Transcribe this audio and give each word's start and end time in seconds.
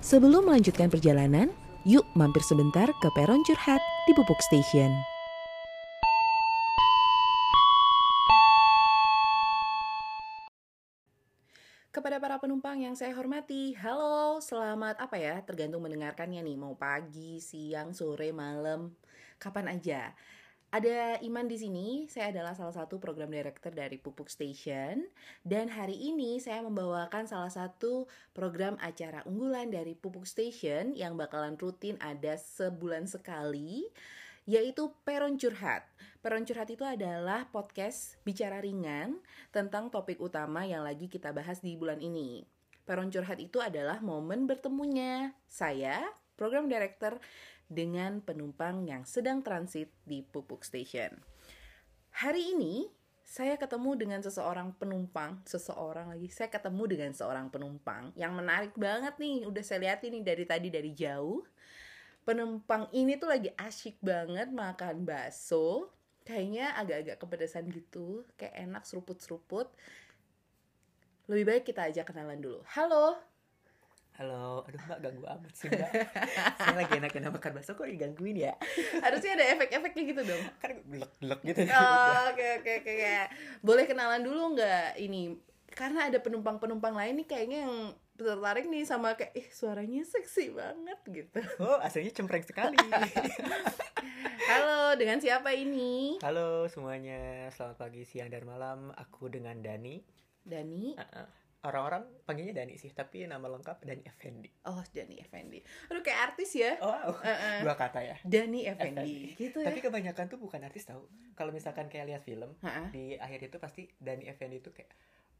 Sebelum 0.00 0.48
melanjutkan 0.48 0.88
perjalanan, 0.88 1.52
yuk 1.84 2.08
mampir 2.16 2.40
sebentar 2.40 2.88
ke 2.88 3.08
peron 3.12 3.44
curhat 3.44 3.84
di 4.08 4.16
Pupuk 4.16 4.40
Station. 4.48 4.88
Kepada 11.92 12.16
para 12.16 12.40
penumpang 12.40 12.80
yang 12.80 12.96
saya 12.96 13.12
hormati, 13.12 13.76
halo, 13.76 14.40
selamat 14.40 15.04
apa 15.04 15.20
ya? 15.20 15.36
Tergantung 15.44 15.84
mendengarkannya 15.84 16.40
nih, 16.48 16.56
mau 16.56 16.72
pagi, 16.80 17.36
siang, 17.36 17.92
sore, 17.92 18.32
malam, 18.32 18.96
kapan 19.36 19.68
aja. 19.68 20.16
Ada 20.70 21.18
Iman 21.26 21.50
di 21.50 21.58
sini, 21.58 22.06
saya 22.06 22.30
adalah 22.30 22.54
salah 22.54 22.70
satu 22.70 23.02
program 23.02 23.26
director 23.26 23.74
dari 23.74 23.98
Pupuk 23.98 24.30
Station 24.30 25.02
dan 25.42 25.66
hari 25.66 25.98
ini 25.98 26.38
saya 26.38 26.62
membawakan 26.62 27.26
salah 27.26 27.50
satu 27.50 28.06
program 28.30 28.78
acara 28.78 29.26
unggulan 29.26 29.74
dari 29.74 29.98
Pupuk 29.98 30.30
Station 30.30 30.94
yang 30.94 31.18
bakalan 31.18 31.58
rutin 31.58 31.98
ada 31.98 32.38
sebulan 32.38 33.10
sekali 33.10 33.82
yaitu 34.46 34.94
Peron 35.02 35.42
Curhat. 35.42 35.90
Peron 36.22 36.46
Curhat 36.46 36.70
itu 36.70 36.86
adalah 36.86 37.50
podcast 37.50 38.22
bicara 38.22 38.62
ringan 38.62 39.18
tentang 39.50 39.90
topik 39.90 40.22
utama 40.22 40.62
yang 40.70 40.86
lagi 40.86 41.10
kita 41.10 41.34
bahas 41.34 41.58
di 41.58 41.74
bulan 41.74 41.98
ini. 41.98 42.46
Peron 42.86 43.10
Curhat 43.10 43.42
itu 43.42 43.58
adalah 43.58 43.98
momen 43.98 44.46
bertemunya 44.46 45.34
saya, 45.50 45.98
program 46.38 46.70
director 46.70 47.18
dengan 47.70 48.18
penumpang 48.18 48.82
yang 48.82 49.06
sedang 49.06 49.46
transit 49.46 49.86
di 50.02 50.26
Pupuk 50.26 50.66
Station. 50.66 51.14
Hari 52.10 52.58
ini 52.58 52.90
saya 53.22 53.54
ketemu 53.54 53.94
dengan 53.94 54.18
seseorang 54.18 54.74
penumpang, 54.74 55.38
seseorang 55.46 56.10
lagi. 56.10 56.26
Saya 56.34 56.50
ketemu 56.50 56.82
dengan 56.90 57.14
seorang 57.14 57.46
penumpang 57.46 58.10
yang 58.18 58.34
menarik 58.34 58.74
banget 58.74 59.14
nih. 59.22 59.46
Udah 59.46 59.62
saya 59.62 59.86
lihat 59.86 60.02
ini 60.02 60.18
dari 60.26 60.42
tadi 60.42 60.66
dari 60.66 60.90
jauh. 60.90 61.46
Penumpang 62.26 62.90
ini 62.90 63.14
tuh 63.14 63.30
lagi 63.30 63.54
asyik 63.54 64.02
banget 64.02 64.50
makan 64.50 65.06
bakso. 65.06 65.94
Kayaknya 66.26 66.74
agak-agak 66.74 67.16
kepedesan 67.22 67.70
gitu, 67.70 68.26
kayak 68.34 68.66
enak 68.66 68.82
seruput-seruput. 68.82 69.70
Lebih 71.30 71.44
baik 71.46 71.64
kita 71.70 71.86
aja 71.86 72.02
kenalan 72.02 72.42
dulu. 72.42 72.66
Halo, 72.74 73.14
Halo, 74.20 74.60
aduh 74.68 74.76
mbak 74.84 75.00
ganggu 75.00 75.24
amat 75.24 75.52
sih 75.56 75.72
mbak 75.72 75.88
Saya 76.60 76.76
lagi 76.76 76.92
enak-enak 77.00 77.32
makan 77.40 77.56
bakso 77.56 77.72
kok 77.72 77.88
digangguin 77.88 78.36
ya 78.36 78.52
harusnya 79.00 79.32
ada 79.32 79.44
efek-efeknya 79.56 80.02
gitu 80.12 80.22
dong. 80.28 80.42
Kan 80.60 80.76
gelek-gelek 80.84 81.40
gitu 81.40 81.60
Oh, 81.72 82.28
Oke 82.28 82.60
oke 82.60 82.84
oke 82.84 82.92
oke. 83.00 83.16
Boleh 83.64 83.88
kenalan 83.88 84.20
dulu 84.20 84.52
nggak 84.52 85.00
ini? 85.00 85.40
Karena 85.72 86.12
ada 86.12 86.20
penumpang-penumpang 86.20 86.92
lain 86.92 87.24
nih 87.24 87.28
kayaknya 87.32 87.58
yang 87.64 87.96
tertarik 88.20 88.68
nih 88.68 88.84
sama 88.84 89.16
kayak 89.16 89.32
ih 89.32 89.48
suaranya 89.48 90.04
seksi 90.04 90.52
banget 90.52 91.00
gitu. 91.08 91.40
Oh 91.56 91.80
aslinya 91.80 92.12
cempreng 92.12 92.44
sekali 92.44 92.76
Halo, 94.52 95.00
dengan 95.00 95.16
siapa 95.16 95.56
ini? 95.56 96.20
Halo 96.20 96.68
semuanya, 96.68 97.48
selamat 97.56 97.88
pagi, 97.88 98.04
siang, 98.04 98.28
dan 98.28 98.44
malam 98.44 98.92
Aku 99.00 99.32
dengan 99.32 99.56
Dani 99.64 100.20
Dani. 100.44 100.92
Uh, 101.00 101.24
uh. 101.24 101.39
Orang-orang 101.60 102.08
panggilnya 102.24 102.56
Dani 102.56 102.74
sih, 102.74 102.88
tapi 102.88 103.22
nama 103.22 103.44
lengkap 103.44 103.82
Dani 103.82 104.00
Effendi 104.02 104.48
Oh, 104.64 104.80
Dani 104.86 105.16
Effendi. 105.16 105.60
Aduh 105.86 106.00
kayak 106.00 106.32
artis 106.32 106.50
ya. 106.54 106.72
Oh 106.78 106.88
wow, 106.88 107.12
Uh-uh. 107.12 107.60
dua 107.60 107.74
kata 107.74 108.00
ya 108.00 108.16
Dani 108.22 108.64
Effendi. 108.64 109.34
Gitu 109.34 109.60
ya. 109.60 109.68
Tapi 109.68 109.78
kebanyakan 109.78 110.24
tuh 110.26 110.38
bukan 110.38 110.60
artis 110.60 110.84
tahu. 110.84 111.04
Kalau 111.32 111.50
misalkan 111.50 111.86
kayak 111.86 112.06
lihat 112.06 112.22
film, 112.22 112.56
Ha-ha. 112.58 112.88
di 112.88 113.12
akhir 113.14 113.44
itu 113.44 113.56
pasti 113.56 113.84
Dani 113.94 114.24
Effendi 114.24 114.56
itu 114.58 114.70
kayak 114.70 114.88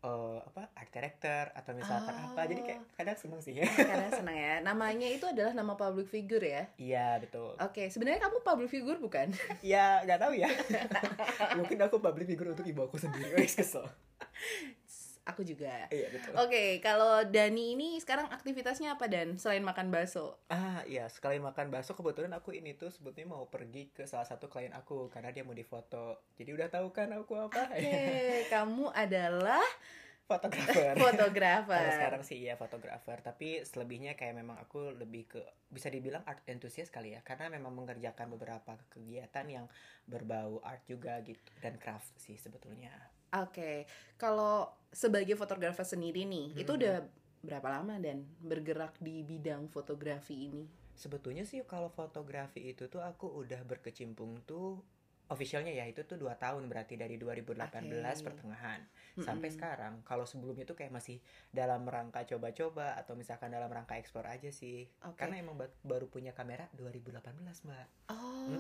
eh, 0.01 0.39
apa 0.43 0.73
art 0.75 0.89
director 0.91 1.45
atau 1.51 1.73
misalkan 1.73 2.13
Oh. 2.15 2.25
apa 2.31 2.41
jadi 2.47 2.61
kayak 2.63 2.81
kadang 2.95 3.17
seneng 3.17 3.41
sih 3.41 3.53
ya 3.55 3.69
Karena 3.69 4.09
senang 4.11 4.33
ya. 4.35 4.55
Namanya 4.61 5.05
itu 5.07 5.25
adalah 5.25 5.53
nama 5.53 5.73
public 5.75 6.05
figure 6.07 6.41
ya. 6.43 6.69
iya 6.77 7.17
betul 7.17 7.53
Oke, 7.57 7.89
sebenarnya 7.89 8.17
kamu 8.19 8.41
public 8.41 8.69
figure 8.71 8.97
bukan? 8.99 9.29
Ya 9.63 10.01
nggak 10.03 10.17
tahu 10.19 10.33
ya. 10.35 10.49
Mungkin 11.59 11.77
aku 11.79 11.97
public 11.99 12.25
figure 12.27 12.49
untuk 12.51 12.65
ibu 12.65 12.81
aku 12.83 12.97
sendiri. 12.97 13.37
Wes 13.37 13.53
kesel. 13.53 13.85
Aku 15.29 15.45
juga. 15.45 15.87
Iya 15.93 16.09
betul. 16.11 16.33
Oke, 16.41 16.81
kalau 16.81 17.23
Dani 17.29 17.77
ini 17.77 17.89
sekarang 18.01 18.33
aktivitasnya 18.33 18.97
apa 18.97 19.07
dan 19.07 19.37
selain 19.37 19.61
makan 19.61 19.93
bakso? 19.93 20.41
Ah 20.49 20.81
iya 20.89 21.07
sekali 21.13 21.37
makan 21.37 21.69
bakso 21.69 21.93
kebetulan 21.93 22.33
aku 22.33 22.57
ini 22.57 22.73
tuh 22.75 22.89
sebetulnya 22.89 23.37
mau 23.37 23.45
pergi 23.47 23.93
ke 23.93 24.09
salah 24.09 24.25
satu 24.25 24.49
klien 24.49 24.73
aku 24.73 25.13
karena 25.13 25.31
dia 25.31 25.45
mau 25.45 25.55
difoto. 25.55 26.25
Jadi 26.41 26.51
udah 26.57 26.69
tahu 26.73 26.89
kan 26.91 27.13
aku 27.13 27.37
apa? 27.37 27.69
Oke, 27.69 28.01
kamu 28.55 28.89
adalah 28.97 29.63
Fotografer. 30.31 30.95
fotografer. 31.11 31.75
Kalau 31.75 31.91
sekarang 31.99 32.23
sih 32.23 32.39
iya 32.47 32.55
fotografer, 32.55 33.19
tapi 33.19 33.67
selebihnya 33.67 34.15
kayak 34.15 34.39
memang 34.39 34.63
aku 34.63 34.95
lebih 34.95 35.27
ke 35.27 35.43
bisa 35.67 35.91
dibilang 35.91 36.23
art 36.23 36.47
enthusiast 36.47 36.95
kali 36.95 37.19
ya, 37.19 37.21
karena 37.27 37.51
memang 37.51 37.75
mengerjakan 37.75 38.31
beberapa 38.31 38.79
kegiatan 38.95 39.47
yang 39.51 39.67
berbau 40.07 40.63
art 40.63 40.87
juga 40.87 41.19
gitu 41.27 41.51
dan 41.59 41.75
craft 41.83 42.15
sih 42.23 42.39
sebetulnya. 42.39 42.95
Oke, 43.31 43.87
kalau 44.17 44.67
sebagai 44.91 45.39
fotografer 45.39 45.87
sendiri 45.87 46.27
nih, 46.27 46.59
itu 46.59 46.67
Mhm. 46.67 46.79
udah 46.83 46.97
berapa 47.41 47.69
lama 47.71 47.95
dan 47.97 48.27
bergerak 48.39 48.99
di 48.99 49.23
bidang 49.23 49.71
fotografi 49.71 50.51
ini? 50.51 50.67
Sebetulnya 50.93 51.47
sih 51.47 51.63
kalau 51.65 51.89
fotografi 51.89 52.61
itu 52.69 52.85
tuh 52.87 53.01
aku 53.01 53.31
udah 53.41 53.65
berkecimpung 53.65 54.43
tuh 54.45 54.83
officialnya 55.31 55.71
ya 55.71 55.87
itu 55.87 56.03
tuh 56.03 56.19
dua 56.19 56.35
tahun 56.35 56.67
berarti 56.67 56.99
dari 56.99 57.15
2018 57.15 58.19
Oke. 58.19 58.27
pertengahan 58.27 58.83
sampai 59.17 59.47
Mm-mm. 59.47 59.57
sekarang. 59.57 59.95
Kalau 60.03 60.27
sebelumnya 60.27 60.67
tuh 60.67 60.75
kayak 60.75 60.91
masih 60.91 61.23
dalam 61.49 61.87
rangka 61.87 62.27
coba-coba 62.27 62.99
atau 62.99 63.15
misalkan 63.15 63.49
dalam 63.49 63.71
rangka 63.71 63.95
ekspor 63.95 64.27
aja 64.27 64.51
sih. 64.51 64.91
Oke. 65.07 65.17
Karena 65.17 65.39
emang 65.39 65.55
ba- 65.55 65.71
baru 65.87 66.11
punya 66.11 66.35
kamera 66.35 66.67
2018 66.75 67.63
mbak. 67.63 67.89
Oh, 68.11 68.51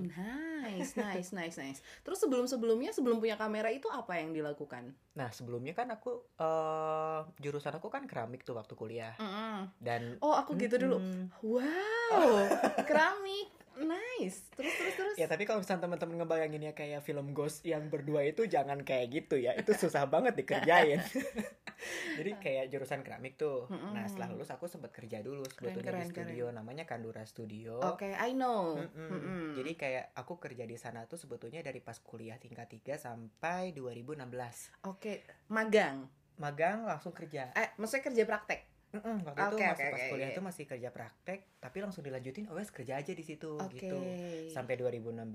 Mm-mm. 0.00 0.62
nice, 0.62 0.94
nice, 0.96 1.30
nice, 1.34 1.56
nice. 1.58 1.80
Terus 2.06 2.22
sebelum-sebelumnya, 2.22 2.94
sebelum 2.94 3.18
punya 3.18 3.36
kamera 3.36 3.68
itu 3.68 3.90
apa 3.90 4.16
yang 4.16 4.32
dilakukan? 4.32 4.94
Nah 5.18 5.28
sebelumnya 5.28 5.76
kan 5.76 5.90
aku 5.92 6.24
eh 6.40 7.20
jurusan 7.42 7.76
aku 7.76 7.92
kan 7.92 8.08
keramik 8.08 8.46
tuh 8.46 8.56
waktu 8.56 8.72
kuliah 8.72 9.12
Mm-mm. 9.18 9.68
dan 9.82 10.16
Oh, 10.22 10.32
aku 10.32 10.56
gitu 10.56 10.78
dulu. 10.80 11.02
Mm-mm. 11.02 11.28
Wow, 11.42 12.46
keramik, 12.88 13.50
nice. 13.80 14.48
Terus, 14.52 14.74
terus, 14.76 14.94
terus. 14.98 15.16
Ya 15.16 15.26
tapi 15.30 15.48
kalau 15.48 15.64
misalnya 15.64 15.88
teman-teman 15.88 16.24
ngebayanginnya 16.24 16.72
kayak 16.76 17.00
film 17.06 17.32
Ghost 17.32 17.64
yang 17.64 17.88
berdua 17.88 18.26
itu 18.26 18.44
jangan 18.44 18.84
kayak 18.84 19.08
gitu 19.12 19.40
ya. 19.40 19.56
Itu 19.56 19.72
susah 19.72 20.04
banget 20.10 20.36
dikerjain. 20.36 21.00
Jadi 22.18 22.30
kayak 22.38 22.70
jurusan 22.70 23.02
keramik 23.02 23.34
tuh. 23.34 23.66
Mm-mm. 23.66 23.90
Nah, 23.90 24.06
setelah 24.06 24.30
lulus 24.30 24.50
aku 24.54 24.70
sempat 24.70 24.94
kerja 24.94 25.18
dulu 25.18 25.42
sebetulnya 25.50 25.90
keren, 25.90 26.06
di 26.06 26.14
studio 26.14 26.44
namanya 26.54 26.84
Kandura 26.86 27.26
Studio. 27.26 27.82
Oke, 27.82 28.14
I 28.14 28.36
know. 28.36 28.78
Mm-mm. 28.78 29.08
Mm-mm. 29.10 29.44
Jadi 29.58 29.72
kayak 29.74 30.04
aku 30.14 30.38
kerja 30.38 30.62
di 30.62 30.78
sana 30.78 31.04
tuh 31.10 31.18
sebetulnya 31.18 31.58
dari 31.64 31.82
pas 31.82 31.98
kuliah 31.98 32.38
tingkat 32.38 32.70
3 32.70 32.98
sampai 33.00 33.74
2016. 33.74 34.86
Oke, 34.86 35.26
magang. 35.50 36.06
Magang 36.38 36.86
langsung 36.86 37.12
kerja. 37.12 37.50
Eh, 37.54 37.74
maksudnya 37.76 38.04
kerja 38.08 38.22
praktek. 38.24 38.71
Mm-mm, 38.92 39.24
waktu 39.24 39.40
itu 39.40 39.56
Oke, 39.56 39.64
masih 39.64 39.86
oke, 39.88 39.92
pas 39.96 40.02
kuliah 40.12 40.28
iya. 40.28 40.36
tuh 40.36 40.44
masih 40.44 40.64
kerja 40.68 40.88
praktek, 40.92 41.40
tapi 41.64 41.76
langsung 41.80 42.04
dilanjutin, 42.04 42.44
oh 42.52 42.60
kerja 42.60 43.00
aja 43.00 43.12
di 43.16 43.24
situ 43.24 43.56
Oke. 43.56 43.80
gitu. 43.80 43.98
Sampai 44.52 44.76
2016. 44.76 45.32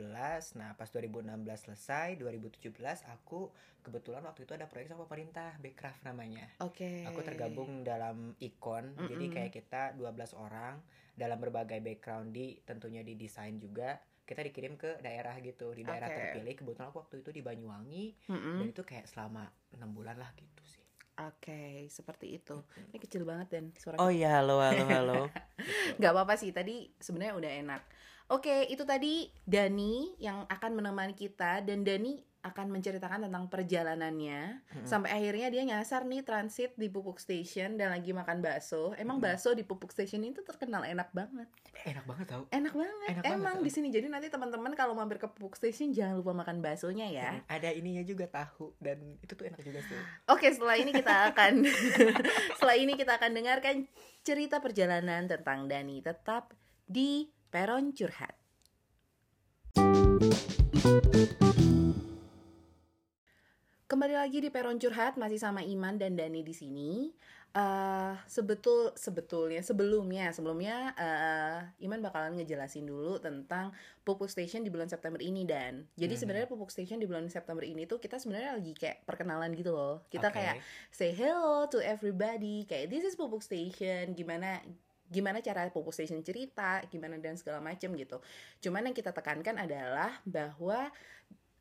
Nah, 0.62 0.78
pas 0.78 0.86
2016 0.94 1.66
selesai, 1.66 2.22
2017 2.22 2.70
aku 3.10 3.50
kebetulan 3.82 4.22
waktu 4.30 4.46
itu 4.46 4.54
ada 4.54 4.70
proyek 4.70 4.94
sama 4.94 5.10
pemerintah, 5.10 5.58
Backcraft 5.58 6.06
namanya. 6.06 6.46
Oke. 6.62 7.02
Aku 7.10 7.26
tergabung 7.26 7.82
dalam 7.82 8.38
ikon, 8.38 8.94
jadi 9.10 9.26
Mm-mm. 9.26 9.34
kayak 9.34 9.52
kita 9.58 9.98
12 9.98 10.38
orang 10.38 10.78
dalam 11.18 11.42
berbagai 11.42 11.82
background 11.82 12.30
di 12.30 12.62
tentunya 12.62 13.02
di 13.02 13.18
desain 13.18 13.58
juga. 13.58 13.98
Kita 14.28 14.44
dikirim 14.46 14.78
ke 14.78 15.02
daerah 15.02 15.34
gitu, 15.42 15.74
di 15.74 15.82
daerah. 15.82 16.12
Hmm. 16.12 16.20
terpilih. 16.20 16.54
Kebetulan 16.62 16.88
aku 16.94 17.00
waktu 17.02 17.26
itu 17.26 17.34
di 17.34 17.42
Banyuwangi 17.42 18.06
Mm-mm. 18.30 18.62
dan 18.62 18.68
itu 18.70 18.84
kayak 18.86 19.10
selama 19.10 19.50
enam 19.74 19.90
bulan 19.98 20.20
lah 20.22 20.30
gitu 20.38 20.62
sih. 20.62 20.87
Oke, 21.18 21.90
seperti 21.90 22.38
itu. 22.38 22.62
Ini 22.94 22.98
kecil 23.02 23.26
banget 23.26 23.58
dan 23.58 23.74
suara 23.74 23.98
Oh 23.98 24.14
iya, 24.14 24.38
halo 24.38 24.62
halo 24.62 24.86
halo. 25.02 25.22
Nggak 25.98 26.12
apa-apa 26.14 26.38
sih, 26.38 26.54
tadi 26.54 26.94
sebenarnya 27.02 27.34
udah 27.34 27.52
enak. 27.66 27.82
Oke, 28.28 28.68
itu 28.68 28.84
tadi 28.84 29.32
Dani 29.48 30.14
yang 30.22 30.46
akan 30.46 30.72
menemani 30.78 31.16
kita 31.16 31.64
dan 31.64 31.82
Dani 31.88 32.22
akan 32.46 32.70
menceritakan 32.70 33.28
tentang 33.28 33.50
perjalanannya 33.50 34.62
Mm-mm. 34.62 34.88
sampai 34.88 35.10
akhirnya 35.14 35.48
dia 35.50 35.64
nyasar 35.66 36.06
nih 36.06 36.22
transit 36.22 36.78
di 36.78 36.88
Pupuk 36.88 37.18
Station 37.18 37.76
dan 37.76 37.92
lagi 37.92 38.14
makan 38.14 38.40
bakso. 38.40 38.94
Emang 38.96 39.18
Mm-mm. 39.18 39.34
bakso 39.34 39.58
di 39.58 39.66
Pupuk 39.66 39.90
Station 39.90 40.22
itu 40.24 40.46
terkenal 40.46 40.86
enak 40.86 41.12
banget. 41.12 41.50
Enak 41.84 42.06
banget 42.06 42.26
tau. 42.30 42.44
Enak 42.54 42.74
banget. 42.74 43.10
Enak 43.20 43.24
Emang 43.26 43.56
di 43.66 43.72
sini 43.74 43.90
jadi 43.90 44.08
nanti 44.08 44.30
teman-teman 44.30 44.72
kalau 44.78 44.94
mampir 44.94 45.18
ke 45.18 45.28
Pupuk 45.28 45.58
Station 45.58 45.92
jangan 45.92 46.18
lupa 46.20 46.32
makan 46.38 46.62
baksonya 46.62 47.10
ya. 47.10 47.30
Mm, 47.38 47.42
Ada 47.50 47.70
ininya 47.74 48.04
juga 48.06 48.26
tahu 48.30 48.78
dan 48.78 49.18
itu 49.20 49.34
tuh 49.34 49.46
enak 49.50 49.62
juga 49.66 49.80
sih. 49.84 49.98
Oke, 50.30 50.48
setelah 50.54 50.78
ini 50.78 50.92
kita 50.94 51.34
akan 51.34 51.66
setelah 52.58 52.76
ini 52.78 52.94
kita 52.96 53.18
akan 53.18 53.32
dengarkan 53.34 53.76
cerita 54.22 54.62
perjalanan 54.62 55.26
tentang 55.26 55.66
Dani 55.66 56.00
tetap 56.06 56.54
di 56.88 57.28
Peron 57.52 57.92
Curhat. 57.92 58.36
Kembali 63.88 64.20
lagi 64.20 64.44
di 64.44 64.52
Peron 64.52 64.76
Curhat 64.76 65.16
masih 65.16 65.40
sama 65.40 65.64
Iman 65.64 65.96
dan 65.96 66.20
Dani 66.20 66.44
di 66.44 66.52
sini. 66.52 67.08
Eh, 67.56 68.14
sebetul 68.28 68.92
sebetulnya 69.00 69.64
sebelumnya 69.64 70.30
sebelumnya 70.36 70.92
eh, 71.00 71.88
Iman 71.88 72.04
bakalan 72.04 72.36
ngejelasin 72.36 72.84
dulu 72.84 73.16
tentang 73.18 73.72
Pupuk 74.04 74.28
Station 74.28 74.62
di 74.62 74.70
bulan 74.70 74.92
September 74.92 75.18
ini 75.24 75.48
dan 75.48 75.88
jadi 75.96 76.14
Mhm. 76.14 76.20
sebenarnya 76.20 76.48
Pupuk 76.52 76.68
Station 76.68 77.00
di 77.00 77.08
bulan 77.08 77.32
September 77.32 77.64
ini 77.64 77.88
tuh 77.88 77.98
kita 77.98 78.20
sebenarnya 78.20 78.60
lagi 78.60 78.76
kayak 78.76 79.08
perkenalan 79.08 79.56
gitu 79.56 79.72
loh 79.72 80.04
kita 80.12 80.30
Oke. 80.30 80.36
kayak 80.38 80.60
say 80.92 81.16
hello 81.16 81.66
to 81.66 81.80
everybody 81.80 82.68
kayak 82.68 82.92
this 82.92 83.08
is 83.08 83.16
Pupuk 83.16 83.42
Station 83.42 84.12
gimana 84.14 84.62
gimana 85.08 85.40
cara 85.40 85.66
Pupuk 85.72 85.96
Station 85.96 86.20
cerita 86.22 86.84
gimana 86.92 87.16
dan 87.18 87.40
segala 87.40 87.64
macem 87.64 87.96
gitu 87.96 88.20
cuman 88.60 88.92
yang 88.92 88.94
kita 88.94 89.16
tekankan 89.16 89.56
adalah 89.56 90.20
bahwa 90.28 90.92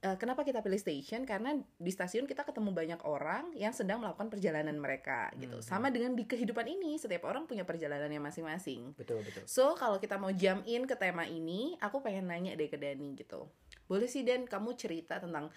eh, 0.02 0.16
kenapa 0.20 0.44
kita 0.44 0.60
pilih 0.60 0.76
station? 0.76 1.25
Karena 1.25 1.56
di 1.56 1.90
stasiun 1.93 2.28
kita 2.28 2.44
ketemu 2.44 2.70
banyak 2.72 3.00
orang 3.04 3.52
yang 3.56 3.72
sedang 3.72 4.00
melakukan 4.04 4.28
perjalanan 4.28 4.76
mereka 4.76 5.32
gitu. 5.40 5.60
Mhm. 5.60 5.64
sama 5.64 5.88
dengan 5.88 6.12
di 6.12 6.25
kehidupan 6.28 6.66
ini 6.69 7.00
setiap 7.00 7.25
orang 7.28 7.48
punya 7.48 7.64
perjalanannya 7.64 8.20
masing-masing. 8.20 8.93
Betul 8.96 9.25
betul. 9.25 9.43
So 9.48 9.72
kalau 9.75 9.96
kita 9.96 10.20
mau 10.20 10.31
jump 10.32 10.64
in 10.69 10.84
ke 10.84 10.94
tema 10.96 11.25
ini 11.25 11.76
aku 11.81 12.04
pengen 12.04 12.28
nanya 12.28 12.52
deh 12.54 12.69
ke 12.69 12.76
Dani 12.76 13.16
gitu. 13.16 13.48
Boleh 13.87 14.10
sih 14.10 14.26
Dan 14.26 14.44
kamu 14.50 14.75
cerita 14.75 15.22
tentang 15.22 15.48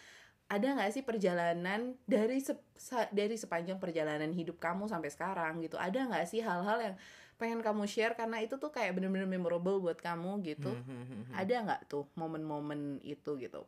ada 0.49 0.65
nggak 0.65 0.89
sih 0.89 1.05
perjalanan 1.05 1.93
dari 2.09 2.41
sa- 2.41 3.09
dari 3.13 3.37
sepanjang 3.37 3.77
perjalanan 3.77 4.33
hidup 4.33 4.57
kamu 4.57 4.89
sampai 4.89 5.13
sekarang 5.13 5.61
gitu? 5.61 5.77
Ada 5.77 6.09
nggak 6.09 6.25
sih 6.25 6.41
hal-hal 6.41 6.77
yang 6.81 6.95
pengen 7.39 7.63
kamu 7.63 7.87
share 7.87 8.19
karena 8.19 8.43
itu 8.43 8.59
tuh 8.59 8.69
kayak 8.69 8.99
bener-bener 8.99 9.25
memorable 9.25 9.79
buat 9.79 9.95
kamu 9.97 10.43
gitu. 10.43 10.75
Mhm, 10.75 10.83
mhm, 10.83 11.17
mhm. 11.31 11.33
ada 11.33 11.55
nggak 11.65 11.81
tuh 11.87 12.05
momen-momen 12.19 12.99
itu 13.01 13.39
gitu? 13.39 13.63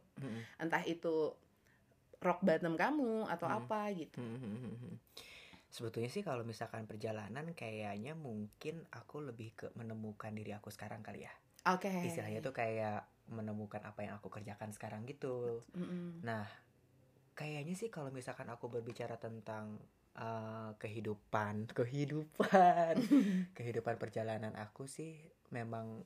Entah 0.59 0.83
itu 0.83 1.31
rock 2.21 2.43
bottom 2.45 2.75
kamu 2.77 3.25
atau 3.31 3.47
Hmm. 3.49 3.57
apa 3.63 3.89
gitu. 3.95 4.19
Sebetulnya 5.71 6.11
sih 6.11 6.19
kalau 6.19 6.43
misalkan 6.43 6.83
perjalanan 6.83 7.55
kayaknya 7.55 8.11
mungkin 8.11 8.83
aku 8.91 9.23
lebih 9.23 9.55
ke 9.55 9.67
menemukan 9.79 10.35
diri 10.35 10.51
aku 10.51 10.67
sekarang 10.67 10.99
kali 10.99 11.23
ya. 11.23 11.33
Oke. 11.71 11.87
Istilahnya 12.03 12.43
tuh 12.43 12.51
kayak 12.51 13.07
menemukan 13.31 13.79
apa 13.87 14.03
yang 14.03 14.19
aku 14.19 14.27
kerjakan 14.27 14.75
sekarang 14.75 15.07
gitu. 15.07 15.63
Mm-mm. 15.71 16.19
Nah, 16.27 16.43
kayaknya 17.39 17.71
sih 17.79 17.87
kalau 17.87 18.11
misalkan 18.11 18.51
aku 18.51 18.67
berbicara 18.67 19.15
tentang 19.15 19.79
eh, 20.17 20.69
kehidupan, 20.77 21.69
kehidupan, 21.77 22.95
kehidupan 23.57 23.95
perjalanan 23.99 24.53
aku 24.57 24.87
sih 24.87 25.17
memang 25.51 26.03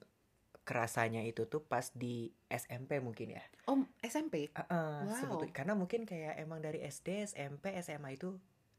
kerasanya 0.66 1.22
itu 1.22 1.46
tuh 1.46 1.62
pas 1.62 1.94
di 1.94 2.34
SMP 2.50 2.98
mungkin 2.98 3.38
ya. 3.38 3.44
oh 3.70 3.86
SMP 4.02 4.50
Eh, 4.50 4.58
eh, 4.58 5.02
Wow. 5.06 5.14
sebetul- 5.14 5.54
karena 5.54 5.78
mungkin 5.78 6.10
kayak 6.10 6.42
emang 6.42 6.58
dari 6.58 6.82
SD, 6.82 7.22
SMP, 7.30 7.70
SMA 7.78 8.18
itu 8.18 8.34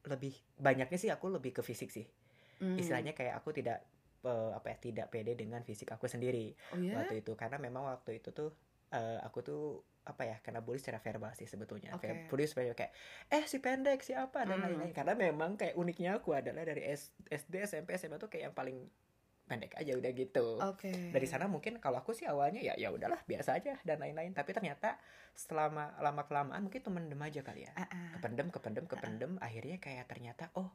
lebih 0.06 0.34
banyaknya 0.58 0.98
sih 0.98 1.10
aku 1.14 1.30
lebih 1.30 1.54
ke 1.54 1.62
fisik 1.62 1.90
sih. 1.94 2.06
Mm. 2.58 2.74
Istilahnya 2.78 3.12
kayak 3.14 3.38
aku 3.38 3.54
tidak 3.54 3.86
eh, 4.26 4.50
apa 4.50 4.74
ya 4.74 4.76
tidak 4.82 5.06
pede 5.14 5.38
dengan 5.38 5.62
fisik 5.62 5.94
aku 5.94 6.10
sendiri 6.10 6.50
oh 6.74 6.80
ya 6.82 6.98
waktu 6.98 7.22
itu 7.22 7.38
karena 7.38 7.62
memang 7.62 7.86
waktu 7.86 8.18
itu 8.18 8.34
tuh 8.34 8.50
eh, 8.90 9.18
aku 9.22 9.38
tuh 9.46 9.62
apa 10.06 10.22
ya 10.22 10.36
kena 10.38 10.62
bully 10.62 10.78
secara 10.78 10.96
verbal 10.96 11.34
sih 11.34 11.44
sebetulnya. 11.44 11.90
Oke. 11.92 12.06
Kayak 12.06 12.30
bully 12.30 12.46
supaya 12.46 12.70
kayak 12.72 12.94
eh 13.28 13.44
si 13.44 13.58
pendek 13.58 14.00
siapa? 14.00 14.46
dan 14.46 14.56
Hmm. 14.56 14.64
lain-lain. 14.64 14.94
Karena 14.94 15.12
memang 15.12 15.54
kayak 15.54 15.74
uniknya 15.74 16.16
aku 16.16 16.32
adalah 16.32 16.62
dari 16.62 16.86
S- 16.86 17.10
SD 17.26 17.66
SMP 17.66 17.94
SMA 17.94 18.16
tuh 18.16 18.30
kayak 18.30 18.50
yang 18.50 18.54
paling 18.54 18.78
pendek 19.46 19.74
aja 19.74 19.94
udah 19.94 20.10
gitu. 20.10 20.58
Oke. 20.60 20.90
Dari 21.10 21.26
sana 21.26 21.46
mungkin 21.46 21.78
kalau 21.78 21.98
aku 21.98 22.10
sih 22.10 22.26
awalnya 22.26 22.58
ya 22.58 22.74
ya 22.74 22.90
udahlah 22.90 23.22
biasa 23.22 23.54
aja 23.54 23.78
dan 23.82 23.98
lain-lain. 23.98 24.30
Tapi 24.30 24.50
ternyata 24.50 24.98
setelah 25.34 25.70
lama 25.96 26.22
kelamaan 26.24 26.62
mungkin 26.62 26.80
temen 26.80 27.06
dem 27.06 27.20
aja 27.20 27.42
kali 27.42 27.66
ya. 27.66 27.72
Ah, 27.74 27.86
ah. 27.86 28.10
kependem 28.14 28.50
kependem 28.50 28.86
kependem. 28.86 29.38
Akhirnya 29.38 29.78
kayak 29.78 30.06
ternyata 30.06 30.50
oh 30.54 30.70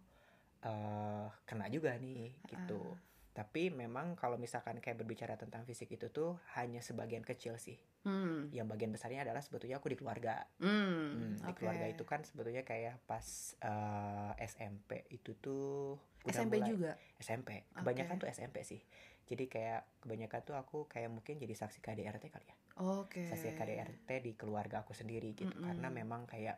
eh 0.61 1.27
kena 1.43 1.65
juga 1.67 1.95
nih 1.97 2.31
gitu. 2.45 2.93
Ah. 2.93 3.10
Tapi 3.31 3.67
memang 3.69 4.13
kalau 4.13 4.35
misalkan 4.35 4.77
kayak 4.77 4.97
berbicara 4.97 5.33
tentang 5.33 5.63
fisik 5.63 5.87
itu 5.89 6.07
tuh 6.07 6.35
hanya 6.53 6.79
sebagian 6.79 7.23
kecil 7.23 7.55
sih 7.55 7.79
Hmm. 8.01 8.49
yang 8.49 8.65
bagian 8.65 8.89
besarnya 8.89 9.21
adalah 9.21 9.39
sebetulnya 9.39 9.77
aku 9.77 9.87
di 9.87 9.95
keluarga 9.95 10.41
Hmm. 10.57 11.13
Hmm, 11.13 11.33
di 11.37 11.47
oke. 11.47 11.53
keluarga 11.55 11.85
itu 11.85 12.01
kan 12.01 12.21
sebetulnya 12.21 12.61
kayak 12.61 12.97
pas 13.05 13.23
eh, 13.57 14.31
SMP 14.41 15.05
itu 15.07 15.35
tuh 15.35 15.95
SMP 16.23 16.57
mulai- 16.57 16.69
juga 16.69 16.91
SMP 17.15 17.65
kebanyakan 17.71 18.17
tuh 18.17 18.27
SMP 18.27 18.61
sih 18.61 18.81
jadi 19.23 19.45
kayak 19.45 19.81
kebanyakan 19.99 20.41
tuh 20.41 20.55
aku 20.55 20.77
kayak 20.87 21.09
mungkin 21.09 21.37
jadi 21.37 21.53
saksi 21.55 21.77
KDRT 21.79 22.25
kali 22.27 22.45
ya 22.45 22.55
oke 22.79 23.21
saksi 23.23 23.53
KDRT 23.53 24.09
di 24.19 24.33
keluarga 24.33 24.81
aku 24.81 24.91
sendiri 24.91 25.33
gitu 25.33 25.49
Mm-mm. 25.51 25.61
karena 25.63 25.87
memang 25.87 26.25
kayak 26.25 26.57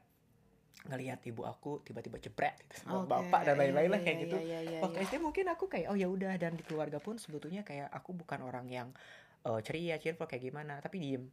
ngelihat 0.83 1.23
ibu 1.23 1.47
aku 1.47 1.79
tiba-tiba 1.79 2.19
jebret 2.19 2.59
gitu 2.67 2.83
sama 2.83 3.07
Oke, 3.07 3.15
bapak 3.15 3.41
dan 3.47 3.55
lain-lain 3.55 3.87
lah 3.87 4.01
kayak 4.03 4.17
iya, 4.19 4.23
gitu. 4.27 4.37
iya, 4.43 4.59
iya, 4.59 4.79
waktu 4.83 4.99
iya. 4.99 5.07
SD 5.07 5.15
mungkin 5.23 5.45
aku 5.47 5.71
kayak 5.71 5.87
oh 5.87 5.95
ya 5.95 6.11
udah 6.11 6.35
dan 6.35 6.59
di 6.59 6.63
keluarga 6.67 6.99
pun 6.99 7.15
sebetulnya 7.15 7.63
kayak 7.63 7.87
aku 7.87 8.11
bukan 8.11 8.43
orang 8.43 8.67
yang 8.67 8.91
eh, 9.47 9.59
ceria 9.63 9.95
cheerful 9.95 10.27
kayak 10.27 10.43
gimana 10.43 10.83
tapi 10.83 10.99
diem. 10.99 11.23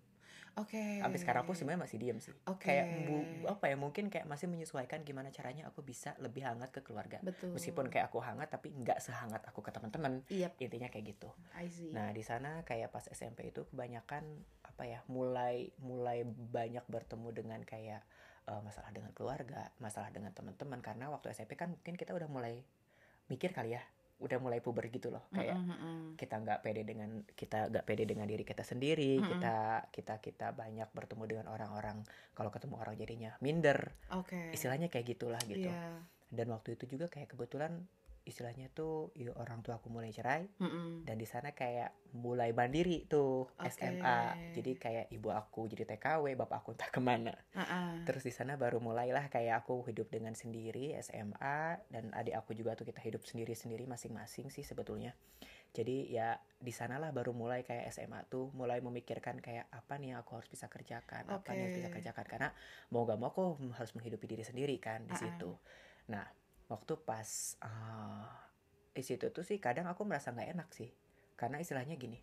Oke. 0.59 0.99
Sampai 0.99 1.19
sekarang 1.23 1.47
pun 1.47 1.55
sebenarnya 1.55 1.83
masih 1.87 1.99
diem 2.03 2.19
sih. 2.19 2.35
Oke. 2.51 2.67
kayak 2.67 2.87
bu- 3.07 3.47
apa 3.47 3.71
ya 3.71 3.77
mungkin 3.79 4.11
kayak 4.11 4.27
masih 4.27 4.51
menyesuaikan 4.51 5.07
gimana 5.07 5.31
caranya 5.31 5.71
aku 5.71 5.83
bisa 5.87 6.19
lebih 6.19 6.43
hangat 6.43 6.75
ke 6.75 6.83
keluarga. 6.83 7.23
Betul. 7.23 7.55
Meskipun 7.55 7.87
kayak 7.87 8.11
aku 8.11 8.19
hangat 8.19 8.51
tapi 8.51 8.75
nggak 8.75 8.99
sehangat 8.99 9.47
aku 9.47 9.63
ke 9.63 9.71
teman-teman. 9.71 10.27
Iya 10.27 10.51
intinya 10.59 10.91
kayak 10.91 11.17
gitu. 11.17 11.31
I 11.55 11.71
see. 11.71 11.95
Nah 11.95 12.11
di 12.11 12.23
sana 12.27 12.67
kayak 12.67 12.91
pas 12.91 13.07
SMP 13.11 13.55
itu 13.55 13.63
kebanyakan 13.71 14.27
apa 14.67 14.83
ya 14.87 15.01
mulai 15.07 15.71
mulai 15.79 16.27
banyak 16.27 16.83
bertemu 16.91 17.29
dengan 17.31 17.61
kayak 17.63 18.03
eh, 18.49 18.61
masalah 18.63 18.91
dengan 18.95 19.13
keluarga, 19.13 19.69
masalah 19.83 20.09
dengan 20.15 20.33
teman-teman 20.33 20.81
karena 20.81 21.11
waktu 21.13 21.35
SMP 21.35 21.59
kan 21.59 21.75
mungkin 21.75 21.99
kita 21.99 22.15
udah 22.17 22.29
mulai 22.31 22.63
mikir 23.29 23.53
kali 23.53 23.75
ya, 23.77 23.83
udah 24.21 24.37
mulai 24.37 24.61
puber 24.61 24.91
gitu 24.93 25.09
loh 25.09 25.25
kayak 25.33 25.57
Mm-mm, 25.57 25.71
mm-mm. 25.71 25.99
kita 26.21 26.37
nggak 26.45 26.61
pede 26.61 26.83
dengan 26.85 27.25
kita 27.33 27.73
nggak 27.73 27.85
pede 27.89 28.05
dengan 28.05 28.27
diri 28.29 28.45
kita 28.45 28.67
sendiri, 28.67 29.17
Mm-mm. 29.17 29.31
kita 29.33 29.57
kita 29.89 30.15
kita 30.21 30.47
banyak 30.53 30.89
bertemu 30.93 31.25
dengan 31.25 31.47
orang-orang 31.49 32.05
kalau 32.37 32.53
ketemu 32.53 32.75
orang 32.77 32.95
jadinya 33.01 33.31
minder, 33.41 33.97
oke 34.13 34.53
istilahnya 34.53 34.93
kayak 34.93 35.17
gitulah 35.17 35.41
gitu. 35.49 35.73
Iya. 35.73 36.05
Dan 36.31 36.47
waktu 36.55 36.79
itu 36.79 36.87
juga 36.87 37.11
kayak 37.11 37.35
kebetulan 37.35 37.91
istilahnya 38.31 38.71
tuh 38.71 39.11
ya 39.13 39.35
orang 39.35 39.61
tua 39.61 39.77
aku 39.77 39.91
mulai 39.91 40.09
cerai 40.09 40.47
Mm-mm. 40.57 41.03
dan 41.03 41.15
di 41.15 41.27
sana 41.27 41.51
kayak 41.51 41.91
mulai 42.13 42.51
mandiri 42.51 43.05
tuh 43.05 43.51
Oke. 43.51 43.69
SMA 43.69 44.19
jadi 44.55 44.73
kayak 44.75 45.07
ibu 45.11 45.29
aku 45.29 45.67
jadi 45.67 45.85
TKW 45.85 46.35
bapak 46.35 46.63
aku 46.63 46.73
entah 46.73 46.89
ke 46.89 46.99
mana 46.99 47.35
Ah, 47.53 47.63
ah. 47.63 47.91
terus 48.03 48.23
di 48.23 48.31
sana 48.31 48.55
baru 48.55 48.79
mulailah 48.79 49.27
kayak 49.27 49.63
aku 49.63 49.83
hidup 49.85 50.09
dengan 50.09 50.33
sendiri 50.33 50.95
SMA 51.01 51.59
dan 51.87 52.11
adik 52.11 52.35
aku 52.35 52.55
juga 52.55 52.73
tuh 52.73 52.83
kita 52.85 52.99
hidup 53.01 53.23
sendiri 53.23 53.53
sendiri 53.53 53.85
masing-masing 53.85 54.49
sih 54.49 54.63
sebetulnya 54.63 55.13
jadi 55.71 55.97
ya 56.05 56.29
di 56.59 56.75
sanalah 56.75 57.11
baru 57.11 57.31
mulai 57.31 57.63
kayak 57.63 57.91
SMA 57.91 58.27
tuh 58.27 58.51
mulai 58.53 58.83
memikirkan 58.83 59.39
kayak 59.39 59.71
apa 59.71 59.97
nih 59.97 60.13
yang 60.13 60.19
aku 60.19 60.35
harus 60.35 60.51
bisa 60.51 60.67
kerjakan 60.67 61.31
apa 61.31 61.47
nih 61.47 61.55
yang 61.55 61.67
harus 61.67 61.79
bisa 61.79 61.91
kerjakan 61.91 62.27
karena 62.27 62.49
mau 62.91 63.07
gak 63.07 63.17
mau 63.17 63.31
aku 63.31 63.43
harus 63.75 63.95
menghidupi 63.95 64.27
diri 64.27 64.43
sendiri 64.43 64.77
kan 64.79 65.07
di 65.07 65.11
Ah, 65.11 65.15
ah. 65.15 65.23
situ 65.23 65.51
nah 66.11 66.27
waktu 66.71 66.95
pas 67.03 67.59
ah, 67.61 68.31
di 68.95 69.03
situ 69.03 69.29
tuh 69.35 69.43
sih 69.43 69.59
kadang 69.59 69.91
aku 69.91 70.07
merasa 70.07 70.31
nggak 70.31 70.51
enak 70.55 70.69
sih. 70.71 70.91
Karena 71.35 71.59
istilahnya 71.59 71.99
gini 71.99 72.21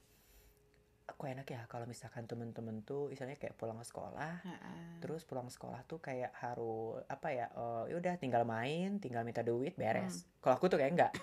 aku 1.07 1.23
enak 1.31 1.47
ya 1.47 1.63
kalau 1.71 1.87
misalkan 1.87 2.27
temen-temen 2.27 2.83
tuh 2.83 3.07
istilahnya 3.07 3.39
kayak 3.39 3.55
pulang 3.55 3.79
sekolah 3.79 4.43
Ah, 4.43 4.59
ah. 4.59 4.99
terus 4.99 5.23
pulang 5.23 5.47
sekolah 5.47 5.87
tuh 5.87 6.03
kayak 6.03 6.35
harus 6.35 6.99
apa 7.07 7.31
ya 7.31 7.47
ya 7.87 7.95
udah 7.95 8.19
tinggal 8.19 8.43
main 8.43 8.99
tinggal 8.99 9.23
minta 9.23 9.41
duit 9.41 9.73
beres. 9.79 10.27
Kalau 10.43 10.59
aku 10.59 10.67
tuh 10.67 10.77
kayak 10.77 10.91
enggak 10.93 11.13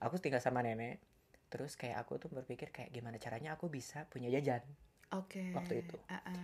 aku 0.00 0.16
tinggal 0.16 0.40
sama 0.40 0.64
nenek 0.64 0.98
terus 1.52 1.76
kayak 1.76 2.02
aku 2.02 2.18
tuh 2.18 2.32
berpikir 2.32 2.72
kayak 2.74 2.90
gimana 2.90 3.20
caranya 3.20 3.54
aku 3.54 3.70
bisa 3.70 4.08
punya 4.10 4.32
jajan 4.32 4.64
Oke. 5.14 5.52
waktu 5.52 5.74
itu. 5.80 5.96
Ah, 6.06 6.20
ah. 6.26 6.34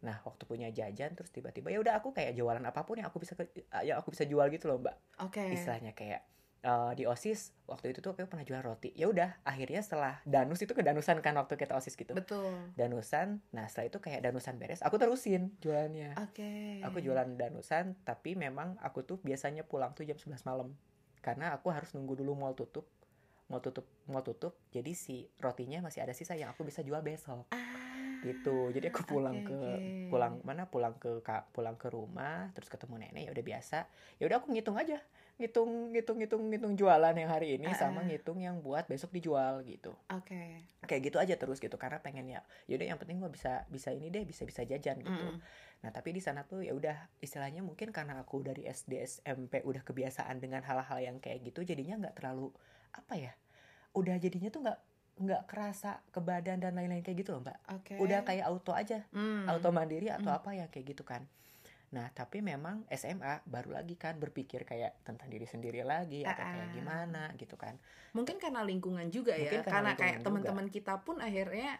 nah 0.00 0.16
waktu 0.22 0.42
punya 0.44 0.70
jajan 0.70 1.12
terus 1.12 1.28
tiba-tiba 1.28 1.68
ya 1.68 1.76
udah 1.76 1.98
aku 1.98 2.10
kayak 2.10 2.32
jualan 2.32 2.62
apa 2.62 2.80
pun 2.82 2.96
yang 2.96 3.06
aku 3.06 3.18
bisa 3.18 3.34
ke- 3.34 3.52
yang 3.82 3.96
aku 3.96 4.08
bisa 4.10 4.24
jual 4.24 4.48
gitu 4.48 4.64
loh 4.64 4.80
mbak 4.80 4.96
Oke. 5.20 5.44
istilahnya 5.50 5.92
kayak 5.92 6.24
eh, 6.60 6.92
di 6.94 7.04
osis 7.04 7.52
waktu 7.66 7.90
itu 7.90 8.00
tuh 8.00 8.12
aku 8.12 8.24
pernah 8.24 8.40
jual 8.42 8.60
roti 8.60 8.92
ya 8.92 9.06
udah 9.06 9.44
akhirnya 9.44 9.80
setelah 9.80 10.24
danus 10.24 10.56
itu 10.58 10.72
ke 10.72 10.80
danusan 10.80 11.20
kan 11.20 11.32
waktu 11.34 11.52
kita 11.54 11.72
osis 11.74 11.92
gitu 11.94 12.12
Betul. 12.12 12.48
danusan 12.74 13.44
nah 13.50 13.64
setelah 13.64 13.86
itu 13.88 13.98
kayak 13.98 14.20
danusan 14.22 14.56
beres 14.56 14.80
aku 14.80 14.96
terusin 14.96 15.52
jualannya 15.58 16.16
Oke. 16.18 16.80
aku 16.80 17.00
jualan 17.00 17.36
danusan 17.36 17.92
tapi 18.00 18.32
memang 18.34 18.80
aku 18.80 19.04
tuh 19.04 19.16
biasanya 19.18 19.64
pulang 19.64 19.92
tuh 19.92 20.04
jam 20.04 20.16
11 20.16 20.44
malam 20.44 20.72
karena 21.20 21.52
aku 21.52 21.68
harus 21.68 21.92
nunggu 21.92 22.16
dulu 22.16 22.32
mall 22.34 22.52
tutup 22.52 22.88
mau 23.48 23.58
tutup 23.58 23.84
mau 24.06 24.20
tutup 24.20 24.56
jadi 24.68 24.92
si 24.92 25.28
rotinya 25.36 25.82
masih 25.82 26.00
ada 26.00 26.12
sisa 26.12 26.32
yang 26.32 26.48
aku 26.48 26.62
bisa 26.62 26.80
jual 26.80 27.00
besok 27.00 27.50
Ah, 27.50 27.79
gitu. 28.22 28.70
Jadi 28.70 28.92
aku 28.92 29.02
pulang 29.04 29.40
oke, 29.40 29.48
ke 29.48 29.58
pulang 30.08 30.34
mana? 30.44 30.68
Pulang 30.68 30.94
ke 30.96 31.20
pulang 31.50 31.76
ke 31.76 31.88
rumah 31.88 32.48
terus 32.52 32.68
ketemu 32.68 33.00
nenek 33.00 33.28
ya 33.28 33.30
udah 33.32 33.44
biasa. 33.44 33.78
Ya 34.20 34.24
udah 34.28 34.38
aku 34.40 34.52
ngitung 34.52 34.76
aja. 34.76 35.00
Ngitung 35.40 35.96
ngitung 35.96 36.16
ngitung 36.20 36.42
ngitung 36.52 36.72
jualan 36.76 37.16
yang 37.16 37.32
hari 37.32 37.56
ini 37.56 37.64
Ah, 37.64 37.72
sama 37.72 38.04
ah. 38.04 38.06
ngitung 38.06 38.44
yang 38.44 38.60
buat 38.60 38.84
besok 38.84 39.08
dijual 39.10 39.64
gitu. 39.64 39.96
Oke. 40.12 40.68
kayak 40.84 41.06
gitu 41.06 41.22
aja 41.22 41.38
terus 41.38 41.62
gitu 41.62 41.78
karena 41.78 42.02
pengen 42.02 42.26
ya 42.26 42.42
yaudah 42.66 42.82
yang 42.82 42.98
penting 42.98 43.22
gue 43.22 43.30
bisa 43.30 43.62
bisa 43.70 43.94
ini 43.94 44.10
deh 44.10 44.26
bisa 44.26 44.42
bisa 44.42 44.66
jajan 44.66 44.98
gitu. 44.98 45.06
Mm-mm. 45.06 45.38
nah 45.80 45.94
tapi 45.94 46.10
di 46.10 46.18
sana 46.18 46.42
tuh 46.42 46.66
ya 46.66 46.74
udah 46.74 46.92
istilahnya 47.22 47.62
mungkin 47.62 47.94
karena 47.94 48.18
aku 48.18 48.42
dari 48.42 48.66
SD 48.66 48.98
SMP 48.98 49.62
udah 49.62 49.86
kebiasaan 49.86 50.42
dengan 50.42 50.66
hal-hal 50.66 50.98
yang 50.98 51.22
kayak 51.22 51.46
gitu 51.46 51.62
jadinya 51.62 51.94
nggak 51.94 52.18
terlalu 52.18 52.50
apa 52.90 53.14
ya 53.14 53.32
udah 53.94 54.18
jadinya 54.18 54.50
tuh 54.50 54.66
nggak 54.66 54.78
nggak 55.20 55.44
kerasa 55.44 56.00
ke 56.08 56.18
badan 56.18 56.58
dan 56.58 56.72
lain-lain 56.72 57.00
kayak 57.00 57.20
gitu 57.20 57.36
loh 57.36 57.44
mbak 57.44 57.58
Oke. 57.70 57.94
udah 57.96 58.24
kayak 58.24 58.48
auto 58.48 58.72
aja 58.72 59.04
Hmm. 59.12 59.44
auto 59.44 59.68
mandiri 59.68 60.08
atau 60.08 60.32
Mm. 60.32 60.38
apa 60.40 60.50
ya 60.54 60.66
kayak 60.66 60.86
gitu 60.90 61.04
kan 61.04 61.28
nah 61.90 62.06
tapi 62.08 62.38
memang 62.38 62.86
SMA 62.88 63.42
baru 63.44 63.74
lagi 63.74 63.94
kan 63.94 64.14
berpikir 64.14 64.62
kayak 64.62 65.02
tentang 65.02 65.26
diri 65.26 65.42
sendiri 65.44 65.82
lagi 65.82 66.22
atau 66.22 66.40
kayak 66.40 66.70
gimana 66.72 67.22
gitu 67.36 67.54
kan 67.54 67.76
Mungkin 68.10 68.42
karena 68.42 68.66
lingkungan 68.66 69.06
juga 69.06 69.38
ya. 69.38 69.46
Mungkin 69.46 69.62
karena 69.62 69.70
Karena 69.70 69.92
kayak 69.94 70.16
teman-teman 70.26 70.66
kita 70.66 70.98
pun 71.02 71.22
akhirnya 71.22 71.78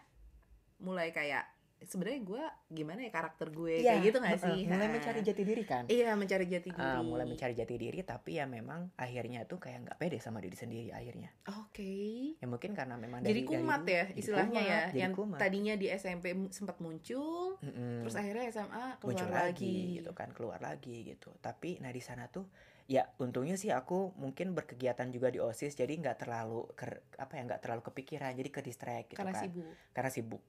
mulai 0.79 1.11
kayak 1.11 1.50
sebenarnya 1.83 2.21
gue 2.21 2.43
gimana 2.71 3.01
ya 3.01 3.11
karakter 3.11 3.49
gue 3.49 3.75
Iya, 3.79 3.97
kayak 3.97 4.03
gitu 4.05 4.17
gak 4.19 4.39
sih? 4.39 4.61
mulai 4.65 4.85
Ha. 4.85 4.93
mencari 4.93 5.21
jati 5.21 5.43
diri 5.43 5.63
kan 5.63 5.85
Iya 5.87 6.11
mencari 6.13 6.45
jati 6.45 6.69
diri. 6.69 6.85
Ah, 6.87 7.01
mulai 7.01 7.25
mencari 7.25 7.53
jati 7.53 7.75
diri 7.75 8.01
tapi 8.03 8.31
ya 8.33 8.45
memang 8.45 8.93
akhirnya 8.95 9.45
tuh 9.45 9.57
kayak 9.57 9.79
nggak 9.83 9.97
pede 9.97 10.19
sama 10.19 10.39
diri 10.39 10.55
sendiri 10.55 10.91
akhirnya 10.91 11.33
Oke. 11.51 12.37
ya 12.37 12.47
mungkin 12.47 12.73
karena 12.73 12.95
memang 12.95 13.21
Jadi 13.21 13.33
dari, 13.35 13.49
kumat 13.51 13.81
dari 13.81 13.91
ya 13.91 14.05
jadi 14.05 14.19
istilahnya 14.19 14.51
kumat, 14.57 14.71
ya. 14.71 14.81
jadi 14.87 15.01
Yang 15.01 15.13
kumat. 15.15 15.39
tadinya 15.39 15.75
di 15.75 15.87
SMP 15.89 16.25
sempat 16.49 16.77
muncul, 16.79 17.57
Mm-mm. 17.59 18.03
terus 18.03 18.15
akhirnya 18.15 18.45
SMA 18.47 18.85
keluar 18.97 19.05
muncul 19.07 19.29
lagi 19.31 19.77
gitu 19.97 20.11
kan 20.13 20.29
keluar 20.31 20.59
lagi 20.59 20.97
gitu 21.07 21.33
tapi 21.39 21.79
nah 21.79 21.89
di 21.89 21.99
sana 21.99 22.27
tuh 22.27 22.45
ya 22.87 23.07
untungnya 23.17 23.55
sih 23.55 23.71
aku 23.71 24.13
mungkin 24.17 24.51
berkegiatan 24.51 25.09
juga 25.09 25.29
di 25.29 25.39
osis 25.39 25.73
jadi 25.73 25.89
nggak 25.93 26.17
terlalu 26.19 26.67
ker- 26.73 27.07
apa 27.17 27.33
ya 27.33 27.43
nggak 27.47 27.61
terlalu 27.61 27.83
kepikiran 27.85 28.35
jadi 28.35 28.51
ke 28.51 28.61
distract 28.61 29.07
gitu 29.09 29.17
Karena 29.17 29.31
kan 29.33 29.43
sibuk. 29.43 29.73
karena 29.91 30.11
sibuk 30.11 30.43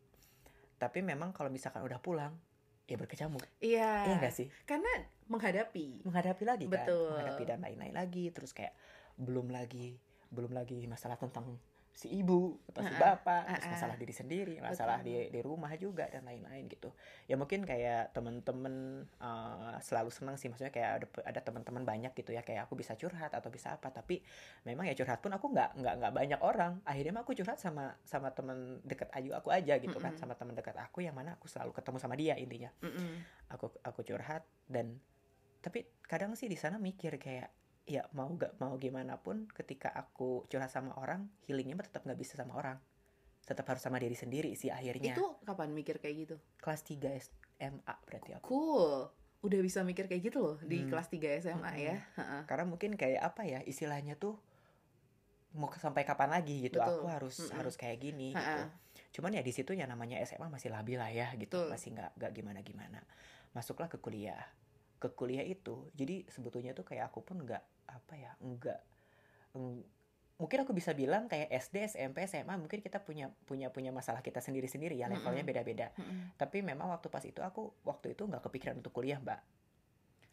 tapi 0.82 1.06
memang 1.06 1.30
kalau 1.30 1.48
misalkan 1.48 1.86
udah 1.86 2.02
pulang 2.02 2.34
ya 2.90 2.98
berkecamuk 2.98 3.46
Iya. 3.62 4.10
iya 4.10 4.16
nggak 4.18 4.34
sih 4.34 4.50
Karena 4.66 4.90
menghadapi. 5.30 6.02
menghadapi 6.04 6.44
lagi 6.44 6.66
kan 6.66 6.82
Betul. 6.82 7.14
menghadapi 7.14 7.44
dan 7.46 7.60
lain-lain 7.62 7.94
lagi 7.94 8.34
terus 8.34 8.52
kayak 8.52 8.74
belum 9.16 9.48
lagi 9.48 10.02
belum 10.34 10.50
lagi 10.52 10.82
masalah 10.88 11.16
tentang 11.16 11.62
si 11.92 12.08
ibu 12.08 12.58
atau 12.72 12.82
si 12.88 12.94
bapak 12.96 13.52
terus 13.52 13.68
ah. 13.68 13.72
masalah 13.76 13.96
diri 14.00 14.14
sendiri 14.16 14.56
masalah 14.64 14.98
Betul. 15.04 15.08
di 15.12 15.16
di 15.38 15.40
rumah 15.44 15.72
juga 15.76 16.08
dan 16.08 16.24
lain-lain 16.24 16.66
gitu 16.72 16.90
ya 17.28 17.36
mungkin 17.36 17.68
kayak 17.68 18.16
temen-temen 18.16 19.06
eh, 19.20 19.76
selalu 19.84 20.10
senang 20.10 20.40
sih 20.40 20.48
maksudnya 20.48 20.72
kayak 20.72 20.90
ada 20.98 21.08
ada 21.28 21.42
teman-teman 21.44 21.84
banyak 21.84 22.12
gitu 22.16 22.32
ya 22.32 22.42
kayak 22.42 22.66
aku 22.66 22.80
bisa 22.80 22.96
curhat 22.96 23.36
atau 23.36 23.52
bisa 23.52 23.76
apa 23.76 23.92
tapi 23.92 24.24
memang 24.64 24.88
ya 24.88 24.96
curhat 24.96 25.20
pun 25.20 25.36
aku 25.36 25.52
nggak 25.52 25.78
nggak 25.78 25.94
nggak 26.02 26.14
banyak 26.16 26.40
orang 26.42 26.80
akhirnya 26.88 27.12
mah 27.12 27.24
aku 27.28 27.36
curhat 27.36 27.60
sama 27.60 27.94
sama 28.08 28.32
temen 28.32 28.80
dekat 28.88 29.12
ayu 29.14 29.36
aku 29.36 29.52
aja 29.52 29.78
gitu 29.78 30.00
kan 30.00 30.16
Mm-mm. 30.16 30.22
sama 30.24 30.34
teman 30.40 30.56
dekat 30.56 30.80
aku 30.80 31.04
yang 31.04 31.14
mana 31.14 31.36
aku 31.36 31.52
selalu 31.52 31.76
ketemu 31.76 31.98
sama 32.00 32.16
dia 32.16 32.34
intinya 32.40 32.72
Mm-mm. 32.82 33.12
aku 33.52 33.68
aku 33.84 34.02
curhat 34.08 34.48
dan 34.72 34.98
tapi 35.62 35.86
kadang 36.10 36.34
sih 36.34 36.50
di 36.50 36.58
sana 36.58 36.82
mikir 36.82 37.22
kayak 37.22 37.61
ya 37.92 38.08
mau 38.12 38.32
gak 38.32 38.56
mau 38.58 38.76
gimana 38.76 39.20
pun 39.20 39.52
ketika 39.52 39.92
aku 39.92 40.48
curhat 40.48 40.68
sama 40.68 40.96
orang 40.96 41.28
healingnya 41.44 41.76
mah 41.76 41.84
tetap 41.84 42.02
nggak 42.02 42.16
bisa 42.16 42.40
sama 42.40 42.56
orang 42.56 42.80
tetap 43.42 43.68
harus 43.68 43.82
sama 43.82 43.98
diri 43.98 44.16
sendiri 44.16 44.56
sih 44.56 44.70
akhirnya 44.70 45.12
Itu 45.12 45.36
kapan 45.44 45.74
mikir 45.74 46.00
kayak 46.00 46.16
gitu? 46.16 46.36
kelas 46.58 46.82
3 46.82 47.12
SMA 47.60 47.94
berarti 48.06 48.32
aku 48.34 48.48
Cool. 48.48 48.94
Udah 49.42 49.60
bisa 49.60 49.82
mikir 49.82 50.06
kayak 50.06 50.22
gitu 50.24 50.40
loh 50.40 50.58
di 50.62 50.80
Hmm. 50.80 50.88
kelas 50.88 51.10
3 51.10 51.42
SMA 51.42 51.60
Mm-mm. 51.66 51.82
ya. 51.82 51.98
Karena 52.46 52.64
mungkin 52.64 52.94
kayak 52.94 53.22
apa 53.26 53.42
ya 53.44 53.60
istilahnya 53.62 54.14
tuh 54.16 54.38
mau 55.52 55.68
sampai 55.68 56.08
kapan 56.08 56.32
lagi 56.32 56.64
gitu 56.64 56.80
Betul. 56.80 57.02
aku 57.02 57.06
harus 57.10 57.36
Mm-mm. 57.42 57.58
harus 57.58 57.76
kayak 57.76 58.00
gini 58.00 58.32
gitu 58.32 58.40
Ha-ha. 58.40 58.72
cuman 59.12 59.36
ya 59.36 59.44
di 59.44 59.52
situ 59.52 59.76
ya 59.76 59.84
namanya 59.84 60.16
SMA 60.24 60.48
masih 60.48 60.72
labil 60.72 60.96
lah 60.96 61.12
ya 61.12 61.28
gitu 61.36 61.60
Betul. 61.60 61.68
masih 61.68 61.90
nggak 61.92 62.12
nggak 62.16 62.32
gimana 62.32 62.60
gimana 62.64 63.00
masuklah 63.52 63.92
ke 63.92 64.00
kuliah 64.00 64.40
ke 64.96 65.12
kuliah 65.12 65.44
itu 65.44 65.92
jadi 65.92 66.24
sebetulnya 66.32 66.72
tuh 66.72 66.88
kayak 66.88 67.12
aku 67.12 67.20
pun 67.20 67.44
nggak 67.44 67.60
apa 67.92 68.14
ya 68.16 68.32
nggak 68.40 68.80
eng- 69.56 69.86
mungkin 70.42 70.66
aku 70.66 70.74
bisa 70.74 70.98
bilang 70.98 71.30
kayak 71.30 71.54
SD 71.54 71.86
SMP 71.86 72.26
SMA 72.26 72.58
mungkin 72.58 72.82
kita 72.82 72.98
punya 72.98 73.30
punya 73.46 73.70
punya 73.70 73.94
masalah 73.94 74.26
kita 74.26 74.42
sendiri 74.42 74.66
sendiri 74.66 74.98
ya 74.98 75.06
levelnya 75.06 75.46
Mm-mm. 75.46 75.50
beda-beda 75.54 75.88
Mm-mm. 75.94 76.34
tapi 76.34 76.66
memang 76.66 76.90
waktu 76.90 77.14
pas 77.14 77.22
itu 77.22 77.46
aku 77.46 77.70
waktu 77.86 78.18
itu 78.18 78.26
nggak 78.26 78.42
kepikiran 78.50 78.82
untuk 78.82 78.90
kuliah 78.90 79.22
mbak 79.22 79.38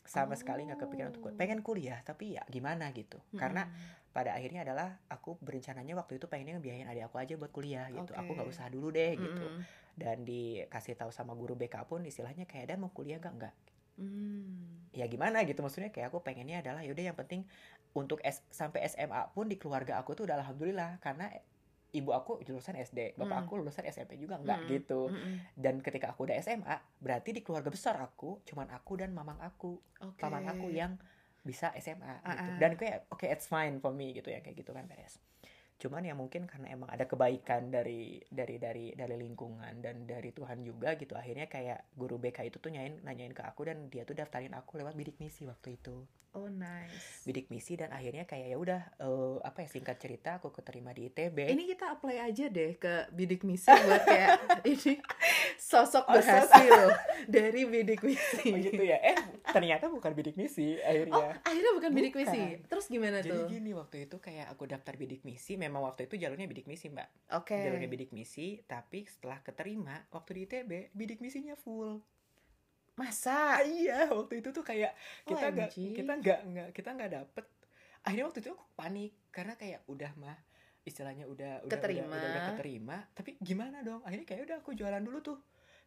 sama 0.09 0.33
sekali 0.41 0.65
nggak 0.65 0.81
kepikiran 0.81 1.13
untuk 1.13 1.29
kuliah. 1.29 1.37
Oh. 1.37 1.41
pengen 1.45 1.61
kuliah 1.61 2.01
tapi 2.01 2.41
ya 2.41 2.43
gimana 2.49 2.89
gitu 2.97 3.21
karena 3.37 3.69
Mm-mm. 3.69 4.17
pada 4.17 4.33
akhirnya 4.33 4.65
adalah 4.65 4.97
aku 5.13 5.37
berencananya 5.45 5.93
waktu 5.93 6.17
itu 6.17 6.25
pengennya 6.25 6.57
ngebiayain 6.57 6.89
adik 6.89 7.13
aku 7.13 7.21
aja 7.21 7.37
buat 7.37 7.53
kuliah 7.53 7.93
gitu 7.93 8.17
aku 8.17 8.33
Oke. 8.33 8.37
nggak 8.41 8.49
usah 8.49 8.67
dulu 8.73 8.89
deh 8.89 9.13
gitu 9.13 9.45
Mm-mm. 9.45 9.61
dan 10.01 10.25
dikasih 10.25 10.97
tahu 10.97 11.13
sama 11.13 11.37
guru 11.37 11.53
BK 11.53 11.85
pun 11.85 12.01
istilahnya 12.09 12.49
kayak 12.49 12.73
dan 12.73 12.81
mau 12.81 12.89
kuliah 12.89 13.21
gak 13.21 13.35
enggak 13.37 13.55
Mm. 13.99 14.95
ya 14.95 15.05
gimana 15.11 15.43
gitu 15.43 15.59
maksudnya 15.61 15.91
kayak 15.91 16.09
aku 16.15 16.23
pengennya 16.23 16.63
adalah 16.63 16.81
yaudah 16.87 17.13
yang 17.13 17.19
penting 17.19 17.45
untuk 17.93 18.23
S, 18.23 18.47
sampai 18.49 18.87
SMA 18.87 19.31
pun 19.35 19.51
di 19.51 19.59
keluarga 19.59 19.99
aku 19.99 20.15
tuh 20.15 20.25
udah 20.31 20.39
alhamdulillah 20.39 21.03
karena 21.03 21.29
ibu 21.91 22.13
aku 22.13 22.45
lulusan 22.45 22.77
SD 22.79 23.17
bapak 23.19 23.37
Mm. 23.37 23.45
aku 23.49 23.53
lulusan 23.65 23.85
SMP 23.89 24.21
juga 24.21 24.39
enggak 24.39 24.61
Mm-mm. 24.65 24.73
gitu 24.77 25.01
Mm-mm. 25.11 25.35
dan 25.57 25.81
ketika 25.83 26.13
aku 26.13 26.29
udah 26.31 26.37
SMA 26.39 26.77
berarti 27.01 27.35
di 27.35 27.41
keluarga 27.43 27.73
besar 27.73 27.99
aku 27.99 28.39
cuman 28.47 28.71
aku 28.71 28.93
dan 29.03 29.11
mamang 29.11 29.41
aku 29.41 29.81
Oke. 30.05 30.21
paman 30.21 30.47
aku 30.47 30.69
yang 30.71 30.95
bisa 31.43 31.73
SMA 31.81 32.21
gitu. 32.21 32.29
Ah, 32.29 32.45
ah. 32.45 32.59
Dan 32.61 32.77
kayak 32.77 33.09
oke 33.09 33.25
it's 33.25 33.49
fine 33.49 33.81
for 33.81 33.89
me 33.95 34.13
gitu 34.13 34.29
ya 34.29 34.45
kayak 34.45 34.61
gitu 34.61 34.77
kan 34.77 34.85
beres. 34.85 35.17
Cuman 35.79 36.03
ya 36.03 36.15
mungkin 36.19 36.51
karena 36.51 36.75
emang 36.75 36.91
ada 36.91 37.07
kebaikan 37.07 37.71
dari 37.71 38.19
dari 38.27 38.59
dari 38.59 38.93
dari 38.99 39.17
lingkungan 39.17 39.79
dan 39.79 40.11
dari 40.11 40.35
Tuhan 40.35 40.67
juga 40.67 40.99
gitu. 40.99 41.15
Akhirnya 41.15 41.47
kayak 41.47 41.95
guru 41.95 42.19
BK 42.19 42.51
itu 42.51 42.59
tuh 42.59 42.75
nanyain 42.75 42.99
nanyain 43.07 43.31
ke 43.31 43.47
aku 43.47 43.71
dan 43.71 43.87
dia 43.87 44.03
tuh 44.03 44.19
daftarin 44.19 44.53
aku 44.59 44.83
lewat 44.83 44.99
bidik 44.99 45.17
misi 45.23 45.47
waktu 45.47 45.79
itu. 45.79 46.03
Oh 46.39 46.47
nice. 46.47 47.25
Bidik 47.25 47.49
misi 47.49 47.75
dan 47.75 47.91
akhirnya 47.91 48.23
kayak 48.23 48.47
ya 48.47 48.57
udah 48.57 48.81
eh, 48.97 49.37
apa 49.43 49.59
ya 49.61 49.69
singkat 49.69 49.99
cerita 49.99 50.39
aku 50.39 50.49
keterima 50.51 50.91
di 50.91 51.07
ITB. 51.07 51.35
Ini 51.47 51.67
kita 51.69 51.91
apply 51.93 52.23
aja 52.23 52.47
deh 52.47 52.75
ke 52.75 53.11
bidik 53.11 53.43
misi 53.43 53.67
buat 53.67 54.03
kayak 54.03 54.39
ini 54.71 55.03
sosok 55.57 56.07
Oh, 56.07 56.15
sos- 56.15 56.23
berhasil 56.47 56.83
dari 57.27 57.63
bidik 57.65 58.01
misi. 58.01 58.49
Oh 58.49 58.57
gitu 58.57 58.81
ya. 58.81 59.03
Eh 59.03 59.19
ternyata 59.45 59.89
bukan 59.89 60.13
bidik 60.13 60.35
misi 60.35 60.79
Oh, 60.79 60.87
akhirnya. 60.87 61.27
akhirnya 61.43 61.73
bukan 61.75 61.91
bidik 61.91 62.13
Bukan. 62.13 62.25
misi. 62.25 62.43
Terus 62.65 62.87
gimana 62.87 63.19
Jadi 63.19 63.35
tuh? 63.35 63.47
gini 63.49 63.71
waktu 63.73 63.97
itu 64.05 64.17
kayak 64.17 64.47
aku 64.49 64.65
daftar 64.65 64.95
bidik 64.95 65.23
misi, 65.23 65.57
memang 65.57 65.83
waktu 65.83 66.07
itu 66.07 66.15
jalurnya 66.17 66.47
bidik 66.47 66.65
misi 66.65 66.87
mbak. 66.87 67.11
Oke. 67.35 67.59
jalurnya 67.59 67.89
bidik 67.89 68.11
misi 68.11 68.39
tapi 68.65 69.03
setelah 69.05 69.43
keterima 69.43 70.07
waktu 70.09 70.31
di 70.33 70.41
ITB 70.45 70.71
bidik 70.93 71.19
misinya 71.19 71.57
full 71.57 71.99
Masa? 72.99 73.55
ah, 73.55 73.63
iya 73.63 74.11
waktu 74.11 74.35
itu 74.37 74.51
tuh 74.51 74.61
kayak 74.61 74.91
kita 75.23 75.47
nggak 75.49 75.71
kita 75.71 76.13
nggak 76.15 76.41
nggak 76.45 76.69
kita 76.73 76.89
nggak 76.93 77.11
dapet 77.15 77.45
akhirnya 78.01 78.27
waktu 78.27 78.39
itu 78.41 78.51
aku 78.51 78.65
panik 78.75 79.13
karena 79.29 79.55
kayak 79.55 79.81
udah 79.87 80.11
mah 80.17 80.39
istilahnya 80.83 81.25
udah 81.25 81.63
udah 81.63 81.71
Keterima. 81.71 82.05
udah, 82.05 82.17
udah, 82.17 82.29
udah 82.29 82.43
keterima 82.51 82.97
tapi 83.13 83.31
gimana 83.39 83.81
dong 83.81 84.01
akhirnya 84.03 84.25
kayak 84.25 84.43
udah 84.45 84.57
aku 84.59 84.71
jualan 84.73 84.99
dulu 84.99 85.19
tuh 85.21 85.39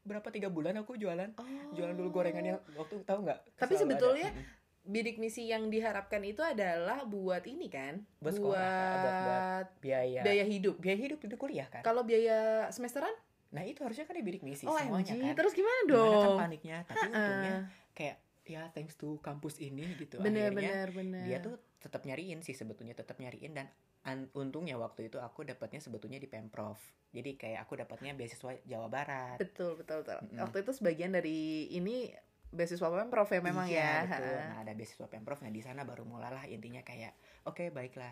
berapa 0.02 0.28
tiga 0.30 0.48
bulan 0.48 0.78
aku 0.78 0.96
jualan 0.96 1.30
Oh. 1.36 1.46
jualan 1.72 1.94
dulu 1.94 2.10
gorengannya 2.12 2.58
waktu 2.72 3.04
tahu 3.04 3.22
nggak 3.22 3.40
Tapi 3.56 3.74
ada. 3.76 3.82
sebetulnya 3.82 4.30
Mm-mm. 4.30 4.46
bidik 4.84 5.18
misi 5.18 5.46
yang 5.46 5.68
diharapkan 5.68 6.22
itu 6.22 6.42
adalah 6.42 7.04
buat 7.04 7.46
ini 7.46 7.70
kan? 7.70 8.02
Buat 8.18 8.34
sekolah? 8.34 8.58
Buat- 8.96 9.22
buat 9.22 9.68
biaya 9.78 10.22
biaya 10.22 10.42
hidup. 10.44 10.76
biaya 10.78 10.98
hidup 11.00 11.20
itu 11.20 11.36
kuliah 11.36 11.68
kan 11.68 11.82
Kalau 11.82 12.02
biaya 12.02 12.66
semesteran? 12.68 13.14
Nah 13.52 13.62
itu 13.62 13.80
harusnya 13.80 14.04
kan 14.04 14.16
di 14.16 14.24
bidik 14.24 14.42
misi 14.42 14.64
Oh, 14.64 14.74
semuanya 14.74 15.12
MG. 15.12 15.22
kan 15.22 15.36
Terus 15.36 15.54
gimana 15.54 15.80
Gimana 15.82 16.08
dong? 16.10 16.22
kan 16.22 16.32
paniknya 16.42 16.78
tapi 16.84 17.08
untungnya 17.10 17.54
kayak 17.92 18.16
ya 18.42 18.62
thanks 18.70 18.96
to 18.96 19.20
kampus 19.20 19.60
ini 19.60 19.86
gitu 19.96 20.18
bener 20.18 20.50
akhirnya 20.50 20.72
bener 20.74 20.88
bener. 20.92 21.24
dia 21.24 21.38
tuh 21.40 21.56
tetap 21.78 22.02
nyariin 22.02 22.40
sih 22.40 22.52
sebetulnya 22.52 22.92
tetap 22.92 23.16
nyariin 23.16 23.54
dan 23.54 23.68
an- 24.02 24.32
untungnya 24.34 24.76
waktu 24.76 25.08
itu 25.08 25.18
aku 25.18 25.44
dapatnya 25.44 25.78
sebetulnya 25.78 26.18
di 26.18 26.26
pemprov 26.26 26.80
jadi 27.10 27.36
kayak 27.36 27.60
aku 27.62 27.78
dapatnya 27.78 28.12
beasiswa 28.12 28.56
Jawa 28.64 28.88
Barat 28.88 29.38
betul 29.38 29.76
betul 29.76 30.02
betul. 30.02 30.20
Mm-mm. 30.22 30.42
Waktu 30.42 30.58
itu 30.60 30.72
sebagian 30.74 31.12
dari 31.12 31.40
ini 31.70 32.10
beasiswa 32.50 32.88
pemprov 32.88 33.28
ya 33.28 33.40
memang 33.40 33.64
Iya, 33.66 33.78
ya. 33.78 33.94
betul. 34.10 34.36
Nah 34.42 34.58
ada 34.60 34.72
beasiswa 34.74 35.06
pemprov 35.06 35.40
nah 35.40 35.50
di 35.50 35.62
sana 35.62 35.82
baru 35.82 36.04
mulalah 36.04 36.44
intinya 36.46 36.82
kayak 36.82 37.14
oke 37.44 37.70
baiklah 37.70 38.12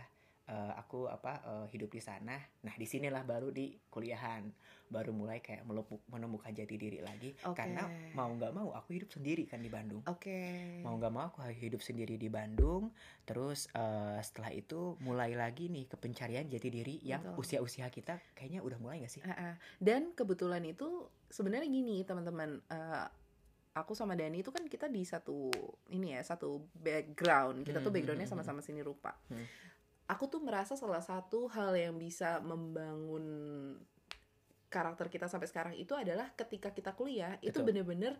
eh, 0.50 0.74
aku 0.76 1.06
apa 1.06 1.40
eh, 1.46 1.66
hidup 1.78 1.94
di 1.94 2.02
sana 2.02 2.36
nah 2.66 2.74
di 2.74 2.90
sinilah 2.90 3.22
baru 3.22 3.54
di 3.54 3.78
kuliahan 3.94 4.50
baru 4.90 5.14
mulai 5.14 5.38
kayak 5.46 5.70
melepuk- 5.70 6.02
menemukan 6.10 6.50
jati 6.50 6.74
diri 6.74 6.98
lagi 7.06 7.38
Oke. 7.46 7.54
karena 7.54 7.86
mau 8.18 8.34
nggak 8.34 8.54
mau 8.58 8.74
aku 8.74 8.98
hidup 8.98 9.14
sendiri 9.14 9.46
kan 9.46 9.62
di 9.62 9.70
Bandung 9.70 10.02
Oke. 10.10 10.82
mau 10.82 10.98
nggak 10.98 11.14
mau 11.14 11.30
aku 11.30 11.46
hidup 11.54 11.86
sendiri 11.86 12.18
di 12.18 12.26
Bandung 12.26 12.90
terus 13.30 13.70
eh, 13.78 14.20
setelah 14.26 14.50
itu 14.50 14.98
mulai 15.06 15.38
lagi 15.38 15.70
nih 15.70 15.86
ke 15.86 15.96
pencarian 16.02 16.50
jati 16.50 16.70
diri 16.74 16.98
yang 17.06 17.22
Betul. 17.22 17.46
usia-usia 17.46 17.86
kita 17.94 18.18
kayaknya 18.34 18.66
udah 18.66 18.82
mulai 18.82 19.06
nggak 19.06 19.14
sih 19.14 19.22
ah. 19.22 19.54
Dan 19.78 20.18
kebetulan 20.18 20.66
itu 20.66 21.06
sebenarnya 21.30 21.70
gini 21.70 22.02
teman-teman, 22.02 22.58
aku 23.78 23.94
sama 23.96 24.18
Dani 24.18 24.42
itu 24.42 24.52
kan 24.52 24.66
kita 24.66 24.90
di 24.90 25.06
satu 25.06 25.50
ini 25.94 26.18
ya 26.18 26.22
satu 26.26 26.60
background 26.76 27.64
kita 27.64 27.80
tuh 27.80 27.90
Hmm, 27.90 27.96
backgroundnya 27.96 28.28
hmm, 28.28 28.36
hmm, 28.36 28.44
sama-sama 28.44 28.66
seni 28.66 28.82
rupa 28.84 29.16
Hmm. 29.30 29.46
Aku 30.10 30.26
tuh 30.26 30.42
merasa 30.42 30.74
salah 30.74 31.06
satu 31.06 31.46
hal 31.54 31.78
yang 31.78 31.96
bisa 31.96 32.42
membangun 32.42 33.26
karakter 34.70 35.10
kita 35.10 35.26
sampai 35.30 35.46
sekarang 35.50 35.74
itu 35.78 35.94
adalah 35.94 36.30
ketika 36.34 36.74
kita 36.74 36.94
kuliah 36.94 37.38
itu 37.42 37.54
Betul. 37.62 37.66
bener-bener 37.74 38.14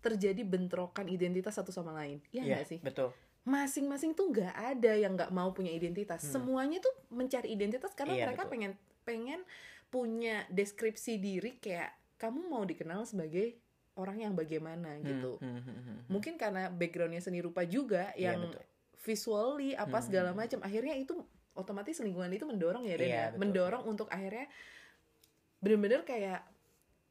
terjadi 0.00 0.40
bentrokan 0.44 1.08
identitas 1.08 1.56
satu 1.56 1.72
sama 1.72 1.92
lain 1.92 2.20
Iya 2.32 2.42
Iya, 2.44 2.54
nggak 2.56 2.68
sih 2.68 2.78
betul 2.80 3.10
masing-masing 3.40 4.12
tuh 4.12 4.28
nggak 4.28 4.52
ada 4.52 4.92
yang 4.96 5.16
nggak 5.16 5.32
mau 5.32 5.48
punya 5.52 5.72
identitas 5.72 6.20
Hmm. 6.24 6.44
semuanya 6.44 6.80
tuh 6.80 6.92
mencari 7.08 7.48
identitas 7.52 7.92
karena 7.96 8.16
Iya, 8.16 8.24
mereka 8.28 8.44
betul. 8.44 8.52
pengen 8.52 8.72
pengen 9.04 9.40
punya 9.88 10.44
deskripsi 10.52 11.16
diri 11.16 11.56
kayak 11.56 11.88
kamu 12.20 12.52
mau 12.52 12.62
dikenal 12.68 13.08
sebagai 13.08 13.56
orang 13.96 14.28
yang 14.28 14.32
bagaimana 14.36 15.00
gitu 15.00 15.40
Hmm, 15.40 15.56
hmm, 15.56 15.64
hmm, 15.64 15.80
hmm, 15.84 15.98
mungkin 16.12 16.36
karena 16.36 16.68
backgroundnya 16.68 17.20
seni 17.20 17.40
rupa 17.40 17.64
juga 17.64 18.12
Iya, 18.12 18.36
yang 18.36 18.44
betul. 18.48 18.64
Visually 19.10 19.70
apa 19.84 19.98
Hmm, 19.98 20.06
segala 20.06 20.30
macam 20.40 20.58
akhirnya 20.62 20.94
itu 20.94 21.14
otomatis 21.58 21.98
lingkungan 22.06 22.30
itu 22.36 22.46
mendorong 22.46 22.84
ya 22.86 22.94
Dan 22.94 23.10
Iya, 23.10 23.16
ya? 23.18 23.24
betul. 23.34 23.40
mendorong 23.42 23.82
untuk 23.92 24.08
akhirnya 24.16 24.46
bener-bener 25.62 26.00
kayak 26.10 26.40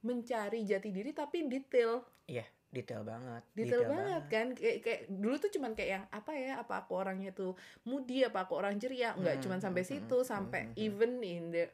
mencari 0.08 0.60
jati 0.72 0.89
diri 0.98 1.12
tapi 1.22 1.38
detail 1.53 1.91
Iya, 2.32 2.46
detail 2.75 3.01
banget 3.12 3.44
detail, 3.58 3.84
banget, 3.91 4.22
kan 4.34 4.48
kayak, 4.56 4.77
kayak 4.86 5.01
dulu 5.22 5.36
tuh 5.44 5.51
cuman 5.56 5.72
kayak 5.77 5.89
yang 6.00 6.06
apa 6.20 6.32
ya 6.38 6.53
apa 6.63 6.74
aku 6.86 6.91
orangnya 7.01 7.32
tuh 7.36 7.51
moody 7.89 8.24
apa 8.24 8.46
aku 8.48 8.53
orang 8.62 8.75
ceria 8.82 9.10
nggak 9.20 9.36
Hmm, 9.36 9.44
cuman 9.44 9.60
sampai 9.60 9.84
hmm, 9.84 9.89
situ 9.89 10.18
hmm, 10.18 10.29
sampai 10.32 10.62
hmm, 10.62 10.74
hmm. 10.79 10.79
even 10.86 11.12
in 11.25 11.44
the 11.51 11.65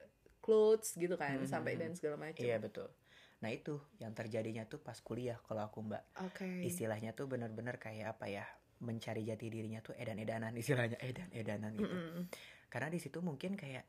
clothes 0.41 0.89
gitu 0.98 1.13
kan 1.20 1.38
Hmm, 1.38 1.46
sampai 1.46 1.74
hmm, 1.74 1.82
dan 1.82 1.91
segala 1.98 2.17
macam 2.17 2.41
Iya 2.46 2.58
betul. 2.65 2.88
Nah 3.44 3.50
itu 3.51 3.75
yang 4.03 4.13
terjadinya 4.20 4.63
tuh 4.72 4.79
pas 4.88 4.98
kuliah 5.08 5.38
kalau 5.48 5.62
aku 5.67 5.79
mbak. 5.88 6.03
oke 6.20 6.51
Istilahnya 6.70 7.12
tuh 7.17 7.25
bener-bener 7.32 7.75
kayak 7.86 8.08
apa 8.17 8.25
ya? 8.32 8.46
Mencari 8.86 9.25
jati 9.25 9.50
dirinya 9.50 9.82
tuh 9.82 9.98
edan-edanan 9.98 10.54
istilahnya 10.62 11.01
edan-edanan 11.01 11.74
gitu. 11.74 11.89
Mm-mm. 11.89 12.24
Karena 12.70 12.88
di 12.88 13.00
situ 13.01 13.20
mungkin 13.20 13.58
kayak 13.58 13.84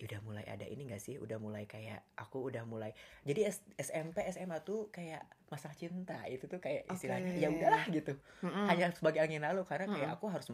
"Ya 0.00 0.08
udah 0.08 0.20
mulai 0.24 0.44
ada 0.48 0.64
ini 0.64 0.88
gak 0.88 1.02
sih? 1.04 1.20
Udah 1.20 1.36
mulai 1.36 1.68
kayak 1.68 2.00
aku 2.16 2.48
udah 2.48 2.64
mulai. 2.64 2.96
Jadi 3.20 3.44
S- 3.44 3.60
SMP 3.76 4.24
SMA 4.32 4.64
tuh 4.64 4.88
kayak 4.88 5.20
masalah 5.52 5.76
cinta 5.76 6.24
itu 6.24 6.48
tuh 6.48 6.56
kayak 6.56 6.88
istilahnya 6.88 7.36
Oke. 7.36 7.42
ya 7.44 7.48
udahlah 7.52 7.84
gitu. 7.92 8.12
Mm-mm. 8.40 8.64
Hanya 8.64 8.96
sebagai 8.96 9.20
angin 9.20 9.44
lalu 9.44 9.60
karena 9.68 9.92
kayak 9.92 10.08
Mm-mm. 10.08 10.16
aku 10.16 10.26
harus 10.32 10.48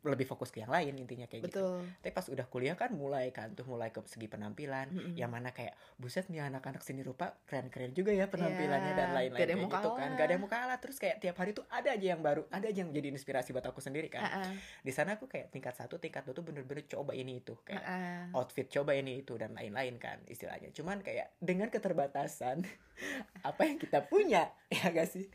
lebih 0.00 0.24
fokus 0.24 0.48
ke 0.48 0.64
yang 0.64 0.72
lain 0.72 0.96
intinya 0.96 1.28
kayak 1.28 1.44
gitu. 1.48 1.60
betul. 1.60 1.76
Tapi 2.00 2.12
pas 2.12 2.26
udah 2.32 2.46
kuliah 2.48 2.76
kan 2.76 2.90
mulai 2.96 3.28
kan 3.30 3.52
tuh 3.52 3.68
mulai 3.68 3.92
ke 3.92 4.00
segi 4.08 4.26
penampilan. 4.26 4.88
Mm-mm. 4.90 5.14
yang 5.16 5.28
mana 5.28 5.52
kayak 5.52 5.76
buset 6.00 6.26
nih 6.32 6.40
anak-anak 6.48 6.80
seni 6.80 7.04
rupa 7.04 7.36
keren-keren 7.44 7.92
juga 7.92 8.14
ya 8.16 8.26
penampilannya 8.32 8.92
Iya, 8.92 8.98
dan 8.98 9.08
lain-lain 9.12 9.46
kayak 9.46 9.58
mau 9.60 9.70
gitu 9.70 9.90
kan. 9.92 10.08
Gak 10.16 10.24
ada 10.24 10.32
yang 10.32 10.42
mau 10.42 10.50
kalah. 10.50 10.78
Terus 10.80 10.96
kayak 10.96 11.16
tiap 11.20 11.36
hari 11.36 11.50
tuh 11.52 11.64
ada 11.68 11.88
aja 11.92 12.06
yang 12.16 12.22
baru 12.24 12.42
ada 12.48 12.66
aja 12.66 12.78
yang 12.80 12.90
jadi 12.90 13.08
inspirasi 13.12 13.52
buat 13.52 13.66
aku 13.68 13.80
sendiri 13.84 14.08
kan. 14.08 14.22
Ah, 14.24 14.52
di 14.80 14.92
sana 14.94 15.20
aku 15.20 15.28
kayak 15.28 15.52
tingkat 15.52 15.76
satu 15.76 16.00
tingkat 16.00 16.24
dua 16.24 16.34
tuh 16.34 16.44
bener-bener 16.46 16.84
coba 16.88 17.12
ini 17.12 17.44
itu 17.44 17.54
kayak 17.62 17.84
ah. 17.84 18.24
outfit 18.40 18.66
coba 18.72 18.96
ini 18.96 19.20
itu 19.20 19.36
dan 19.36 19.52
lain-lain 19.52 20.00
kan 20.00 20.24
istilahnya. 20.26 20.72
Cuman 20.72 21.04
kayak 21.04 21.36
dengan 21.38 21.68
keterbatasan 21.68 22.64
apa 23.40 23.62
yang 23.64 23.76
kita 23.76 24.04
punya 24.04 24.48
ya 24.74 24.90
gak 24.90 25.08
sih? 25.08 25.26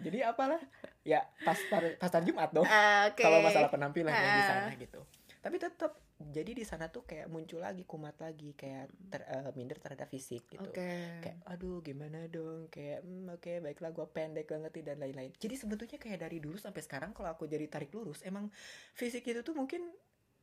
Jadi 0.00 0.24
apalah? 0.24 0.60
Ya 1.00 1.24
pas 1.40 1.56
pasar 1.96 2.20
Jumat 2.22 2.50
dong. 2.50 2.64
Ah, 2.64 3.08
oke. 3.08 3.20
kalau 3.20 3.40
masalah 3.40 3.68
penampilan 3.68 4.10
yang 4.10 4.36
di 4.36 4.42
Ah. 4.42 4.48
sana 4.48 4.72
gitu. 4.74 5.00
Tapi 5.40 5.56
tetap 5.56 5.96
jadi 6.20 6.52
di 6.52 6.68
sana 6.68 6.92
tuh 6.92 7.08
kayak 7.08 7.32
muncul 7.32 7.64
lagi 7.64 7.88
kumat 7.88 8.12
lagi 8.20 8.52
kayak 8.52 8.92
ter, 9.08 9.24
eh, 9.24 9.48
minder 9.56 9.80
terhadap 9.80 10.04
fisik 10.04 10.44
gitu. 10.46 10.68
Oke. 10.68 10.84
Kayak 11.24 11.40
aduh 11.48 11.80
gimana 11.80 12.28
dong? 12.28 12.68
Kayak 12.68 13.00
hmm, 13.00 13.32
oke 13.32 13.52
baiklah 13.64 13.90
gue 13.90 14.06
pendek 14.06 14.44
banget 14.44 14.70
nih," 14.70 14.84
dan 14.84 14.96
lain-lain. 15.00 15.32
Jadi 15.32 15.54
sebetulnya 15.56 15.96
kayak 15.96 16.20
dari 16.20 16.38
dulu 16.38 16.60
sampai 16.60 16.84
sekarang 16.84 17.16
kalau 17.16 17.32
aku 17.32 17.48
jadi 17.48 17.64
tarik 17.66 17.88
lurus 17.90 18.20
emang 18.20 18.52
fisik 18.92 19.24
itu 19.24 19.40
tuh 19.40 19.56
mungkin 19.56 19.88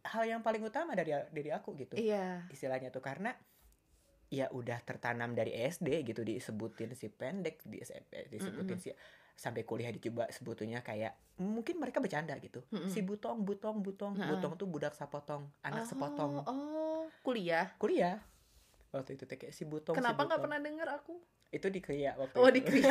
hal 0.02 0.26
yang 0.26 0.42
paling 0.42 0.66
utama 0.66 0.98
dari 0.98 1.14
dari 1.30 1.50
aku 1.54 1.78
gitu. 1.78 1.94
Iya. 1.94 2.50
Istilahnya 2.50 2.90
tuh 2.90 3.06
karena 3.06 3.38
ya 4.30 4.48
udah 4.50 4.80
tertanam 4.82 5.32
dari 5.32 5.56
SD 5.56 6.04
gitu 6.04 6.22
disebutin 6.22 6.92
si 6.92 7.08
pendek 7.08 7.64
di 7.64 7.80
SMP 7.80 8.28
disebutin 8.28 8.76
Mm-mm. 8.76 8.84
si 8.84 8.92
sampai 9.34 9.64
kuliah 9.64 9.88
dicoba 9.88 10.28
sebetulnya 10.28 10.82
kayak 10.82 11.14
mungkin 11.38 11.78
mereka 11.78 11.98
bercanda 11.98 12.36
gitu 12.38 12.60
Mm-mm. 12.68 12.88
si 12.88 13.00
butong 13.00 13.42
butong 13.42 13.80
butong 13.80 14.16
Ha-ha. 14.16 14.34
butong 14.34 14.54
tuh 14.56 14.68
budak 14.68 14.92
sapotong 14.92 15.48
anak 15.62 15.84
Oh, 15.84 15.88
sepotong 15.88 16.32
oh 16.44 17.04
kuliah 17.22 17.72
kuliah 17.78 18.20
waktu 18.90 19.16
itu 19.16 19.24
kayak 19.26 19.52
si 19.52 19.64
butong 19.64 19.94
si 19.94 19.98
kenapa 19.98 20.20
nggak 20.20 20.28
butong. 20.34 20.44
pernah 20.44 20.60
dengar 20.60 20.88
aku 20.92 21.16
itu 21.48 21.68
di 21.68 21.80
Kria 21.80 22.12
waktu 22.14 22.36
oh 22.36 22.50
itu. 22.50 22.60
di 22.60 22.82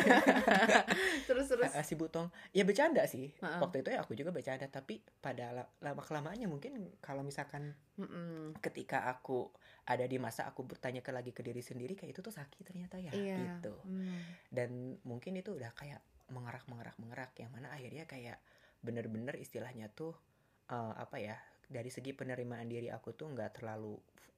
terus 1.29 1.47
terus 1.47 1.73
ah, 1.73 1.85
si 1.85 1.93
butong 1.93 2.33
ya 2.51 2.65
bercanda 2.65 3.05
sih 3.05 3.29
Ha-ha. 3.39 3.61
waktu 3.61 3.85
itu 3.85 3.93
ya 3.93 4.01
aku 4.01 4.17
juga 4.17 4.33
bercanda 4.33 4.65
tapi 4.67 4.99
pada 5.21 5.53
la- 5.53 5.71
lama 5.83 6.01
kelamaannya 6.01 6.49
mungkin 6.49 6.97
kalau 6.99 7.21
misalkan 7.21 7.77
Mm-mm. 7.97 8.57
ketika 8.59 9.07
aku 9.07 9.53
ada 9.85 10.05
di 10.05 10.17
masa 10.17 10.49
aku 10.49 10.65
bertanya 10.65 11.01
ke 11.01 11.13
lagi 11.13 11.31
ke 11.31 11.41
diri 11.41 11.61
sendiri 11.61 11.95
kayak 11.95 12.13
itu 12.13 12.21
tuh 12.21 12.33
sakit 12.33 12.65
ternyata 12.65 12.97
ya 12.97 13.13
iya 13.13 13.37
gitu 13.55 13.77
Hmm. 13.85 14.19
dan 14.51 14.71
mungkin 15.05 15.37
itu 15.37 15.53
udah 15.53 15.71
kayak 15.73 16.01
mengerak 16.27 16.65
mengerak 16.67 16.97
mengerak 16.97 17.31
yang 17.39 17.53
mana 17.53 17.71
akhirnya 17.71 18.03
kayak 18.05 18.41
bener-bener 18.81 19.37
istilahnya 19.37 19.87
tuh 19.89 20.17
eh, 20.67 20.95
apa 20.97 21.17
ya 21.19 21.37
dari 21.67 21.87
segi 21.87 22.11
penerimaan 22.11 22.67
diri 22.67 22.89
aku 22.89 23.13
tuh 23.13 23.31
nggak 23.31 23.61
terlalu 23.61 23.95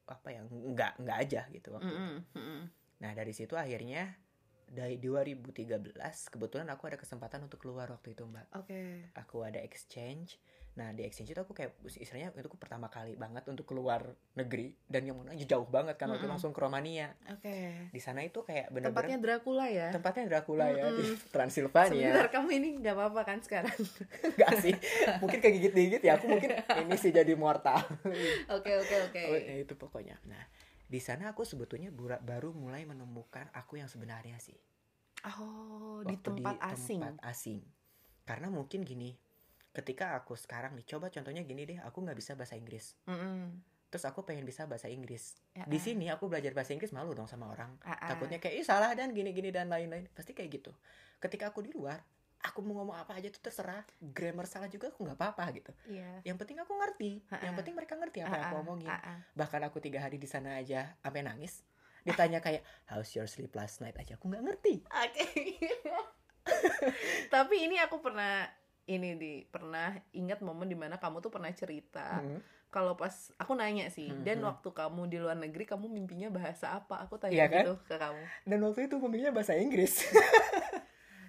apa 0.08 0.28
ya 0.32 0.40
nggak 0.42 0.92
nggak 1.00 1.18
aja 1.18 1.42
gitu 1.48 1.68
waktu 1.70 1.86
itu. 1.86 1.96
Mm-mm. 1.96 2.16
Mm-mm. 2.34 2.60
Nah 2.98 3.10
dari 3.12 3.30
situ 3.30 3.54
akhirnya 3.54 4.10
dari 4.68 5.00
2013 5.00 5.96
kebetulan 6.28 6.68
aku 6.68 6.82
ada 6.86 6.96
kesempatan 6.96 7.40
untuk 7.40 7.56
keluar 7.58 7.88
waktu 7.88 8.12
itu 8.12 8.22
mbak. 8.22 8.46
oke 8.54 8.80
Aku 9.16 9.40
ada 9.40 9.56
exchange. 9.58 10.36
Nah 10.76 10.92
di 10.92 11.02
exchange 11.02 11.32
itu 11.32 11.40
aku 11.40 11.50
kayak 11.50 11.74
istilahnya 11.90 12.30
itu 12.30 12.46
aku 12.46 12.54
pertama 12.54 12.86
kali 12.86 13.16
banget 13.16 13.42
untuk 13.48 13.66
keluar 13.66 13.98
negeri 14.36 14.76
dan 14.86 15.02
yang 15.02 15.18
mana 15.18 15.34
jauh 15.34 15.66
banget 15.66 15.96
kan 15.96 16.06
waktu 16.06 16.20
itu 16.20 16.22
Mm-mm. 16.22 16.34
langsung 16.36 16.52
ke 16.52 16.60
Romania. 16.60 17.16
oke 17.26 17.90
Di 17.90 17.98
sana 17.98 18.22
itu 18.22 18.44
kayak 18.44 18.70
tempatnya 18.70 19.18
bener-bener 19.18 19.18
Dracula 19.24 19.66
ya 19.66 19.88
tempatnya 19.90 20.24
Dracula 20.28 20.64
ya 20.70 20.84
di. 20.92 21.04
Transilvania. 21.34 21.98
sebentar 21.98 22.28
kamu 22.30 22.48
ini 22.52 22.68
nggak 22.78 22.94
apa-apa 22.94 23.20
kan 23.24 23.38
sekarang 23.42 23.74
Enggak 24.36 24.52
sih. 24.60 24.74
Mungkin 25.18 25.38
kayak 25.40 25.54
gigit-gigit 25.56 26.02
ya. 26.04 26.12
Aku 26.14 26.28
mungkin 26.28 26.50
ini 26.60 26.94
sih 26.94 27.10
jadi 27.10 27.32
mortal. 27.34 27.80
oke 28.54 28.72
oke 28.78 28.96
oke 29.08 29.22
Oh, 29.24 29.34
ya 29.34 29.54
itu 29.58 29.74
pokoknya. 29.74 30.14
Nah, 30.30 30.44
di 30.88 31.00
sana 31.04 31.36
aku 31.36 31.44
sebetulnya 31.44 31.92
baru 32.24 32.56
mulai 32.56 32.88
menemukan 32.88 33.52
aku 33.52 33.76
yang 33.76 33.92
sebenarnya 33.92 34.40
sih. 34.40 34.56
oh 35.28 36.00
di 36.08 36.16
Waktu 36.16 36.24
tempat 36.24 36.56
asing 36.72 37.00
tempat 37.04 37.20
asing. 37.28 37.60
Karena 38.24 38.48
mungkin 38.48 38.84
gini, 38.84 39.12
ketika 39.72 40.16
aku 40.16 40.36
sekarang 40.36 40.76
nih, 40.76 40.84
coba 40.88 41.12
contohnya 41.12 41.44
gini 41.44 41.68
deh, 41.68 41.78
aku 41.84 42.04
nggak 42.04 42.16
bisa 42.16 42.32
bahasa 42.36 42.56
Inggris. 42.56 42.96
Mm-mm. 43.08 43.60
Terus 43.88 44.04
aku 44.04 44.20
pengen 44.24 44.44
bisa 44.44 44.68
bahasa 44.68 44.88
Inggris. 44.92 45.40
Ya, 45.56 45.64
Di 45.64 45.80
ah. 45.80 45.82
sini 45.82 46.06
aku 46.12 46.28
belajar 46.28 46.52
bahasa 46.52 46.76
Inggris 46.76 46.92
malu 46.92 47.16
dong 47.16 47.24
sama 47.24 47.48
orang. 47.48 47.72
Ah, 47.80 47.96
ah. 47.96 48.08
Takutnya 48.12 48.36
kayak, 48.36 48.60
ih 48.60 48.66
salah 48.68 48.92
dan 48.92 49.16
gini-gini 49.16 49.48
dan 49.48 49.72
lain-lain. 49.72 50.12
Pasti 50.12 50.36
kayak 50.36 50.60
gitu. 50.60 50.76
Ketika 51.16 51.48
aku 51.48 51.64
di 51.64 51.72
luar, 51.72 52.04
aku 52.40 52.58
mau 52.60 52.78
ngomong 52.78 52.96
apa 52.96 53.14
aja 53.14 53.28
tuh 53.28 53.40
terserah. 53.40 53.82
Grammar 53.98 54.44
salah 54.44 54.66
juga 54.66 54.88
aku 54.88 55.02
nggak 55.02 55.14
apa-apa 55.14 55.44
gitu. 55.52 55.72
iya 55.86 56.22
Yang 56.22 56.36
penting 56.40 56.58
aku 56.58 56.72
ngerti. 56.72 57.10
Yang 57.20 57.34
Ha-ha. 57.44 57.56
penting 57.56 57.74
mereka 57.74 57.94
ngerti 57.94 58.18
apa 58.20 58.30
yang 58.30 58.42
aku 58.42 58.48
Ah, 58.48 58.54
ah, 58.54 58.62
omongin. 58.62 58.88
ah, 58.88 59.00
ah. 59.04 59.18
Bahkan 59.32 59.60
aku 59.64 59.78
tiga 59.78 59.98
hari 59.98 60.16
di 60.16 60.24
sana 60.24 60.56
aja 60.56 60.94
sampai 60.98 61.22
nangis. 61.22 61.66
Ditanya 62.00 62.38
kayak 62.38 62.62
how's 62.86 63.10
your 63.12 63.26
sleep 63.26 63.52
last 63.52 63.78
night 63.78 63.94
aja 63.94 64.14
aku 64.14 64.26
nggak 64.26 64.42
ngerti. 64.42 64.74
Oke. 64.86 65.24
Tapi 67.28 67.56
ini 67.60 67.76
aku 67.76 67.98
pernah 67.98 68.46
ini 68.84 69.14
di 69.14 69.32
pernah 69.44 69.92
ingat 70.12 70.40
momen 70.40 70.64
di 70.64 70.72
mana 70.72 70.96
kamu 70.96 71.20
tuh 71.20 71.28
pernah 71.28 71.50
cerita 71.50 72.18
Hmm. 72.18 72.40
kalau 72.68 72.94
pas 72.94 73.12
aku 73.34 73.52
nanya 73.52 73.88
sih 73.88 74.08
Hmm, 74.08 74.22
dan 74.22 74.40
hmm. 74.40 74.48
waktu 74.48 74.68
kamu 74.70 75.02
di 75.06 75.18
luar 75.18 75.36
negeri 75.36 75.64
kamu 75.64 75.86
mimpinya 75.86 76.28
bahasa 76.30 76.72
apa 76.74 77.00
aku 77.00 77.16
tanya 77.16 77.32
Iya 77.34 77.46
kan? 77.46 77.62
gitu 77.62 77.74
ke 77.82 77.94
kamu 77.94 78.22
Dan 78.46 78.58
waktu 78.62 78.80
itu 78.82 78.96
pemilinya 78.96 79.28
bahasa 79.30 79.52
Inggris. 79.54 80.00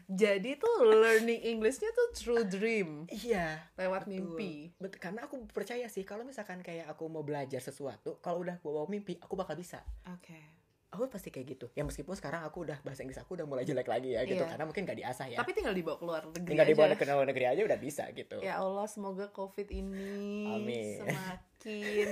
jadi 0.09 0.57
tuh 0.57 0.73
learning 0.83 1.37
Englishnya 1.45 1.87
tuh 1.89 2.07
through 2.11 2.41
dream 2.43 3.05
iya. 3.07 3.61
lewat 3.77 4.03
betul. 4.03 4.11
mimpi 4.11 4.73
Bet- 4.75 4.97
karena 4.97 5.23
aku 5.23 5.45
percaya 5.45 5.85
sih 5.85 6.01
kalau 6.01 6.25
misalkan 6.25 6.59
kayak 6.59 6.89
aku 6.89 7.05
mau 7.05 7.21
belajar 7.21 7.61
sesuatu, 7.61 8.17
kalau 8.17 8.41
udah 8.41 8.57
bawa 8.59 8.83
mimpi, 8.85 9.21
aku 9.21 9.37
bakal 9.37 9.53
bisa. 9.53 9.85
oke 10.03 10.57
Aku 10.89 11.05
pasti 11.05 11.29
kayak 11.29 11.45
gitu. 11.47 11.69
Ya 11.77 11.85
meskipun 11.85 12.17
sekarang 12.17 12.41
aku 12.41 12.65
udah 12.65 12.81
bahasa 12.81 13.05
Inggris 13.05 13.21
aku 13.21 13.37
udah 13.37 13.45
mulai 13.45 13.61
jelek 13.61 13.85
lagi 13.85 14.17
ya 14.17 14.25
gitu 14.25 14.41
Iya. 14.41 14.49
karena 14.49 14.65
mungkin 14.65 14.89
gak 14.89 14.97
diasah 14.97 15.29
ya. 15.29 15.37
tapi 15.37 15.53
tinggal 15.53 15.77
dibawa 15.77 16.01
keluar 16.01 16.25
negeri 16.25 16.49
Tinggal 16.49 16.65
aja 16.65 16.73
dibawa 16.73 16.97
ke 16.97 17.05
luar 17.05 17.27
negeri 17.29 17.45
aja 17.45 17.61
udah 17.61 17.77
bisa 17.77 18.03
gitu. 18.09 18.37
ya 18.41 18.57
Allah 18.57 18.89
semoga 18.89 19.29
covid 19.29 19.69
ini 19.69 20.49
Amin. 20.49 20.97
semakin 20.97 21.37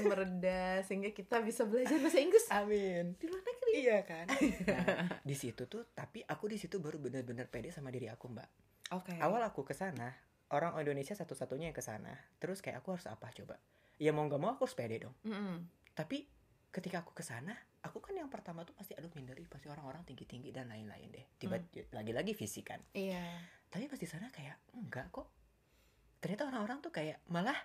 mereda 0.04 0.84
sehingga 0.84 1.12
kita 1.16 1.40
bisa 1.40 1.64
belajar 1.64 1.96
bahasa 2.04 2.20
Inggris. 2.20 2.48
Amin. 2.52 3.16
di 3.16 3.26
luar 3.32 3.44
negeri. 3.44 3.72
Iya 3.78 3.98
kan. 4.04 4.26
Nah, 4.68 4.86
di 5.30 5.36
situ 5.38 5.70
tuh 5.72 5.88
tapi 5.96 6.26
aku 6.28 6.52
di 6.52 6.58
situ 6.60 6.84
baru 6.84 7.00
benar-benar 7.00 7.48
pede 7.48 7.72
sama 7.72 7.88
diri 7.94 8.12
aku, 8.12 8.28
Mbak. 8.28 8.50
oke. 8.92 9.14
Awal 9.20 9.42
aku 9.48 9.64
ke 9.64 9.72
sana 9.72 10.12
orang 10.52 10.80
Indonesia 10.80 11.16
satu-satunya 11.16 11.72
yang 11.72 11.78
ke 11.78 11.84
sana. 11.84 12.16
Terus 12.40 12.64
kayak 12.64 12.84
aku 12.84 12.96
harus 12.96 13.08
apa 13.08 13.32
coba? 13.32 13.60
Ya 14.00 14.16
mau 14.16 14.24
nggak 14.28 14.40
mau 14.40 14.56
aku 14.56 14.68
harus 14.68 14.78
pede 14.78 15.04
dong. 15.04 15.16
Mm-mm. 15.26 15.68
tapi 15.98 16.30
ketika 16.70 17.02
aku 17.02 17.10
ke 17.18 17.26
sana 17.26 17.58
aku 17.82 17.98
kan 17.98 18.14
yang 18.14 18.30
pertama 18.30 18.62
tuh 18.62 18.78
pasti 18.78 18.94
aduh 18.94 19.10
minderi 19.18 19.50
pasti 19.50 19.66
orang-orang 19.66 20.06
tinggi-tinggi 20.06 20.54
dan 20.54 20.70
lain-lain 20.70 21.10
deh. 21.10 21.26
Tiba 21.40 21.58
lagi-lagi 21.96 22.36
fisik 22.38 22.70
kan. 22.70 22.84
Iya. 22.94 23.24
Tapi 23.72 23.90
pas 23.90 23.98
di 23.98 24.06
sana 24.06 24.30
kayak 24.30 24.78
enggak 24.78 25.10
kok. 25.10 25.28
Ternyata 26.22 26.50
orang-orang 26.50 26.80
tuh 26.84 26.92
kayak 26.94 27.24
malah 27.32 27.58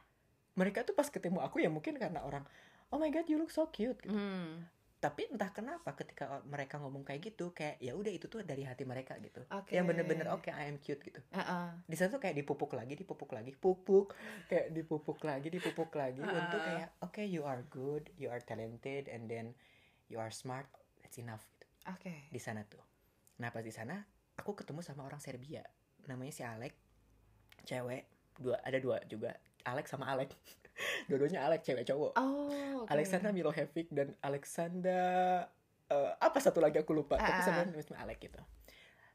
mereka 0.55 0.83
tuh 0.83 0.93
pas 0.93 1.07
ketemu 1.07 1.41
aku 1.41 1.61
ya 1.61 1.69
mungkin 1.69 1.97
karena 1.97 2.21
orang 2.23 2.45
oh 2.93 2.99
my 2.99 3.09
god 3.09 3.25
you 3.25 3.41
look 3.41 3.49
so 3.49 3.69
cute 3.69 3.97
gitu. 4.01 4.13
Hmm. 4.13 4.69
tapi 5.03 5.27
entah 5.27 5.51
kenapa 5.51 5.99
ketika 5.99 6.39
mereka 6.47 6.79
ngomong 6.79 7.03
kayak 7.03 7.27
gitu 7.27 7.51
kayak 7.51 7.75
ya 7.83 7.91
udah 7.93 8.13
itu 8.15 8.31
tuh 8.31 8.47
dari 8.47 8.63
hati 8.63 8.87
mereka 8.87 9.19
gitu 9.19 9.43
Oke. 9.51 9.75
yang 9.75 9.83
bener-bener 9.83 10.31
oke 10.31 10.47
I 10.47 10.71
am 10.71 10.79
cute 10.79 11.03
gitu 11.03 11.19
Ah, 11.35 11.43
ah. 11.43 11.69
di 11.83 11.99
sana 11.99 12.15
tuh 12.15 12.23
kayak 12.23 12.39
dipupuk 12.39 12.71
lagi 12.73 12.95
dipupuk 12.95 13.35
lagi 13.35 13.51
pupuk 13.51 14.15
kayak 14.47 14.71
dipupuk 14.71 15.19
lagi 15.27 15.51
dipupuk 15.51 15.91
lagi 15.93 16.23
untuk 16.23 16.61
Ah. 16.61 16.67
kayak 16.71 16.89
oke 17.03 17.23
you 17.27 17.43
are 17.43 17.67
good 17.67 18.15
you 18.15 18.31
are 18.31 18.39
talented 18.39 19.11
and 19.11 19.27
then 19.27 19.59
you 20.07 20.23
are 20.23 20.31
smart 20.31 20.71
that's 21.03 21.19
enough 21.19 21.43
gitu 21.51 21.67
Oke. 21.91 22.31
di 22.31 22.39
sana 22.39 22.63
tuh 22.63 22.79
nah 23.43 23.51
pas 23.51 23.67
di 23.67 23.75
sana 23.75 23.99
aku 24.39 24.55
ketemu 24.55 24.87
sama 24.87 25.03
orang 25.03 25.19
Serbia 25.19 25.67
namanya 26.07 26.31
si 26.31 26.47
Alek 26.47 26.79
cewek 27.65 28.07
dua 28.39 28.59
ada 28.63 28.79
dua 28.79 29.03
juga 29.07 29.35
Alek 29.65 29.87
sama 29.87 30.09
Alek 30.09 30.31
dua-duanya 31.09 31.43
Alek 31.43 31.63
cewek 31.63 31.85
cowok 31.85 32.13
Oh, 32.15 32.83
oke. 32.83 32.89
Alexandra 32.89 33.31
Milojevic 33.31 33.89
dan 33.89 34.15
Alexandra 34.21 35.45
eh, 35.87 36.11
apa 36.17 36.39
satu 36.39 36.59
lagi 36.59 36.79
aku 36.79 36.93
lupa 36.93 37.17
tapi 37.17 37.31
Ah, 37.31 37.37
ah. 37.37 37.45
sebenarnya 37.45 37.71
namanya 37.73 37.99
Alek 37.99 38.19
gitu 38.21 38.41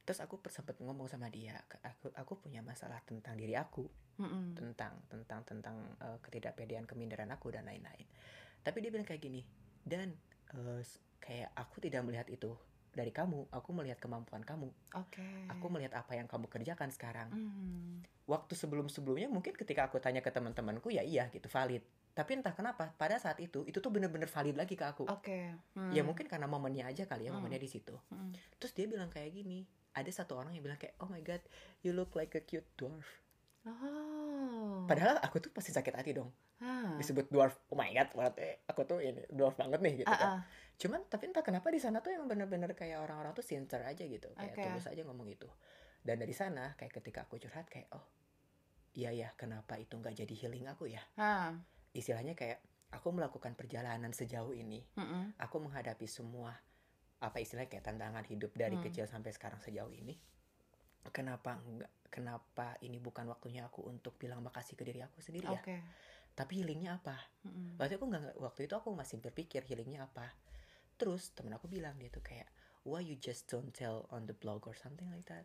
terus 0.01 0.23
aku 0.23 0.39
sempet 0.47 0.79
ngomong 0.79 1.05
sama 1.05 1.27
dia 1.27 1.59
aku 1.83 2.07
aku 2.15 2.33
punya 2.39 2.63
masalah 2.63 3.03
tentang 3.03 3.35
diri 3.35 3.53
aku 3.53 3.83
Mm-mm. 4.17 4.55
tentang 4.55 5.03
tentang 5.07 5.43
tentang 5.43 5.75
eh, 5.99 6.17
ketidakpedean 6.21 6.87
keminderan 6.87 7.27
aku 7.27 7.51
dan 7.51 7.67
lain-lain 7.67 8.07
tapi 8.63 8.79
dia 8.79 8.87
bilang 8.87 9.03
kayak 9.03 9.19
gini 9.19 9.43
dan 9.83 10.15
s- 10.79 11.03
kayak 11.19 11.51
aku 11.53 11.83
tidak 11.83 12.07
melihat 12.07 12.27
itu 12.27 12.55
dari 12.97 13.13
kamu 13.13 13.53
aku 13.53 13.69
melihat 13.71 13.95
kemampuan 13.97 14.41
kamu 14.41 14.73
Oke. 14.91 15.21
aku 15.47 15.65
melihat 15.69 15.93
apa 15.95 16.13
yang 16.13 16.25
kamu 16.25 16.49
kerjakan 16.49 16.89
sekarang 16.89 17.29
Hmm. 17.29 18.01
waktu 18.25 18.53
sebelum-sebelumnya 18.53 19.29
mungkin 19.29 19.53
ketika 19.53 19.85
aku 19.85 19.97
tanya 19.97 20.19
ke 20.19 20.27
teman-temanku 20.27 20.89
ya 20.89 21.05
iya 21.05 21.29
gitu 21.29 21.45
valid 21.47 21.85
tapi 22.11 22.33
entah 22.33 22.49
kenapa 22.49 22.89
pada 22.91 23.15
saat 23.15 23.37
itu 23.37 23.61
itu 23.63 23.77
tuh 23.77 23.87
bener-bener 23.87 24.25
valid 24.25 24.57
lagi 24.57 24.73
ke 24.73 24.81
aku 24.81 25.05
Oke. 25.05 25.53
Hmm. 25.71 25.93
ya 25.93 26.01
mungkin 26.01 26.25
karena 26.25 26.45
momennya 26.45 26.83
aja 26.85 27.05
kali 27.05 27.23
ya 27.23 27.29
Hmm. 27.29 27.37
momennya 27.37 27.57
di 27.57 27.69
situ 27.69 27.93
Hmm. 28.09 28.33
terus 28.57 28.73
dia 28.73 28.83
bilang 28.83 29.07
kayak 29.07 29.29
gini 29.31 29.61
ada 29.93 30.09
satu 30.09 30.33
orang 30.35 30.51
yang 30.51 30.61
bilang 30.63 30.75
kayak 30.75 30.97
oh 30.97 31.05
my 31.05 31.21
god 31.21 31.39
you 31.79 31.89
look 31.89 32.11
like 32.11 32.33
a 32.33 32.41
cute 32.41 32.65
dwarf 32.73 33.05
Oh. 33.67 34.87
padahal 34.87 35.19
aku 35.19 35.37
tuh 35.39 35.51
pasti 35.51 35.69
sakit 35.69 35.93
hati 35.93 36.11
dong 36.13 36.31
Ah. 36.57 36.97
disebut 36.97 37.29
dwarf 37.29 37.53
oh 37.69 37.75
my 37.75 37.91
god 37.91 38.09
berarti 38.11 38.65
aku 38.65 38.81
tuh 38.83 38.97
ini 38.97 39.21
dwarf 39.29 39.53
banget 39.55 39.77
nih 39.77 39.93
gitu 39.99 40.09
Ah, 40.09 40.17
kan 40.17 40.29
ah. 40.31 40.41
Cuman 40.77 41.01
tapi 41.05 41.27
entah 41.27 41.41
kenapa 41.41 41.67
di 41.67 41.81
sana 41.81 41.99
tuh 41.99 42.13
emang 42.13 42.29
bener-bener 42.29 42.71
kayak 42.71 43.01
orang-orang 43.01 43.33
tuh 43.33 43.41
sincere 43.41 43.83
aja 43.83 44.05
gitu 44.05 44.29
kayak 44.31 44.53
Oke. 44.53 44.63
tulus 44.63 44.85
aja 44.85 45.01
ngomong 45.03 45.25
gitu 45.27 45.49
dan 46.01 46.17
dari 46.17 46.31
sana 46.31 46.77
kayak 46.77 46.93
ketika 46.93 47.25
aku 47.25 47.37
curhat 47.37 47.65
kayak 47.65 47.89
oh 47.91 48.05
iya 48.93 49.09
ya 49.09 49.33
kenapa 49.33 49.75
itu 49.75 49.97
nggak 49.97 50.13
jadi 50.15 50.33
healing 50.37 50.69
aku 50.69 50.85
ya 50.87 51.01
Ah. 51.17 51.57
istilahnya 51.91 52.33
kayak 52.33 52.61
aku 52.93 53.09
melakukan 53.09 53.53
perjalanan 53.53 54.13
sejauh 54.13 54.53
ini 54.53 54.85
Mm-mm. 54.95 55.33
aku 55.41 55.57
menghadapi 55.59 56.05
semua 56.05 56.53
apa 57.17 57.41
istilahnya 57.41 57.67
kayak 57.67 57.81
tantangan 57.83 58.25
hidup 58.25 58.53
dari 58.53 58.77
Hmm. 58.77 58.85
kecil 58.85 59.09
sampai 59.09 59.33
sekarang 59.33 59.57
sejauh 59.57 59.89
ini 59.89 60.13
kenapa 61.09 61.57
enggak 61.63 61.89
kenapa 62.07 62.77
ini 62.81 62.99
bukan 62.99 63.25
waktunya 63.27 63.65
aku 63.65 63.81
untuk 63.83 64.15
bilang 64.15 64.43
makasih 64.43 64.75
ke 64.75 64.83
diri 64.83 65.01
aku 65.01 65.19
sendiri 65.19 65.47
ya 65.47 65.61
tapi 66.37 66.61
healingnya 66.61 67.01
apa 67.01 67.17
Mm-mm. 67.43 67.81
waktu 67.81 67.97
aku 67.97 68.05
nggak 68.05 68.23
waktu 68.37 68.61
itu 68.69 68.73
aku 68.77 68.93
masih 68.93 69.17
berpikir 69.17 69.65
healingnya 69.65 70.05
apa 70.05 70.29
terus 70.97 71.29
temen 71.31 71.53
aku 71.53 71.65
bilang 71.65 71.95
dia 71.95 72.09
tuh 72.09 72.19
kayak 72.19 72.49
why 72.83 72.99
you 72.99 73.15
just 73.15 73.45
don't 73.45 73.69
tell 73.71 74.07
on 74.09 74.23
the 74.25 74.33
blog 74.33 74.63
or 74.63 74.73
something 74.73 75.05
like 75.11 75.27
that 75.27 75.43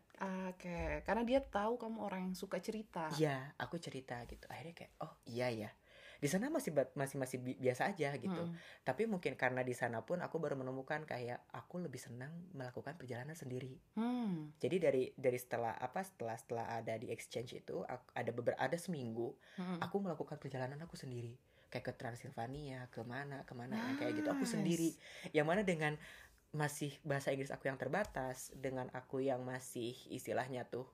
Oke, 0.49 1.03
karena 1.03 1.21
dia 1.21 1.39
tahu 1.39 1.75
kamu 1.75 1.99
orang 2.01 2.21
yang 2.31 2.35
suka 2.35 2.57
cerita. 2.57 3.11
Iya, 3.13 3.51
aku 3.59 3.75
cerita 3.77 4.15
gitu. 4.23 4.47
Akhirnya 4.47 4.71
kayak, 4.71 4.91
oh 5.03 5.11
iya 5.27 5.51
ya. 5.51 5.69
Di 6.17 6.31
sana 6.31 6.47
masih 6.47 6.71
masih 6.95 7.19
masih 7.19 7.37
bi- 7.43 7.59
biasa 7.59 7.91
aja 7.91 8.15
gitu. 8.15 8.31
Mm-mm. 8.47 8.55
Tapi 8.87 9.03
mungkin 9.03 9.35
karena 9.35 9.59
di 9.59 9.75
sana 9.75 9.99
pun 10.07 10.23
aku 10.23 10.39
baru 10.39 10.55
menemukan 10.55 11.03
kayak 11.03 11.43
aku 11.51 11.83
lebih 11.83 11.99
senang 11.99 12.31
melakukan 12.55 12.95
perjalanan 12.95 13.35
sendiri. 13.35 13.75
Hmm. 13.99 14.55
Jadi 14.55 14.79
dari 14.79 15.03
dari 15.11 15.35
setelah 15.35 15.75
apa 15.75 15.99
setelah 15.99 16.39
setelah 16.39 16.65
ada 16.79 16.95
di 16.95 17.11
exchange 17.11 17.59
itu 17.59 17.83
aku- 17.83 18.11
ada 18.15 18.31
beberapa 18.31 18.55
ada 18.55 18.79
seminggu 18.79 19.35
Mm-mm. 19.59 19.83
aku 19.83 19.99
melakukan 19.99 20.39
perjalanan 20.39 20.79
aku 20.79 20.95
sendiri 20.95 21.35
kayak 21.73 21.89
ke 21.89 21.93
Transilvania 21.97 22.85
ke 22.93 23.01
mana 23.01 23.41
ke 23.49 23.53
mana 23.57 23.73
yang 23.73 23.97
kayak 23.97 24.21
gitu 24.21 24.29
aku 24.29 24.45
Nice. 24.45 24.53
sendiri 24.53 24.89
yang 25.33 25.49
mana 25.49 25.65
dengan 25.65 25.97
masih 26.53 26.93
bahasa 27.01 27.33
Inggris 27.33 27.49
aku 27.49 27.65
yang 27.65 27.81
terbatas 27.81 28.53
dengan 28.53 28.85
aku 28.93 29.25
yang 29.25 29.41
masih 29.41 29.97
istilahnya 30.13 30.69
tuh 30.69 30.85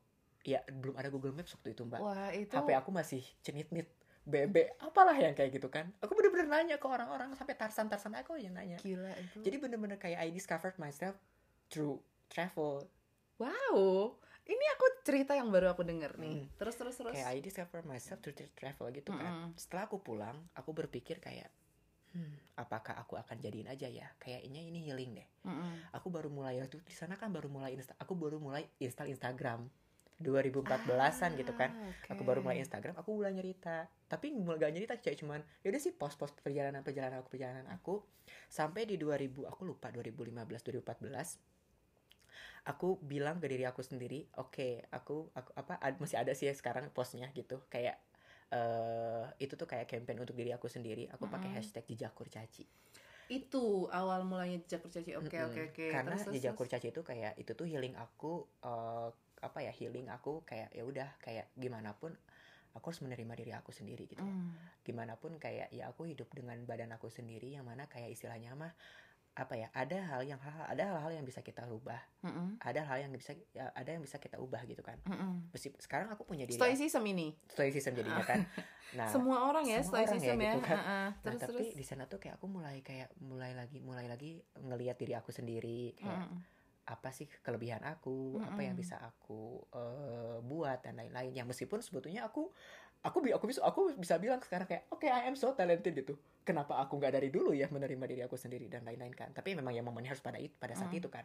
ya 0.47 0.63
belum 0.71 0.95
ada 0.95 1.11
Google 1.11 1.35
Maps 1.35 1.51
waktu 1.59 1.75
itu 1.75 1.83
mbak 1.83 1.99
Wah, 1.99 2.31
itu 2.31 2.55
HP 2.55 2.71
aku 2.79 2.95
masih 2.95 3.19
cenit-nit 3.43 3.91
BB 4.23 4.79
apalah 4.79 5.19
yang 5.19 5.35
kayak 5.35 5.51
gitu 5.59 5.67
kan 5.67 5.91
aku 5.99 6.15
bener-bener 6.15 6.47
nanya 6.47 6.79
ke 6.79 6.87
orang-orang 6.87 7.35
sampai 7.35 7.59
tarsan-tarsan 7.59 8.15
aku 8.15 8.39
yang 8.39 8.55
nanya 8.55 8.79
gila 8.79 9.11
itu. 9.19 9.43
jadi 9.43 9.59
bener-bener 9.59 9.99
kayak 9.99 10.23
I 10.23 10.31
discovered 10.31 10.79
myself 10.79 11.19
through 11.67 11.99
travel 12.31 12.87
wow. 13.35 14.15
Ini 14.49 14.65
aku 14.73 14.85
cerita 15.05 15.38
yang 15.38 15.47
baru 15.47 15.69
aku 15.69 15.85
denger 15.85 16.17
nih. 16.17 16.41
Mm. 16.41 16.57
Terus 16.57 16.73
terus 16.73 16.95
terus. 16.97 17.13
kayak 17.13 17.29
I 17.29 17.39
discovered 17.39 17.85
myself 17.85 18.17
through 18.19 18.33
tra- 18.33 18.49
travel 18.51 18.89
gitu 18.89 19.13
kan 19.13 19.29
Mm-mm. 19.45 19.49
setelah 19.53 19.85
aku 19.85 20.01
pulang 20.01 20.41
aku 20.57 20.73
berpikir 20.73 21.21
kayak 21.21 21.53
hmm, 22.12 22.57
apakah 22.57 22.97
aku 22.97 23.13
akan 23.13 23.38
jadiin 23.38 23.69
aja 23.69 23.85
ya 23.85 24.09
kayaknya 24.17 24.59
ini 24.59 24.89
healing 24.89 25.13
deh 25.13 25.27
Mm-mm. 25.45 25.93
aku 25.93 26.09
baru 26.09 26.33
mulai 26.33 26.57
waktu 26.57 26.81
di 26.81 26.95
sana 26.97 27.13
kan 27.13 27.29
baru 27.29 27.45
mulai 27.47 27.77
insta 27.77 27.93
aku 27.95 28.17
baru 28.17 28.41
mulai 28.41 28.65
install 28.81 29.13
Instagram 29.13 29.69
2014an 30.19 31.31
gitu 31.39 31.53
kan 31.55 31.71
Ah, 31.71 32.12
aku 32.12 32.21
oke. 32.21 32.27
baru 32.27 32.39
mulai 32.43 32.59
Instagram 32.59 32.91
aku 32.97 33.09
mulai 33.15 33.31
nyerita 33.31 33.88
tapi 34.09 34.33
mulai 34.33 34.59
gak 34.59 34.73
nyerita 34.73 34.93
kayak 34.99 35.17
cuman 35.21 35.39
yaudah 35.63 35.79
sih 35.79 35.93
post-post 35.95 36.35
perjalanan 36.41 36.81
perjalanan 36.81 37.21
aku 37.21 37.29
perjalanan 37.31 37.69
aku 37.71 38.03
sampai 38.51 38.83
di 38.83 38.97
2000 38.97 39.47
aku 39.47 39.62
lupa 39.63 39.93
2015 39.93 40.33
2014 40.43 41.59
aku 42.69 43.01
bilang 43.01 43.41
ke 43.41 43.47
diri 43.49 43.65
aku 43.65 43.82
sendiri 43.82 44.29
oke 44.38 44.69
aku 44.93 45.15
aku 45.34 45.49
apa 45.58 45.73
ad- 45.82 45.97
masih 45.97 46.17
ada 46.21 46.32
sih 46.38 46.45
ya 46.49 46.53
sekarang 46.53 46.86
postnya 46.93 47.27
gitu 47.34 47.58
kayak 47.73 47.97
eh 48.49 49.25
itu 49.41 49.53
tuh 49.53 49.67
kayak 49.69 49.86
campaign 49.89 50.21
untuk 50.21 50.34
diri 50.38 50.49
aku 50.53 50.65
sendiri 50.69 51.05
aku 51.10 51.25
pakai 51.25 51.49
Mm-mm. 51.49 51.58
hashtag 51.58 51.86
jejak 51.89 52.13
kurcaci 52.17 52.65
Itu 53.29 53.86
awal 53.93 54.25
mulanya 54.25 54.58
jejak 54.65 54.82
kurcaci. 54.82 55.13
Oke 55.21 55.38
oke 55.38 55.62
oke. 55.69 55.86
karena 55.93 56.17
Terus, 56.17 56.34
jejak 56.34 56.55
kurcaci 56.58 56.88
itu 56.89 57.01
kayak 57.05 57.38
itu 57.38 57.51
tuh 57.53 57.65
healing 57.69 57.93
aku 57.93 58.49
eh, 58.65 59.10
apa 59.39 59.60
ya 59.62 59.71
healing 59.71 60.10
aku 60.10 60.41
kayak 60.49 60.73
ya 60.73 60.84
udah 60.84 61.10
kayak 61.21 61.45
gimana 61.55 61.93
pun 61.95 62.12
aku 62.73 62.86
harus 62.89 63.01
menerima 63.05 63.34
diri 63.38 63.51
aku 63.53 63.69
sendiri 63.69 64.05
gitu 64.10 64.25
Mm. 64.25 64.49
gimana 64.82 65.13
pun 65.21 65.38
kayak 65.38 65.69
ya 65.69 65.93
aku 65.93 66.10
hidup 66.10 66.29
dengan 66.34 66.58
badan 66.65 66.89
aku 66.97 67.13
sendiri 67.13 67.53
yang 67.53 67.65
mana 67.69 67.86
kayak 67.86 68.10
istilahnya 68.10 68.58
mah 68.58 68.73
apa 69.39 69.56
ya 69.56 69.71
ada 69.71 69.95
hal 69.95 70.21
yang 70.21 70.36
hal 70.38 70.67
ada 70.67 70.84
hal-hal 70.91 71.12
yang 71.15 71.23
bisa 71.23 71.39
kita 71.39 71.63
rubah 71.63 71.95
Mm-mm. 72.28 72.60
ada 72.60 72.82
hal 72.84 72.97
yang 72.99 73.12
bisa 73.15 73.32
ya, 73.56 73.71
ada 73.71 73.95
yang 73.95 74.04
bisa 74.04 74.19
kita 74.19 74.36
ubah 74.36 74.60
gitu 74.67 74.84
kan 74.84 74.99
Mm-mm. 75.08 75.47
Mesti, 75.56 75.71
sekarang 75.80 76.12
aku 76.12 76.28
punya 76.28 76.43
diri 76.43 76.60
Stoicism 76.60 76.99
ini. 77.08 77.32
stoicism 77.47 77.95
jadinya 77.95 78.19
kan 78.28 78.43
nah 78.99 79.08
semua 79.08 79.47
orang 79.47 79.63
ya 79.63 79.80
semua 79.80 80.04
orang 80.04 80.19
ya 80.19 80.19
stoicism 80.19 80.38
ya. 80.38 80.52
gitu 80.52 80.62
kan. 80.65 80.78
Heeh. 80.78 81.06
Nah, 81.08 81.21
Terus 81.23 81.39
tapi 81.39 81.54
terus. 81.63 81.78
di 81.80 81.86
sana 81.88 82.04
tuh 82.12 82.19
kayak 82.19 82.36
aku 82.36 82.47
mulai 82.52 82.84
kayak 82.84 83.10
mulai 83.23 83.56
lagi 83.56 83.80
mulai 83.80 84.06
lagi 84.06 84.43
ngelihat 84.60 84.99
diri 84.99 85.13
aku 85.15 85.32
sendiri 85.32 85.95
kayak 85.95 86.28
Mm-mm. 86.28 86.39
apa 86.89 87.10
sih 87.13 87.30
kelebihan 87.39 87.86
aku 87.86 88.41
apa 88.41 88.60
yang 88.60 88.75
bisa 88.75 88.99
aku 88.99 89.62
eh, 89.71 90.38
buat 90.41 90.84
dan 90.84 90.99
lain-lain 90.99 91.32
yang 91.32 91.47
meskipun 91.47 91.80
sebetulnya 91.80 92.25
aku 92.25 92.49
aku 92.99 93.23
aku 93.32 93.45
bisa 93.47 93.63
aku 93.63 93.95
bisa 93.95 94.19
bilang 94.19 94.43
sekarang 94.43 94.67
kayak 94.67 94.84
oke 94.91 95.08
I 95.08 95.30
am 95.30 95.38
so 95.38 95.56
talented 95.56 95.95
gitu 95.95 96.19
kenapa 96.49 96.81
aku 96.81 96.97
nggak 96.97 97.13
dari 97.21 97.29
dulu 97.29 97.53
ya 97.53 97.69
menerima 97.69 98.05
diri 98.09 98.21
aku 98.25 98.33
sendiri 98.33 98.65
dan 98.65 98.81
lain-lain 98.81 99.13
kan 99.13 99.29
tapi 99.29 99.53
memang 99.53 99.77
yang 99.77 99.85
momennya 99.85 100.17
harus 100.17 100.25
pada 100.25 100.41
itu 100.41 100.57
pada 100.57 100.73
saat 100.73 100.89
Mm. 100.89 100.97
itu 100.97 101.09
kan 101.13 101.21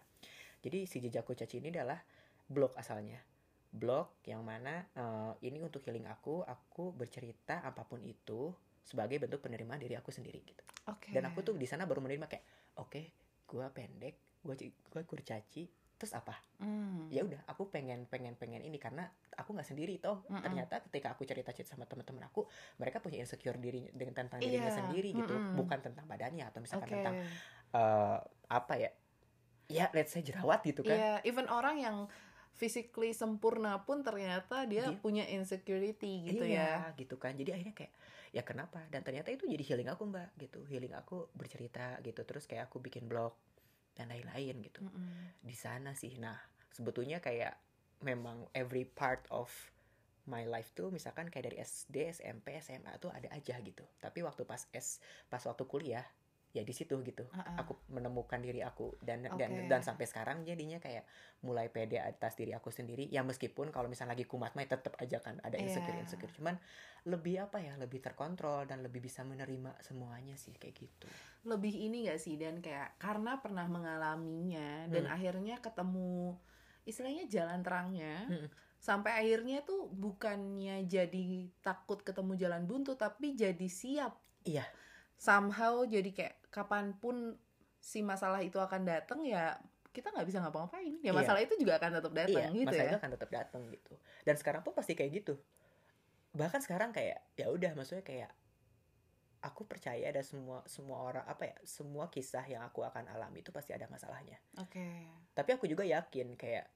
jadi 0.61 0.85
si 0.85 1.01
jejakku 1.01 1.33
caci 1.33 1.65
ini 1.65 1.73
adalah 1.73 1.97
blog 2.45 2.77
asalnya 2.77 3.25
blog 3.73 4.21
yang 4.29 4.45
mana 4.45 4.85
eh, 4.93 5.33
ini 5.49 5.65
untuk 5.65 5.81
healing 5.89 6.05
aku 6.05 6.45
aku 6.45 6.93
bercerita 6.93 7.65
apa 7.65 7.89
pun 7.89 8.05
itu 8.05 8.53
sebagai 8.85 9.17
bentuk 9.17 9.41
penerimaan 9.41 9.81
diri 9.81 9.97
aku 9.97 10.13
sendiri 10.13 10.45
gitu 10.45 10.61
Oke. 10.93 11.09
dan 11.17 11.25
aku 11.33 11.41
tuh 11.41 11.57
di 11.57 11.65
sana 11.65 11.89
baru 11.89 12.05
menerima 12.05 12.29
kayak 12.29 12.45
oke 12.85 13.03
gua 13.49 13.73
pendek 13.73 14.45
gua 14.45 14.53
gua 14.93 15.03
kurcaci 15.09 15.65
terus 16.05 16.13
apa 16.15 16.37
Mm. 16.61 17.09
ya 17.09 17.25
udah 17.25 17.41
aku 17.49 17.67
pengen 17.67 18.05
pengen 18.07 18.37
pengen 18.37 18.61
ini 18.61 18.77
karena 18.77 19.09
aku 19.35 19.57
nggak 19.57 19.65
sendiri 19.65 19.97
toh 19.99 20.21
Mm-mm. 20.29 20.45
ternyata 20.45 20.85
ketika 20.85 21.17
aku 21.17 21.25
cerita 21.25 21.51
cerita 21.51 21.73
sama 21.73 21.89
teman-teman 21.89 22.29
aku 22.29 22.45
mereka 22.77 23.01
punya 23.01 23.19
insecure 23.19 23.57
dirinya 23.57 23.89
dengan 23.91 24.13
tentang 24.15 24.39
dirinya 24.39 24.69
Iya, 24.69 24.79
sendiri 24.79 25.11
gitu 25.11 25.33
mm-mm. 25.35 25.57
bukan 25.57 25.81
tentang 25.81 26.05
badannya 26.05 26.45
atau 26.45 26.61
misalkan 26.61 26.89
Oke. 26.89 26.95
tentang 26.95 27.15
eh, 27.73 28.19
apa 28.49 28.75
ya 28.77 28.91
ya 29.67 29.89
let's 29.97 30.13
say 30.13 30.21
jerawat 30.21 30.61
gitu 30.63 30.85
kan 30.85 30.93
Iya, 30.95 31.13
even 31.25 31.49
orang 31.49 31.81
yang 31.81 31.97
physically 32.55 33.11
sempurna 33.11 33.83
pun 33.83 34.05
ternyata 34.05 34.69
dia 34.69 34.87
Dia- 34.87 35.01
punya 35.01 35.25
insecurity 35.27 36.23
gitu 36.29 36.45
iya, 36.47 36.93
ya. 36.93 36.97
gitu 37.01 37.17
kan 37.19 37.35
jadi 37.35 37.57
akhirnya 37.59 37.75
kayak 37.75 37.93
ya 38.31 38.43
kenapa 38.43 38.79
dan 38.93 39.03
ternyata 39.03 39.31
itu 39.31 39.47
jadi 39.47 39.65
healing 39.65 39.91
aku 39.91 40.07
mbak 40.07 40.31
gitu 40.39 40.63
healing 40.69 40.93
aku 40.93 41.27
bercerita 41.35 41.99
gitu 42.01 42.23
terus 42.23 42.47
kayak 42.47 42.71
aku 42.71 42.79
bikin 42.79 43.11
blog 43.11 43.35
dan 43.95 44.11
lain-lain 44.11 44.59
gitu 44.63 44.83
Mm-mm. 44.83 45.39
di 45.43 45.55
sana 45.55 45.95
sih 45.95 46.19
nah 46.19 46.37
sebetulnya 46.75 47.23
kayak 47.23 47.55
memang 48.03 48.45
every 48.53 48.85
part 48.85 49.25
of 49.31 49.49
my 50.25 50.49
life 50.49 50.73
tuh 50.73 50.89
misalkan 50.89 51.29
kayak 51.29 51.53
dari 51.53 51.59
SD, 51.61 52.13
SMP, 52.17 52.57
SMA 52.65 52.97
tuh 52.97 53.13
ada 53.13 53.29
aja 53.33 53.61
gitu. 53.61 53.85
Tapi 54.01 54.25
waktu 54.25 54.49
pas 54.49 54.65
S, 54.73 55.01
pas 55.29 55.41
waktu 55.45 55.65
kuliah 55.69 56.05
ya 56.55 56.63
di 56.63 56.71
situ 56.71 57.03
gitu. 57.03 57.27
Uh-uh. 57.27 57.59
Aku 57.61 57.75
menemukan 57.91 58.39
diri 58.39 58.63
aku 58.63 58.95
dan 59.03 59.27
dan 59.27 59.51
Oke. 59.51 59.67
dan 59.67 59.83
sampai 59.83 60.07
sekarang 60.07 60.47
jadinya 60.47 60.79
kayak 60.79 61.03
mulai 61.43 61.67
pede 61.67 61.99
atas 61.99 62.39
diri 62.39 62.55
aku 62.55 62.71
sendiri. 62.71 63.11
Ya 63.11 63.21
meskipun 63.21 63.69
kalau 63.69 63.91
misalnya 63.91 64.15
lagi 64.15 64.23
kumat 64.23 64.55
mah 64.55 64.63
tetap 64.63 64.95
aja 64.97 65.19
kan 65.19 65.43
ada 65.43 65.59
Iya. 65.59 65.67
insecure 65.67 65.99
insecure. 65.99 66.31
Cuman 66.31 66.55
lebih 67.05 67.43
apa 67.43 67.59
ya? 67.59 67.75
Lebih 67.75 67.99
terkontrol 68.01 68.65
dan 68.65 68.81
lebih 68.81 69.03
bisa 69.03 69.21
menerima 69.21 69.75
semuanya 69.83 70.39
sih 70.39 70.55
kayak 70.55 70.75
gitu. 70.79 71.11
lebih 71.45 71.77
ini 71.77 72.09
gak 72.09 72.17
sih 72.17 72.41
dan 72.41 72.65
kayak 72.65 72.97
karena 72.97 73.37
pernah 73.37 73.69
mengalaminya 73.69 74.89
dan 74.89 75.05
Hmm. 75.05 75.13
akhirnya 75.13 75.61
ketemu 75.61 76.33
istilahnya 76.85 77.29
jalan 77.29 77.61
terangnya 77.61 78.25
Hmm. 78.25 78.49
sampai 78.79 79.13
akhirnya 79.13 79.61
tuh 79.61 79.89
bukannya 79.89 80.85
jadi 80.85 81.25
takut 81.61 82.01
ketemu 82.01 82.37
jalan 82.37 82.65
buntu 82.65 82.97
tapi 82.97 83.33
jadi 83.35 83.69
siap 83.69 84.17
Iya. 84.45 84.65
Somehow 85.17 85.83
jadi 85.83 86.11
kayak 86.11 86.35
kapan 86.49 86.95
pun 86.95 87.39
si 87.79 88.01
masalah 88.01 88.41
itu 88.41 88.57
akan 88.57 88.85
datang 88.85 89.21
ya 89.23 89.57
kita 89.91 90.11
nggak 90.11 90.27
bisa 90.27 90.43
ngapa-ngapain 90.43 90.99
ya 91.01 91.11
Iya. 91.11 91.13
masalah 91.15 91.41
itu 91.41 91.55
juga 91.55 91.79
akan 91.79 91.91
tetap 91.95 92.13
datang 92.13 92.43
iya, 92.51 92.57
gitu 92.57 92.67
masa 92.67 92.83
ya 92.83 92.89
itu 92.91 92.97
akan 92.99 93.11
tetap 93.15 93.31
datang 93.31 93.63
gitu. 93.71 93.93
Dan 94.27 94.35
sekarang 94.35 94.63
pun 94.63 94.75
pasti 94.75 94.93
kayak 94.93 95.23
gitu. 95.23 95.35
Bahkan 96.35 96.61
sekarang 96.61 96.91
kayak 96.91 97.23
ya 97.37 97.47
udah 97.47 97.71
maksudnya 97.73 98.03
kayak 98.03 98.31
aku 99.39 99.69
percaya 99.69 100.09
ada 100.09 100.25
semua 100.25 100.65
semua 100.65 100.99
orang 101.05 101.23
apa 101.29 101.47
ya 101.47 101.57
semua 101.63 102.09
kisah 102.09 102.43
yang 102.49 102.65
aku 102.65 102.81
akan 102.83 103.07
alami 103.07 103.45
itu 103.45 103.53
pasti 103.53 103.71
ada 103.71 103.87
masalahnya. 103.87 104.41
oke 104.57 104.87
Tapi 105.31 105.51
aku 105.53 105.69
juga 105.69 105.85
yakin 105.85 106.35
kayak 106.35 106.67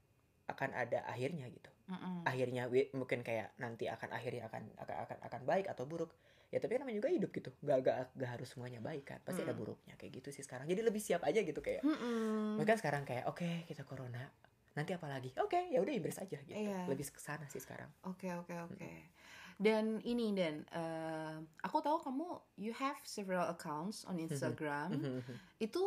akan 0.47 0.71
ada 0.73 1.03
akhirnya 1.05 1.49
gitu. 1.49 1.73
Mm-mm. 1.89 2.23
Akhirnya 2.23 2.69
wi- 2.69 2.93
mungkin 2.93 3.25
kayak 3.25 3.57
nanti 3.57 3.89
akan 3.89 4.13
akhirnya 4.13 4.47
akan 4.47 4.63
akan 4.79 4.97
akan, 5.05 5.19
akan 5.27 5.43
baik 5.43 5.67
atau 5.67 5.89
buruk. 5.89 6.13
Ya 6.49 6.59
tapi 6.59 6.77
namanya 6.77 6.97
juga 6.97 7.11
hidup 7.11 7.31
gitu. 7.31 7.51
Gak, 7.61 7.79
gak, 7.83 7.97
gak 8.17 8.31
harus 8.33 8.49
semuanya 8.49 8.81
baik 8.81 9.05
kan. 9.05 9.21
Pasti 9.21 9.45
ada 9.45 9.53
Mm. 9.53 9.61
buruknya 9.61 9.95
kayak 9.95 10.13
gitu 10.17 10.29
sih 10.33 10.41
sekarang. 10.41 10.65
Jadi 10.65 10.81
lebih 10.81 10.99
siap 10.99 11.21
aja 11.23 11.41
gitu 11.41 11.61
kayak. 11.61 11.85
Mm-mm. 11.85 12.57
Mungkin 12.57 12.77
sekarang 12.77 13.05
kayak 13.05 13.29
oke 13.29 13.67
kita 13.67 13.85
corona. 13.85 14.25
Nanti 14.73 14.95
apa 14.95 15.07
lagi? 15.07 15.35
Oke, 15.37 15.69
ya 15.69 15.79
udah 15.79 15.93
embrace 15.93 16.23
aja 16.23 16.39
gitu. 16.41 16.57
Iya. 16.57 16.87
Lebih 16.87 17.11
ke 17.11 17.21
sana 17.21 17.45
sih 17.47 17.59
sekarang. 17.59 17.91
Oke 18.07 18.33
oke 18.33 18.55
oke. 18.65 18.91
Dan 19.59 19.99
ini 20.03 20.31
dan 20.33 20.63
eh, 20.71 21.37
aku 21.61 21.83
tahu 21.83 21.99
kamu 21.99 22.27
you 22.57 22.71
have 22.73 22.97
several 23.03 23.45
accounts 23.45 24.07
on 24.07 24.17
Instagram. 24.17 24.95
Mhm. 24.95 25.21
itu 25.59 25.83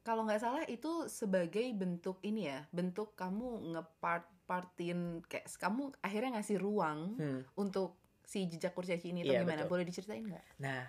kalau 0.00 0.22
nggak 0.22 0.36
salah 0.38 0.64
itu 0.64 1.08
sebagai 1.08 1.64
bentuk 1.72 2.20
ini 2.20 2.46
ya, 2.46 2.60
bentuk 2.70 3.16
kamu 3.16 3.72
ngepart 3.72 4.28
partin 4.44 5.24
kayak 5.24 5.48
kamu 5.56 5.88
akhirnya 5.98 6.36
ngasih 6.36 6.60
ruang 6.60 7.16
Hmm. 7.16 7.40
untuk 7.56 7.96
si 8.24 8.44
jejak 8.44 8.72
kurcaci 8.72 9.12
ini 9.12 9.20
atau 9.20 9.30
Iya, 9.30 9.40
gimana? 9.42 9.62
betul. 9.62 9.70
Boleh 9.70 9.84
diceritain 9.84 10.24
nggak? 10.24 10.44
Nah, 10.58 10.82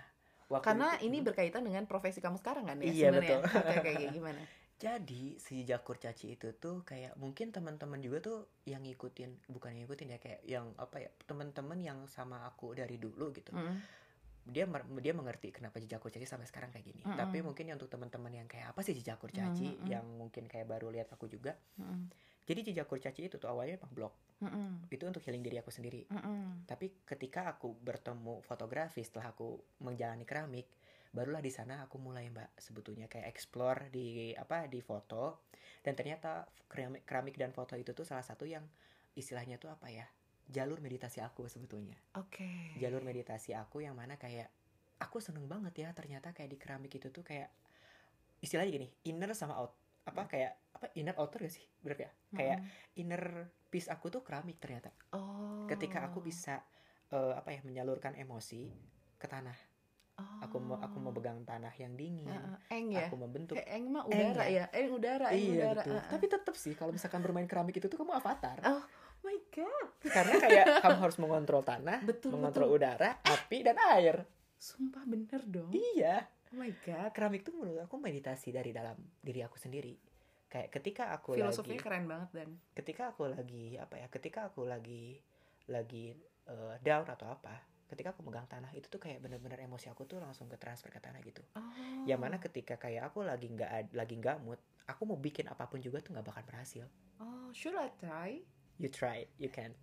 waktu 0.47 0.65
Karena 0.65 0.87
itu- 0.95 1.03
ini 1.05 1.17
berkaitan 1.19 1.61
dengan 1.61 1.83
profesi 1.83 2.19
kamu 2.19 2.39
sekarang 2.39 2.65
kan 2.65 2.77
ya 2.79 2.87
Iya, 2.87 3.09
sebenarnya. 3.11 3.37
betul. 3.43 3.59
Oke 3.61 3.75
oke 3.75 3.89
oke, 3.91 4.05
gimana? 4.11 4.41
Jadi 4.75 5.39
si 5.39 5.63
jejak 5.63 5.81
kurcaci 5.81 6.35
itu 6.35 6.51
tuh 6.53 6.83
kayak 6.83 7.15
mungkin 7.15 7.47
teman-teman 7.49 7.95
juga 7.97 8.19
tuh 8.19 8.37
yang 8.63 8.83
ngikutin 8.83 9.47
bukan 9.47 9.71
yang 9.71 9.87
ngikutin 9.87 10.07
ya 10.11 10.19
kayak 10.19 10.41
yang 10.43 10.67
apa 10.75 10.99
ya 10.99 11.09
teman-teman 11.23 11.79
yang 11.79 11.99
sama 12.07 12.43
aku 12.43 12.75
dari 12.75 12.99
dulu 12.99 13.31
gitu. 13.31 13.55
Mm. 13.55 13.79
Dia 14.45 14.67
dia 14.99 15.13
mengerti 15.15 15.49
kenapa 15.49 15.79
jejak 15.79 15.97
kurcaci 15.97 16.27
sampai 16.27 16.45
sekarang 16.45 16.69
kayak 16.69 16.85
gini. 16.85 17.01
Mm-mm. 17.01 17.17
Tapi 17.17 17.39
mungkin 17.39 17.71
untuk 17.71 17.87
teman-teman 17.87 18.29
yang 18.29 18.45
kayak 18.45 18.75
apa 18.75 18.83
sih 18.83 18.91
jejak 18.91 19.15
kurcaci 19.15 19.79
Mm-mm. 19.79 19.87
yang 19.87 20.03
mungkin 20.05 20.43
kayak 20.45 20.67
baru 20.67 20.91
lihat 20.91 21.07
aku 21.09 21.25
juga. 21.25 21.55
Mm-mm. 21.79 22.11
Jadi 22.45 22.71
jejak 22.71 22.85
kurcaci 22.85 23.25
itu 23.25 23.41
tuh 23.41 23.49
awalnya 23.49 23.81
emang 23.81 23.91
blog. 23.93 24.13
Mm-mm. 24.45 24.85
Itu 24.93 25.09
untuk 25.09 25.25
healing 25.25 25.41
diri 25.41 25.57
aku 25.57 25.73
sendiri. 25.73 26.05
Mm-mm. 26.13 26.69
Tapi 26.69 27.01
ketika 27.01 27.49
aku 27.49 27.73
bertemu 27.73 28.45
fotografi 28.45 29.01
setelah 29.01 29.33
aku 29.33 29.57
menjalani 29.81 30.29
keramik, 30.29 30.69
barulah 31.15 31.39
di 31.39 31.49
sana 31.49 31.79
aku 31.87 31.95
mulai 31.95 32.27
mbak 32.27 32.59
sebetulnya 32.59 33.07
kayak 33.07 33.31
explore 33.31 33.87
di 33.87 34.35
apa 34.35 34.67
di 34.67 34.83
foto 34.83 35.47
dan 35.79 35.95
ternyata 35.95 36.43
keramik, 36.67 37.07
keramik 37.07 37.39
dan 37.39 37.55
foto 37.55 37.79
itu 37.79 37.95
tuh 37.95 38.03
salah 38.03 38.21
satu 38.21 38.43
yang 38.43 38.67
istilahnya 39.15 39.55
tuh 39.55 39.71
apa 39.71 39.87
ya 39.87 40.03
jalur 40.51 40.83
meditasi 40.83 41.23
aku 41.23 41.47
sebetulnya 41.47 41.95
Oke. 42.19 42.75
jalur 42.77 43.01
meditasi 43.01 43.55
aku 43.55 43.81
yang 43.81 43.95
mana 43.95 44.19
kayak 44.19 44.51
aku 44.99 45.23
seneng 45.23 45.47
banget 45.47 45.87
ya 45.87 45.89
ternyata 45.95 46.35
kayak 46.35 46.51
di 46.51 46.57
keramik 46.59 46.91
itu 46.91 47.07
tuh 47.09 47.23
kayak 47.23 47.47
istilahnya 48.43 48.75
gini 48.75 48.87
inner 49.07 49.31
sama 49.31 49.55
out 49.55 49.71
apa 50.03 50.27
kayak 50.27 50.53
apa 50.85 50.93
inner 50.93 51.17
outer 51.17 51.41
gak 51.41 51.53
sih 51.53 51.65
bener 51.81 51.97
ya 51.99 52.11
kayak 52.31 52.57
Mm-mm. 52.61 52.99
inner 53.01 53.23
peace 53.67 53.89
aku 53.89 54.07
tuh 54.07 54.21
keramik 54.21 54.61
ternyata 54.61 54.93
oh. 55.11 55.65
ketika 55.65 56.05
aku 56.05 56.21
bisa 56.21 56.61
eh, 57.09 57.33
apa 57.33 57.49
ya 57.49 57.61
menyalurkan 57.61 58.13
emosi 58.13 58.69
ke 59.15 59.25
tanah 59.25 59.57
aku 60.15 60.55
mau 60.59 60.77
aku 60.77 60.95
mau 60.95 61.09
Oh. 61.09 61.15
pegang 61.15 61.43
tanah 61.43 61.73
yang 61.73 61.91
dingin 61.93 62.29
Heeh, 62.29 62.55
eng 62.71 62.87
ya. 62.93 63.03
aku 63.05 63.17
membentuk 63.17 63.57
Kayak 63.57 63.69
eng 63.73 63.85
mah 63.89 64.03
Eng 64.05 64.15
udara 64.31 64.45
ya. 64.47 64.65
Eng 64.71 64.89
udara, 64.89 65.27
eng 65.27 65.41
iya 65.41 65.51
udara. 65.51 65.81
betul 65.81 65.91
Heeh. 65.93 66.07
tapi 66.07 66.25
tetap 66.29 66.55
sih 66.55 66.71
kalau 66.71 66.91
misalkan 66.91 67.19
bermain 67.19 67.43
keramik 67.43 67.75
itu 67.75 67.85
tuh 67.85 67.97
kamu 67.97 68.13
avatar 68.13 68.55
Oh 68.63 68.85
my 69.21 69.35
god. 69.49 69.89
karena 70.05 70.33
kayak 70.39 70.65
kamu 70.79 70.97
harus 71.01 71.17
mengontrol 71.17 71.61
tanah 71.61 71.99
Betul, 72.01 72.31
mengontrol 72.31 72.69
betul. 72.69 72.77
udara 72.79 73.09
api 73.19 73.57
dan 73.59 73.75
air 73.91 74.23
Sumpah 74.55 75.03
bener 75.03 75.41
dong. 75.43 75.73
iya 75.73 76.23
Oh 76.47 76.57
my 76.57 76.71
god. 76.79 77.11
keramik 77.11 77.43
tuh 77.43 77.51
menurut 77.51 77.83
aku 77.83 77.97
meditasi 77.97 78.49
dari 78.49 78.71
dalam 78.71 78.95
diri 79.17 79.41
aku 79.41 79.57
sendiri 79.57 79.99
kayak 80.55 80.71
ketika 80.71 81.11
aku 81.11 81.35
Filosofinya 81.35 81.75
lagi 81.75 81.83
keren 81.83 82.05
banget 82.07 82.29
dan. 82.31 82.49
ketika 82.71 83.11
aku 83.11 83.27
lagi 83.27 83.75
apa 83.75 83.95
ya 83.99 84.07
ketika 84.07 84.47
aku 84.47 84.63
lagi 84.63 85.19
lagi 85.67 86.15
eh, 86.47 86.75
down 86.79 87.03
atau 87.03 87.27
apa 87.27 87.59
ketika 87.85 88.15
aku 88.15 88.23
megang 88.23 88.47
tanah 88.47 88.71
itu 88.71 88.87
tuh 88.87 88.97
kayak 88.97 89.19
bener-bener 89.19 89.59
emosi 89.61 89.91
aku 89.91 90.07
tuh 90.07 90.17
langsung 90.17 90.47
ke 90.47 90.55
transfer 90.55 90.87
ke 90.87 90.97
tanah 90.97 91.19
gitu 91.19 91.43
Oh. 91.53 91.61
yang 92.07 92.17
mana 92.17 92.39
ketika 92.39 92.79
kayak 92.79 93.11
aku 93.11 93.21
lagi 93.21 93.45
nggak 93.45 93.91
lagi 93.91 94.15
nggak 94.15 94.39
mood 94.39 94.57
aku 94.87 95.03
mau 95.03 95.19
bikin 95.19 95.45
apa 95.45 95.67
pun 95.67 95.77
juga 95.77 95.99
tuh 95.99 96.15
nggak 96.15 96.23
bakal 96.23 96.43
berhasil 96.45 96.87
Oh, 97.19 97.51
should 97.51 97.75
I 97.75 97.91
try? 97.95 98.39
you 98.75 98.87
try 98.87 99.27
you 99.35 99.47
can 99.47 99.75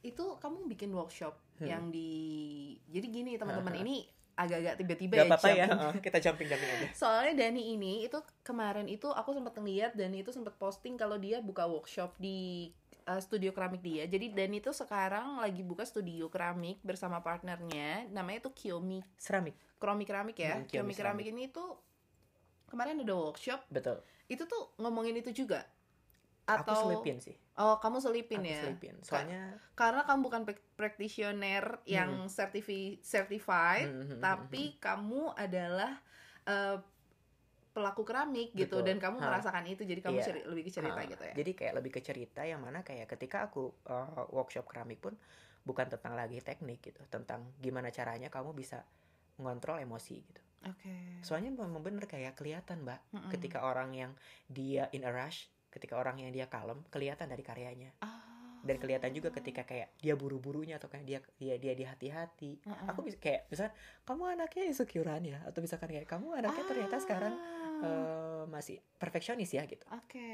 Itu 0.00 0.36
kamu 0.38 0.68
bikin 0.68 0.92
workshop 0.92 1.40
Hmm. 1.56 1.66
yang 1.66 1.84
di 1.88 2.12
Jadi 2.86 3.06
gini 3.08 3.32
teman-teman 3.34 3.72
Aha. 3.72 3.80
ini 3.80 4.04
agak-agak 4.36 4.74
tiba-tiba 4.76 5.14
ya. 5.16 5.24
apa-apa 5.24 5.48
ya 5.48 5.64
heeh, 5.64 5.92
kita 6.04 6.18
jumping 6.20 6.46
jumping 6.46 6.68
aja 6.68 6.86
Soalnya 7.00 7.48
Dani 7.48 7.72
ini 7.72 8.04
itu 8.04 8.20
kemarin 8.44 8.84
itu 8.84 9.08
aku 9.08 9.32
sempat 9.32 9.56
ngeliat 9.56 9.96
dan 9.96 10.12
itu 10.12 10.28
sempat 10.28 10.52
posting 10.60 11.00
kalau 11.00 11.16
dia 11.16 11.40
buka 11.40 11.64
workshop 11.64 12.12
di 12.20 12.68
uh, 13.08 13.16
studio 13.16 13.56
keramik 13.56 13.80
dia. 13.80 14.04
Jadi 14.04 14.36
Dani 14.36 14.60
itu 14.60 14.76
sekarang 14.76 15.40
lagi 15.40 15.64
buka 15.64 15.88
studio 15.88 16.28
keramik 16.28 16.84
bersama 16.84 17.24
partnernya. 17.24 18.12
Namanya 18.12 18.44
tuh 18.44 18.52
Kiyomi 18.52 19.00
seramik 19.16 19.56
Keramik 19.80 20.06
Keramik 20.12 20.36
ya. 20.36 20.60
Hmm, 20.60 20.68
Kiyomi 20.68 20.92
Keramik 20.92 21.26
ini 21.32 21.48
tuh 21.48 21.80
kemarin 22.68 23.00
ada 23.00 23.14
workshop 23.16 23.64
betul 23.72 24.02
itu 24.26 24.42
tuh 24.44 24.74
ngomongin 24.82 25.16
itu 25.16 25.32
juga. 25.32 25.64
aku 26.46 26.70
Atau 26.70 26.92
selipin 26.92 27.18
sih 27.18 27.34
Oh, 27.56 27.80
kamu 27.80 28.04
selipin 28.04 28.44
aku 28.44 28.52
ya. 28.52 28.60
selipin 28.68 28.94
soalnya 29.00 29.56
Karena 29.72 30.04
kamu 30.04 30.20
bukan 30.28 30.42
prac- 30.44 30.68
practitioner 30.76 31.80
yang 31.88 32.28
certifi- 32.28 33.00
certified, 33.00 33.88
Hmm, 33.88 34.00
hmm, 34.04 34.08
hmm, 34.16 34.20
tapi 34.20 34.76
kamu 34.76 35.32
adalah 35.32 35.92
eh, 36.46 36.78
pelaku 37.72 38.08
keramik 38.08 38.56
gitu 38.56 38.80
Betul. 38.80 38.88
dan 38.88 38.96
kamu 38.96 39.20
Ha. 39.20 39.24
merasakan 39.28 39.64
itu 39.68 39.84
jadi 39.84 40.00
kamu 40.00 40.16
Iya. 40.16 40.24
ceri- 40.24 40.46
lebih 40.48 40.64
ke 40.64 40.72
cerita 40.72 40.96
Ah, 40.96 41.04
gitu 41.04 41.24
ya. 41.28 41.34
Jadi 41.36 41.50
kayak 41.52 41.74
lebih 41.76 41.90
ke 41.92 42.00
cerita 42.00 42.40
yang 42.48 42.64
mana 42.64 42.80
kayak 42.80 43.04
ketika 43.04 43.44
aku 43.44 43.68
uh, 43.84 44.24
workshop 44.32 44.64
keramik 44.64 44.96
pun 44.96 45.12
bukan 45.60 45.84
tentang 45.90 46.16
lagi 46.16 46.40
teknik 46.40 46.80
gitu, 46.80 47.04
tentang 47.12 47.52
gimana 47.60 47.92
caranya 47.92 48.32
kamu 48.32 48.56
bisa 48.56 48.80
mengontrol 49.36 49.76
emosi 49.76 50.24
gitu. 50.24 50.40
Oke. 50.64 51.20
Soalnya 51.20 51.52
memang 51.52 51.84
bener 51.84 52.08
kayak 52.08 52.32
kelihatan 52.38 52.80
mbak, 52.80 53.02
Mm-mm. 53.12 53.28
ketika 53.28 53.60
orang 53.60 53.92
yang 53.92 54.12
dia 54.48 54.88
in 54.96 55.04
a 55.04 55.12
rush, 55.12 55.52
ketika 55.76 56.00
orang 56.00 56.16
yang 56.24 56.32
dia 56.32 56.48
kalem, 56.48 56.80
kelihatan 56.88 57.28
dari 57.28 57.44
karyanya. 57.44 57.92
Ah. 58.00 58.24
Dan 58.66 58.82
kelihatan 58.82 59.14
juga 59.14 59.30
ketika 59.30 59.62
kayak 59.62 59.94
dia 60.00 60.18
buru-burunya 60.18 60.80
atau 60.80 60.90
kayak 60.90 61.04
dia 61.06 61.18
dia 61.38 61.54
dia 61.60 61.72
di 61.76 61.84
hati-hati. 61.86 62.64
Mm-mm. 62.66 62.88
Aku 62.90 63.04
bisa 63.06 63.20
kayak 63.20 63.46
misalnya 63.46 63.76
kamu 64.02 64.22
anaknya 64.34 64.62
insecurean 64.66 65.22
ya, 65.22 65.38
atau 65.46 65.60
misalkan 65.62 65.88
kayak 65.92 66.08
kamu 66.10 66.34
anaknya 66.34 66.64
ternyata 66.66 66.96
sekarang 66.98 67.34
Ah. 67.36 67.84
eh, 67.86 68.42
masih 68.48 68.80
perfeksionis 68.96 69.52
ya 69.52 69.62
gitu. 69.68 69.84
Oke. 69.92 70.32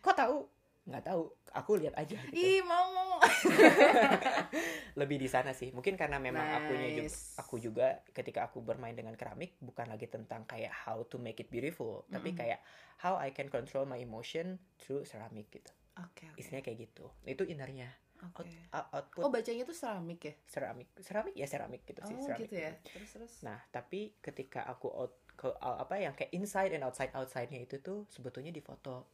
Kok 0.00 0.16
tahu? 0.16 0.38
Nggak 0.86 1.04
tahu. 1.04 1.22
Aku 1.52 1.70
lihat 1.76 1.98
aja 1.98 2.14
gitu. 2.30 2.38
Ih, 2.38 2.62
mau 2.62 2.94
mau. 2.94 3.05
Lebih 5.00 5.16
di 5.16 5.28
sana 5.28 5.52
sih. 5.52 5.70
Mungkin 5.70 5.94
karena 5.94 6.16
memang 6.16 6.42
akunya 6.42 6.88
juga 6.92 7.10
Nice. 7.10 7.36
aku 7.36 7.56
juga 7.56 8.00
ketika 8.10 8.48
aku 8.48 8.60
bermain 8.60 8.92
dengan 8.92 9.12
keramik 9.14 9.56
bukan 9.60 9.86
lagi 9.86 10.06
tentang 10.06 10.44
kayak 10.44 10.72
how 10.72 11.04
to 11.04 11.16
make 11.16 11.38
it 11.38 11.48
beautiful, 11.48 12.04
tapi 12.08 12.32
Mm-mm. 12.32 12.40
kayak 12.40 12.60
how 12.98 13.16
I 13.16 13.30
can 13.30 13.46
control 13.46 13.84
my 13.84 13.98
emotion 13.98 14.56
through 14.76 15.04
ceramic 15.04 15.50
gitu. 15.50 15.68
Oke. 15.96 16.28
oke, 16.28 16.40
Isinya 16.40 16.60
kayak 16.60 16.78
gitu. 16.82 17.08
Itu 17.22 17.44
innernya. 17.44 17.88
Oke. 18.24 18.48
Out, 18.72 18.88
out- 18.88 18.90
output 19.12 19.22
Oh, 19.22 19.30
bacanya 19.30 19.64
tuh 19.64 19.76
seramik 19.76 20.20
ya? 20.24 20.34
ceramik. 20.48 20.88
Ceramik 20.98 21.34
ya 21.36 21.44
ceramik 21.44 21.82
gitu 21.84 22.00
sih. 22.02 22.16
Oh, 22.16 22.24
ceramik. 22.24 22.48
gitu 22.48 22.54
ya. 22.56 22.72
Terus 22.80 23.10
terus. 23.12 23.32
Nah, 23.44 23.60
tapi 23.68 24.16
ketika 24.18 24.64
aku 24.64 24.88
out 24.88 25.12
ke 25.36 25.52
out- 25.52 25.84
apa 25.84 26.00
yang 26.00 26.16
kayak 26.16 26.32
inside 26.32 26.72
and 26.72 26.80
outside 26.80 27.12
outside-nya 27.12 27.60
itu 27.60 27.76
tuh 27.78 28.08
sebetulnya 28.08 28.48
di 28.48 28.64
foto. 28.64 29.04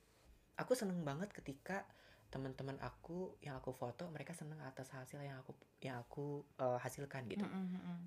Aku 0.55 0.79
seneng 0.79 1.03
banget 1.03 1.35
ketika 1.35 1.83
teman-teman 2.33 2.81
aku 2.81 3.37
yang 3.45 3.61
aku 3.61 3.77
foto 3.77 4.09
mereka 4.09 4.33
seneng 4.33 4.57
atas 4.65 4.89
hasil 4.89 5.21
yang 5.21 5.37
aku 5.45 5.53
yang 5.85 6.01
aku 6.01 6.41
uh, 6.57 6.81
hasilkan 6.81 7.29
gitu 7.29 7.45
Mm-mm, 7.45 7.77
mm-mm. 7.77 7.99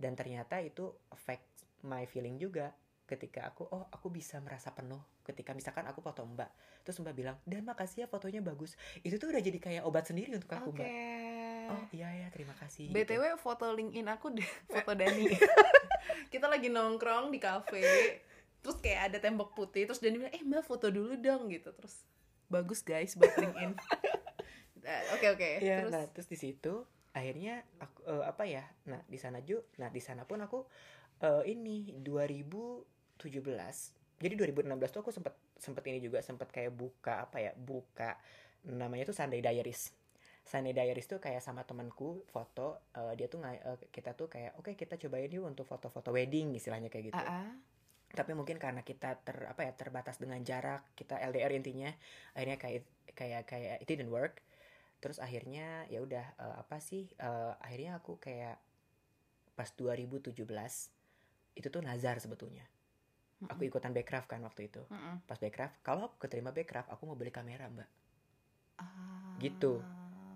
dan 0.00 0.16
ternyata 0.16 0.56
itu 0.64 0.88
affect 1.12 1.44
my 1.84 2.08
feeling 2.08 2.40
juga 2.40 2.72
ketika 3.04 3.44
aku 3.52 3.68
oh 3.68 3.84
aku 3.92 4.08
bisa 4.08 4.40
merasa 4.40 4.72
penuh 4.72 5.02
ketika 5.26 5.52
misalkan 5.52 5.84
aku 5.84 6.00
foto 6.00 6.24
mbak 6.24 6.48
terus 6.86 6.96
mbak 7.04 7.12
bilang 7.12 7.36
dan 7.44 7.66
makasih 7.68 8.06
ya 8.06 8.06
fotonya 8.08 8.40
bagus 8.40 8.80
itu 9.04 9.20
tuh 9.20 9.28
udah 9.28 9.42
jadi 9.42 9.58
kayak 9.60 9.82
obat 9.84 10.08
sendiri 10.08 10.32
untuk 10.32 10.48
aku 10.56 10.72
Oke. 10.72 10.78
mbak 10.80 10.90
oh 11.70 11.84
iya 11.94 12.08
ya 12.26 12.28
terima 12.34 12.54
kasih 12.58 12.90
gitu. 12.90 12.94
BTW 12.96 13.38
foto 13.38 13.70
LinkedIn 13.70 14.06
aku 14.10 14.34
deh, 14.34 14.50
foto 14.74 14.90
Dani. 14.98 15.24
Kita 16.32 16.46
lagi 16.50 16.66
nongkrong 16.70 17.30
di 17.30 17.38
kafe, 17.38 18.18
terus 18.62 18.78
kayak 18.82 19.14
ada 19.14 19.18
tembok 19.22 19.54
putih, 19.54 19.86
terus 19.86 20.02
Dani 20.02 20.18
bilang, 20.18 20.34
"Eh, 20.34 20.42
Mbak 20.42 20.64
foto 20.66 20.90
dulu 20.90 21.14
dong." 21.18 21.50
gitu. 21.50 21.70
Terus 21.74 22.02
bagus 22.50 22.82
guys 22.82 23.14
buat 23.14 23.30
LinkedIn. 23.38 23.72
Eh, 24.82 25.02
Oke, 25.14 25.26
oke. 25.30 25.48
Iya, 25.62 25.86
Terus 25.86 25.92
nah 25.94 26.04
terus 26.10 26.28
di 26.28 26.38
situ 26.40 26.82
akhirnya 27.14 27.62
aku 27.78 28.00
eh, 28.10 28.24
apa 28.26 28.44
ya? 28.44 28.64
Nah, 28.90 29.00
di 29.06 29.18
sana 29.22 29.38
juga 29.40 29.64
nah 29.78 29.88
di 29.88 30.02
sana 30.02 30.26
pun 30.26 30.42
aku 30.42 30.66
eh, 31.22 31.42
ini 31.48 31.94
2017. 32.02 33.22
Jadi 34.20 34.34
2016 34.36 34.92
tuh 34.92 35.00
aku 35.00 35.12
sempet 35.14 35.34
sempet 35.56 35.84
ini 35.88 35.98
juga 36.02 36.20
sempet 36.20 36.50
kayak 36.50 36.72
buka 36.74 37.24
apa 37.30 37.38
ya? 37.40 37.52
Buka 37.54 38.18
namanya 38.68 39.08
tuh 39.08 39.16
Sunday 39.16 39.40
Diaries. 39.40 39.94
Sunday 40.44 40.74
Diaries 40.74 41.06
tuh 41.06 41.22
kayak 41.22 41.44
sama 41.44 41.62
temanku 41.62 42.26
foto 42.26 42.82
eh, 42.96 43.14
dia 43.14 43.30
tuh 43.30 43.38
eh, 43.46 43.60
kita 43.94 44.16
tuh 44.18 44.26
kayak 44.26 44.58
oke 44.58 44.74
kita 44.74 44.98
cobain 44.98 45.30
yuk 45.30 45.46
untuk 45.46 45.68
foto-foto 45.68 46.10
wedding 46.10 46.56
istilahnya 46.56 46.90
kayak 46.90 47.14
gitu 47.14 47.20
AA. 47.20 47.44
Tapi 48.10 48.34
mungkin 48.34 48.58
karena 48.58 48.82
kita 48.82 49.22
ter 49.22 49.46
apa 49.46 49.62
ya 49.62 49.72
terbatas 49.78 50.18
dengan 50.18 50.42
jarak 50.42 50.82
kita 50.98 51.22
LDR 51.30 51.54
intinya 51.54 51.90
akhirnya 52.34 52.58
kayak 52.58 52.82
kayak 53.14 53.42
kayak 53.46 53.76
it 53.82 53.86
didn't 53.86 54.10
work. 54.10 54.42
Terus 55.00 55.22
akhirnya 55.22 55.86
ya 55.88 56.02
udah 56.02 56.26
eh, 56.36 56.56
apa 56.60 56.82
sih 56.82 57.06
eh, 57.14 57.52
akhirnya 57.62 58.02
aku 58.02 58.18
kayak 58.18 58.58
pas 59.54 59.70
2017 59.76 60.34
itu 61.54 61.68
tuh 61.70 61.82
nazar 61.82 62.18
sebetulnya. 62.18 62.66
Aku 63.48 63.64
ikutan 63.64 63.96
Backcraft 63.96 64.28
kan 64.28 64.44
waktu 64.44 64.68
itu. 64.68 64.84
Pas 65.24 65.38
Backcraft 65.40 65.80
kalau 65.80 66.12
aku 66.12 66.20
keterima 66.20 66.52
Backcraft 66.52 66.92
aku 66.92 67.08
mau 67.08 67.16
beli 67.16 67.32
kamera 67.32 67.70
mbak. 67.72 67.88
Ah. 68.76 69.36
Gitu. 69.40 69.80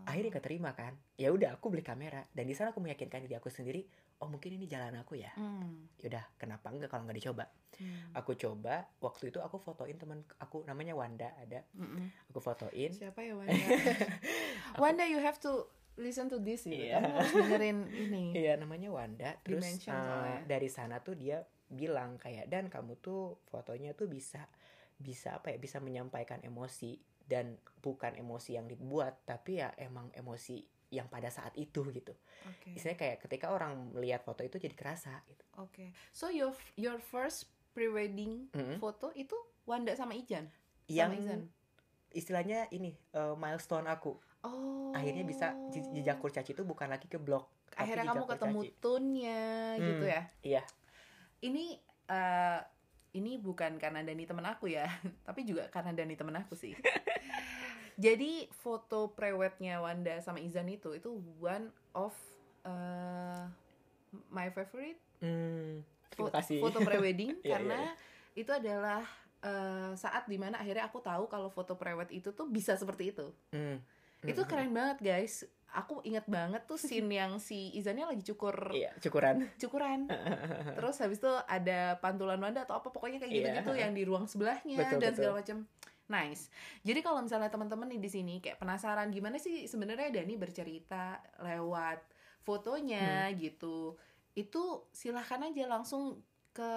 akhirnya 0.04 0.36
keterima 0.36 0.76
kan. 0.76 0.92
Ya 1.16 1.32
udah 1.32 1.56
aku 1.56 1.72
beli 1.72 1.80
kamera. 1.80 2.28
Dan 2.36 2.44
di 2.44 2.52
sana 2.52 2.76
aku 2.76 2.80
meyakinkan 2.84 3.24
diri 3.24 3.40
aku 3.40 3.48
sendiri 3.48 3.88
oh 4.16 4.28
mungkin 4.28 4.50
ini 4.52 4.64
jalan 4.64 4.94
aku 4.96 5.16
ya 5.16 5.32
Hmm. 5.34 5.88
yaudah 5.98 6.22
kenapa 6.34 6.68
enggak 6.68 6.88
kalau 6.88 7.04
nggak 7.04 7.18
dicoba 7.18 7.46
Hmm. 7.74 8.14
aku 8.14 8.34
coba 8.34 8.86
waktu 9.00 9.28
itu 9.28 9.38
aku 9.38 9.58
fotoin 9.58 9.94
teman 9.94 10.22
aku 10.38 10.62
namanya 10.62 10.94
Wanda 10.94 11.34
ada 11.34 11.66
Mm-mm. 11.74 12.06
aku 12.28 12.38
fotoin 12.38 12.86
Siapa 12.88 13.18
ya 13.18 13.34
Wanda? 13.34 13.50
Wanda, 14.78 15.04
you 15.04 15.18
have 15.18 15.38
to 15.40 15.66
listen 15.94 16.26
to 16.26 16.38
this 16.38 16.62
gitu. 16.64 16.86
Iya. 16.86 16.98
Kamu 16.98 17.10
harus 17.12 17.32
dengerin 17.32 17.78
ini. 17.88 18.24
iya 18.42 18.54
namanya 18.54 18.90
Wanda 18.90 19.34
terus 19.40 19.58
Dimension 19.58 19.90
soalnya. 19.90 20.42
dari 20.44 20.68
sana 20.68 20.98
tuh 21.00 21.14
dia 21.14 21.42
bilang 21.64 22.14
kayak 22.14 22.46
dan 22.46 22.66
kamu 22.66 22.94
tuh 22.96 23.42
fotonya 23.44 23.90
tuh 23.92 24.06
bisa 24.06 24.46
bisa 24.94 25.34
apa 25.34 25.50
ya 25.50 25.58
bisa 25.58 25.78
menyampaikan 25.78 26.38
emosi 26.40 26.94
dan 27.20 27.54
bukan 27.80 28.14
emosi 28.14 28.54
yang 28.54 28.66
dibuat 28.66 29.24
tapi 29.24 29.58
ya 29.58 29.74
emang 29.76 30.14
emosi 30.14 30.62
yang 30.94 31.06
pada 31.06 31.26
saat 31.28 31.50
itu 31.54 31.82
gitu 31.90 32.14
Oke. 32.46 32.72
istilahnya 32.72 32.96
kayak 32.96 33.18
ketika 33.20 33.50
orang 33.50 33.90
melihat 33.90 34.22
foto 34.22 34.40
itu 34.40 34.56
jadi 34.56 34.72
kerasa 34.72 35.18
gitu 35.26 35.42
Oke. 35.56 35.90
So 36.10 36.30
your 36.30 36.50
your 36.74 36.96
first 36.96 37.46
pre-wedding 37.70 38.46
Mm-mm. 38.50 38.78
foto 38.78 39.10
itu 39.12 39.34
Wanda 39.64 39.90
sama 39.92 40.12
Ijan? 40.12 40.46
yang 40.86 41.10
Sama 41.10 41.18
Izan? 41.18 41.40
istilahnya 42.10 42.70
ini 42.70 42.94
eh, 43.10 43.34
milestone 43.34 43.86
aku 43.86 44.14
Oh. 44.40 44.92
akhirnya 44.92 45.24
bisa 45.24 45.56
je- 45.68 45.88
jejak 45.90 46.20
kurcaci 46.20 46.52
itu 46.52 46.62
bukan 46.62 46.86
lagi 46.86 47.08
ke 47.08 47.16
blog 47.16 47.48
Akhirnya 47.74 48.12
kamu 48.12 48.28
ketemu 48.28 48.60
kurcaci. 48.60 48.78
tunnya 48.78 49.42
gitu 49.80 50.04
Hmm, 50.04 50.12
ya. 50.12 50.22
iya. 50.44 50.62
Ini 51.40 51.64
eh 52.06 52.60
ini 53.14 53.38
bukan 53.38 53.78
karena 53.78 54.02
Dani 54.02 54.22
temen 54.22 54.42
aku 54.42 54.68
ya, 54.68 54.84
tapi 55.26 55.42
juga 55.42 55.66
karena 55.68 55.90
Dani 55.90 56.12
temen 56.12 56.34
aku 56.34 56.52
sih. 56.52 56.74
Jadi 57.94 58.50
foto 58.50 59.10
prewednya 59.10 59.78
Wanda 59.78 60.18
sama 60.18 60.42
Izan 60.42 60.66
itu 60.66 60.92
itu 60.92 61.10
one 61.38 61.70
of 61.94 62.10
eh, 62.62 63.44
my 64.28 64.50
favorite 64.50 64.98
Hmm, 65.18 65.80
terima 66.10 66.28
kasih. 66.30 66.60
foto 66.60 66.78
prewedding 66.80 67.32
Iya, 67.40 67.50
karena 67.56 67.78
iya, 67.80 67.92
itu 68.36 68.50
adalah 68.52 69.00
eh, 69.40 69.92
saat 69.94 70.26
di 70.26 70.36
mana 70.36 70.58
akhirnya 70.58 70.84
aku 70.84 71.00
tahu 71.00 71.24
kalau 71.26 71.48
foto 71.48 71.74
prewed 71.74 72.10
itu 72.10 72.28
tuh 72.30 72.44
bisa 72.44 72.74
seperti 72.74 73.14
itu. 73.14 73.30
Hmm, 73.50 73.80
Itu 74.22 74.42
hmm, 74.42 74.50
keren 74.50 74.72
banget 74.72 74.98
guys. 75.00 75.46
Aku 75.74 75.98
inget 76.02 76.22
banget 76.30 76.62
tuh 76.64 76.78
scene 76.78 77.10
yang 77.10 77.42
si 77.42 77.74
Izannya 77.74 78.06
lagi 78.06 78.22
cukur 78.22 78.70
Iya, 78.70 78.94
cukuran. 79.00 79.42
cukuran. 79.62 80.06
Terus 80.78 80.96
habis 81.00 81.18
itu 81.18 81.32
ada 81.46 81.98
pantulan 81.98 82.38
Wanda 82.38 82.62
atau 82.62 82.78
apa 82.78 82.90
pokoknya 82.90 83.18
kayak 83.18 83.32
Iya. 83.32 83.38
gitu-gitu 83.42 83.72
yang 83.74 83.90
di 83.90 84.02
ruang 84.04 84.26
sebelahnya 84.26 84.78
Betul, 84.78 84.98
dan 85.02 85.10
betul. 85.10 85.18
segala 85.18 85.34
macam. 85.40 85.58
Nice. 86.06 86.52
Jadi 86.80 87.00
kalau 87.00 87.18
misalnya 87.18 87.48
teman-teman 87.48 87.88
nih 87.88 87.98
di 87.98 88.10
sini 88.10 88.34
kayak 88.38 88.58
penasaran 88.58 89.08
gimana 89.08 89.36
sih 89.36 89.64
sebenarnya 89.64 90.12
Dani 90.12 90.34
bercerita 90.34 91.16
lewat 91.38 92.04
fotonya 92.44 93.28
Hmm. 93.28 93.38
gitu. 93.38 93.96
Itu 94.32 94.84
silahkan 94.90 95.40
aja 95.42 95.64
langsung 95.66 96.20
ke 96.50 96.70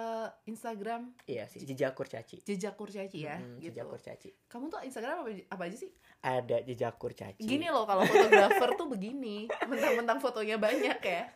Instagram 0.44 1.14
Iya 1.24 1.46
sih, 1.46 1.62
jejak 1.62 1.94
kurcaci. 1.94 2.42
jejak 2.42 2.74
kurcaci 2.74 3.18
ya 3.20 3.38
Hmm, 3.38 3.62
gitu. 3.62 3.70
Jejak 3.70 3.86
kurcaci. 3.86 4.28
Kamu 4.46 4.66
tuh 4.66 4.82
Instagram 4.82 5.22
apa, 5.22 5.30
apa 5.46 5.62
aja 5.64 5.76
sih? 5.76 5.90
Ada 6.18 6.66
jejak 6.66 6.98
kurcaci. 6.98 7.38
Gini 7.38 7.68
loh 7.68 7.84
kalau 7.84 8.02
fotografer 8.02 8.74
tuh 8.74 8.88
begini, 8.88 9.46
mentang-mentang 9.62 10.18
fotonya 10.18 10.58
banyak 10.58 10.98
ya. 10.98 11.30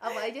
Apa 0.00 0.24
aja? 0.24 0.40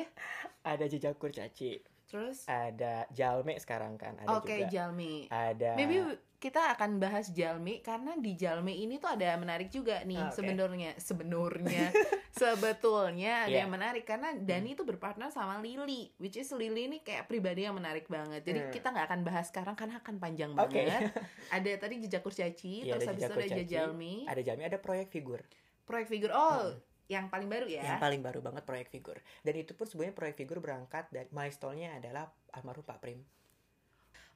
Ada 0.64 0.88
jejak 0.88 1.18
kurcaci. 1.18 1.76
Terus 2.12 2.44
Ada 2.44 3.08
jalme 3.08 3.56
sekarang 3.56 3.96
kan, 3.96 4.14
ada 4.18 4.36
Oke, 4.36 4.52
juga. 4.58 4.68
Jalmi. 4.68 5.14
Ada 5.26 5.72
Maybe 5.74 5.96
kita 6.36 6.58
akan 6.70 6.98
bahas 6.98 7.30
Jalmi 7.30 7.80
karena 7.80 8.12
di 8.14 8.34
Jalmi 8.34 8.74
ini 8.78 8.98
tuh 8.98 9.08
ada 9.08 9.32
menarik 9.34 9.70
juga 9.70 10.02
nih 10.02 10.18
Ah, 10.18 10.26
oke. 10.26 10.36
sebenarnya 10.36 10.90
sebenarnya 10.98 11.86
sebetulnya 12.52 13.32
ada 13.42 13.48
Iya. 13.48 13.58
yang 13.62 13.70
menarik 13.70 14.02
karena 14.02 14.34
Dani 14.34 14.74
itu 14.74 14.82
berpartner 14.82 15.30
sama 15.30 15.56
Lily 15.56 16.10
which 16.16 16.34
is 16.34 16.50
Lily 16.50 16.84
ini 16.84 16.98
kayak 16.98 17.24
pribadi 17.24 17.62
yang 17.62 17.72
menarik 17.72 18.04
banget 18.06 18.42
jadi 18.42 18.58
Hmm. 18.60 18.72
kita 18.72 18.90
nggak 18.90 19.06
akan 19.06 19.20
bahas 19.22 19.46
sekarang 19.46 19.72
karena 19.72 19.96
akan 19.96 20.14
panjang 20.18 20.50
Oke. 20.52 20.82
banget 20.82 21.00
ada 21.54 21.70
tadi 21.78 21.94
jejak 22.00 22.20
kurcaci 22.20 22.74
Iya, 22.82 22.92
terus 22.92 23.02
ada 23.04 23.10
habis 23.14 23.22
itu 23.22 23.34
ada. 23.54 23.62
Jalmi 23.64 24.14
ada 24.26 24.40
jalme, 24.42 24.62
ada 24.64 24.78
proyek 24.78 25.08
figur. 25.08 25.40
proyek 25.84 26.06
figur 26.08 26.30
oh 26.30 26.74
Hmm. 26.74 26.91
Yang 27.12 27.28
paling 27.28 27.52
baru 27.52 27.68
ya 27.68 27.84
Yang 27.84 28.00
paling 28.00 28.22
baru 28.24 28.40
banget 28.40 28.64
proyek 28.64 28.88
figur. 28.88 29.20
Dan 29.44 29.54
itu 29.60 29.76
pun 29.76 29.84
sebenarnya 29.84 30.16
proyek 30.16 30.36
figur 30.40 30.64
berangkat 30.64 31.12
dari 31.12 31.28
milestone-nya 31.28 32.00
adalah 32.00 32.32
almarhum 32.56 32.88
Pak 32.88 32.98
Prim. 33.04 33.20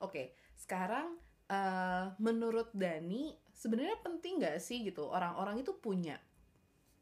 Oke, 0.05 0.37
sekarang 0.53 1.17
eh, 1.49 2.05
menurut 2.21 2.69
Dani 2.77 3.33
sebenarnya 3.57 3.97
penting 4.05 4.45
nggak 4.45 4.61
sih 4.61 4.85
gitu 4.85 5.09
orang-orang 5.09 5.65
itu 5.65 5.73
punya 5.81 6.21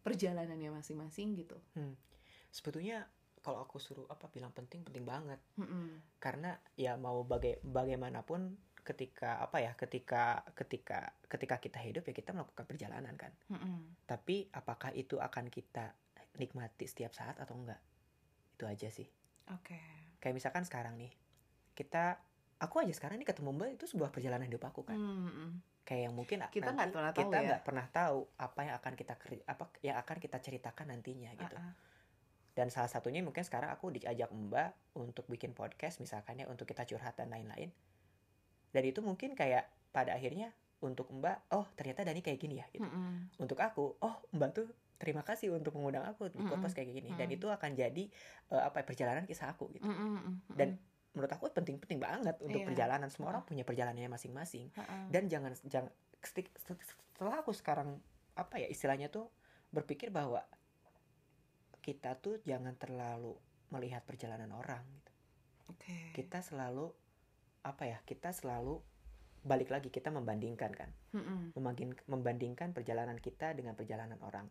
perjalanannya 0.06 0.70
masing-masing 0.78 1.34
gitu. 1.42 1.58
Sebetulnya 2.54 3.02
kalau 3.44 3.60
aku 3.60 3.76
suruh 3.76 4.08
apa 4.08 4.32
bilang 4.32 4.56
penting 4.56 4.80
penting 4.80 5.04
banget 5.04 5.36
Mm-mm. 5.60 6.00
karena 6.16 6.56
ya 6.80 6.96
mau 6.96 7.20
baga- 7.28 7.60
bagaimanapun 7.60 8.56
ketika 8.84 9.40
apa 9.40 9.58
ya 9.58 9.72
ketika 9.74 10.44
ketika 10.52 11.10
ketika 11.26 11.56
kita 11.56 11.80
hidup 11.80 12.04
ya 12.04 12.12
kita 12.12 12.30
melakukan 12.30 12.64
perjalanan 12.68 13.16
kan 13.16 13.32
Mm-mm. 13.48 14.04
tapi 14.04 14.46
apakah 14.52 14.92
itu 14.92 15.16
akan 15.16 15.48
kita 15.48 15.96
nikmati 16.36 16.84
setiap 16.84 17.16
saat 17.16 17.40
atau 17.40 17.56
enggak 17.56 17.80
itu 18.54 18.64
aja 18.68 18.88
sih 18.92 19.08
Oke. 19.50 19.80
kayak 20.20 20.36
misalkan 20.36 20.62
sekarang 20.62 20.94
nih 20.94 21.10
kita 21.72 22.20
aku 22.60 22.84
aja 22.84 22.92
sekarang 22.92 23.16
nih 23.18 23.26
ketemu 23.26 23.50
mbak 23.50 23.68
itu 23.74 23.84
sebuah 23.88 24.12
perjalanan 24.12 24.46
hidup 24.46 24.62
aku 24.62 24.84
kan 24.84 25.00
Mm-mm. 25.00 25.50
kayak 25.82 26.08
yang 26.08 26.14
mungkin 26.14 26.44
Kita 26.48 26.70
nggak 26.70 26.92
pernah 26.92 27.12
tahu 27.12 27.20
kita 27.24 27.36
ya. 27.40 27.46
nggak 27.50 27.62
pernah 27.64 27.86
tahu 27.88 28.18
apa 28.36 28.60
yang 28.68 28.74
akan 28.78 28.92
kita 28.94 29.14
apa 29.48 29.64
yang 29.80 29.96
akan 29.98 30.16
kita 30.20 30.36
ceritakan 30.38 30.86
nantinya 30.92 31.32
gitu 31.34 31.56
Ah-ah. 31.56 31.74
dan 32.54 32.68
salah 32.70 32.88
satunya 32.88 33.24
mungkin 33.24 33.42
sekarang 33.42 33.72
aku 33.72 33.90
diajak 33.90 34.28
mbak 34.30 34.70
untuk 34.94 35.26
bikin 35.26 35.52
podcast 35.52 35.98
misalkan 35.98 36.38
ya 36.38 36.46
untuk 36.46 36.64
kita 36.64 36.84
curhat 36.84 37.16
dan 37.16 37.32
lain-lain 37.32 37.72
dan 38.74 38.82
itu 38.82 38.98
mungkin 38.98 39.32
kayak 39.32 39.64
pada 39.88 40.12
akhirnya 40.12 40.50
untuk 40.82 41.08
mbak 41.08 41.48
oh 41.54 41.64
ternyata 41.72 42.02
Dani 42.02 42.20
kayak 42.20 42.36
gini 42.36 42.58
ya 42.58 42.66
gitu 42.68 42.84
Mm-mm. 42.84 43.38
untuk 43.38 43.56
aku 43.56 43.94
oh 44.02 44.14
mbak 44.34 44.50
tuh 44.52 44.66
terima 44.94 45.22
kasih 45.22 45.54
untuk 45.54 45.72
mengundang 45.72 46.02
aku 46.04 46.28
di 46.28 46.38
podcast 46.40 46.74
kayak 46.74 46.90
gini 46.90 47.08
dan 47.14 47.30
Mm-mm. 47.30 47.36
itu 47.38 47.46
akan 47.48 47.70
jadi 47.72 48.04
eh, 48.50 48.62
apa 48.62 48.82
ya, 48.82 48.84
perjalanan 48.84 49.24
kisah 49.24 49.48
aku 49.48 49.70
gitu 49.72 49.86
mm-mm. 49.86 50.50
Dan- 50.50 50.76
menurut 51.14 51.30
aku 51.30 51.46
penting-penting 51.48 52.02
banget 52.02 52.34
untuk 52.42 52.58
Iya. 52.58 52.66
perjalanan 52.66 53.06
semua 53.06 53.30
orang 53.30 53.46
punya 53.46 53.62
perjalanannya 53.62 54.10
masing-masing 54.10 54.74
Ah-ah. 54.74 55.06
dan 55.14 55.30
jangan 55.30 55.54
jangan 55.62 55.86
setelah 56.18 57.38
aku 57.38 57.54
sekarang 57.54 58.02
apa 58.34 58.58
ya 58.58 58.66
istilahnya 58.66 59.06
tuh 59.06 59.30
berpikir 59.70 60.10
bahwa 60.10 60.42
kita 61.78 62.18
tuh 62.18 62.42
jangan 62.42 62.74
terlalu 62.74 63.36
melihat 63.70 64.02
perjalanan 64.02 64.50
orang 64.50 64.82
gitu. 64.90 65.12
Oke. 65.70 65.96
kita 66.12 66.42
selalu 66.42 66.90
apa 67.64 67.88
ya 67.88 67.98
kita 68.04 68.30
selalu 68.30 68.78
balik 69.44 69.68
lagi 69.68 69.88
kita 69.92 70.08
membandingkan 70.08 70.72
kan. 70.72 70.88
Membanding- 71.52 72.00
membandingkan 72.08 72.72
perjalanan 72.72 73.16
kita 73.16 73.52
dengan 73.52 73.76
perjalanan 73.76 74.16
orang. 74.24 74.48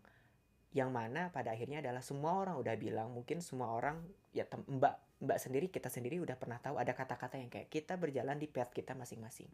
Yang 0.74 0.89
mana 0.89 1.30
pada 1.30 1.53
akhirnya 1.53 1.82
adalah 1.86 2.01
semua 2.01 2.34
orang 2.38 2.57
udah 2.57 2.74
bilang 2.78 3.14
mungkin 3.14 3.41
semua 3.41 3.74
orang 3.74 4.01
ya 4.34 4.45
mbak 4.49 5.22
mbak 5.22 5.38
sendiri 5.39 5.70
kita 5.70 5.88
sendiri 5.88 6.18
udah 6.20 6.34
pernah 6.36 6.57
tahu 6.57 6.82
ada 6.82 6.91
kata-kata 6.97 7.38
yang 7.38 7.47
kayak 7.47 7.70
kita 7.70 7.93
berjalan 7.95 8.38
di 8.41 8.49
path 8.49 8.74
kita 8.74 8.97
masing-masing. 8.97 9.49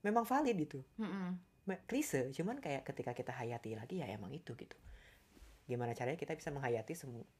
Memang 0.00 0.24
valid 0.24 0.56
itu. 0.56 0.80
Klise 1.84 2.32
cuman 2.32 2.60
kayak 2.60 2.88
ketika 2.88 3.12
kita 3.12 3.32
hayati 3.36 3.76
lagi 3.76 4.00
ya 4.00 4.08
emang 4.08 4.32
itu 4.32 4.56
gitu. 4.56 4.76
Gimana 5.66 5.92
caranya 5.92 6.16
kita 6.16 6.32
bisa 6.38 6.54
menghayati 6.54 6.94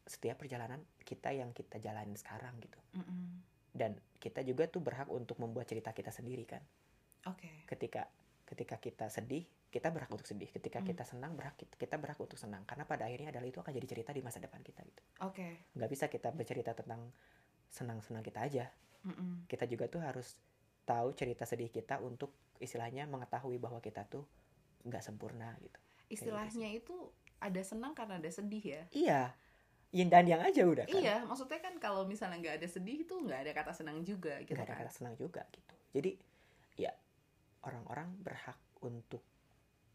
setiap 0.04 0.36
perjalanan 0.42 0.82
kita 1.06 1.30
yang 1.30 1.54
kita 1.54 1.78
jalanin 1.78 2.18
sekarang 2.18 2.58
gitu. 2.58 2.80
Mm-mm. 2.96 3.55
Dan 3.76 3.92
kita 4.16 4.40
juga 4.40 4.64
tuh 4.66 4.80
berhak 4.80 5.06
untuk 5.06 5.36
membuat 5.36 5.68
cerita 5.68 5.92
kita 5.92 6.08
sendiri 6.08 6.48
kan 6.48 6.64
Oke. 7.28 7.68
ketika 7.68 8.08
ketika 8.46 8.80
kita 8.80 9.06
sedih 9.06 9.44
kita 9.68 9.92
berhak 9.92 10.08
untuk 10.08 10.24
sedih 10.24 10.48
ketika 10.48 10.80
Hmm. 10.80 10.88
kita 10.88 11.04
senang 11.04 11.36
berhak 11.36 11.58
kita 11.58 12.00
berhak 12.00 12.16
untuk 12.16 12.38
senang 12.40 12.64
karena 12.64 12.88
pada 12.88 13.04
akhirnya 13.04 13.28
adalah 13.28 13.44
itu 13.44 13.60
akan 13.60 13.72
jadi 13.74 13.86
cerita 13.86 14.10
di 14.16 14.22
masa 14.24 14.40
depan 14.40 14.62
kita 14.62 14.80
gitu 14.82 15.02
Oke. 15.20 15.68
nggak 15.76 15.90
bisa 15.90 16.06
kita 16.08 16.32
bercerita 16.32 16.72
tentang 16.72 17.12
senang-senang 17.68 18.24
kita 18.24 18.40
aja 18.40 18.64
Mm-mm. 19.04 19.44
kita 19.50 19.68
juga 19.68 19.90
tuh 19.90 20.00
harus 20.00 20.38
tahu 20.86 21.12
cerita 21.12 21.44
sedih 21.44 21.68
kita 21.68 21.98
untuk 22.00 22.30
istilahnya 22.62 23.04
mengetahui 23.04 23.58
bahwa 23.58 23.82
kita 23.82 24.06
tuh 24.06 24.24
nggak 24.86 25.02
sempurna 25.04 25.52
gitu 25.60 25.76
Istilahnya 26.06 26.70
itu 26.70 26.94
ada 27.42 27.58
senang 27.66 27.90
karena 27.92 28.22
ada 28.22 28.30
sedih 28.30 28.62
ya. 28.62 28.82
iya 28.94 29.22
yin 29.88 30.08
dan 30.08 30.24
yang 30.24 30.40
aja 30.40 30.62
udah 30.62 30.84
kan 30.84 30.94
Iya, 30.94 31.22
maksudnya 31.22 31.58
kan 31.58 31.74
kalau 31.76 32.02
misalnya 32.04 32.38
nggak 32.38 32.56
ada 32.58 32.68
sedih 32.68 33.02
itu 33.02 33.14
nggak 33.14 33.40
ada 33.42 33.52
kata 33.52 33.72
senang 33.72 34.02
juga 34.02 34.38
gitu 34.40 34.52
nggak 34.52 34.66
ada 34.66 34.74
kan. 34.74 34.82
kata 34.82 34.92
senang 34.92 35.14
juga 35.14 35.42
gitu 35.48 35.74
jadi 35.92 36.10
ya 36.76 36.92
orang-orang 37.62 38.10
berhak 38.18 38.54
untuk 38.80 39.22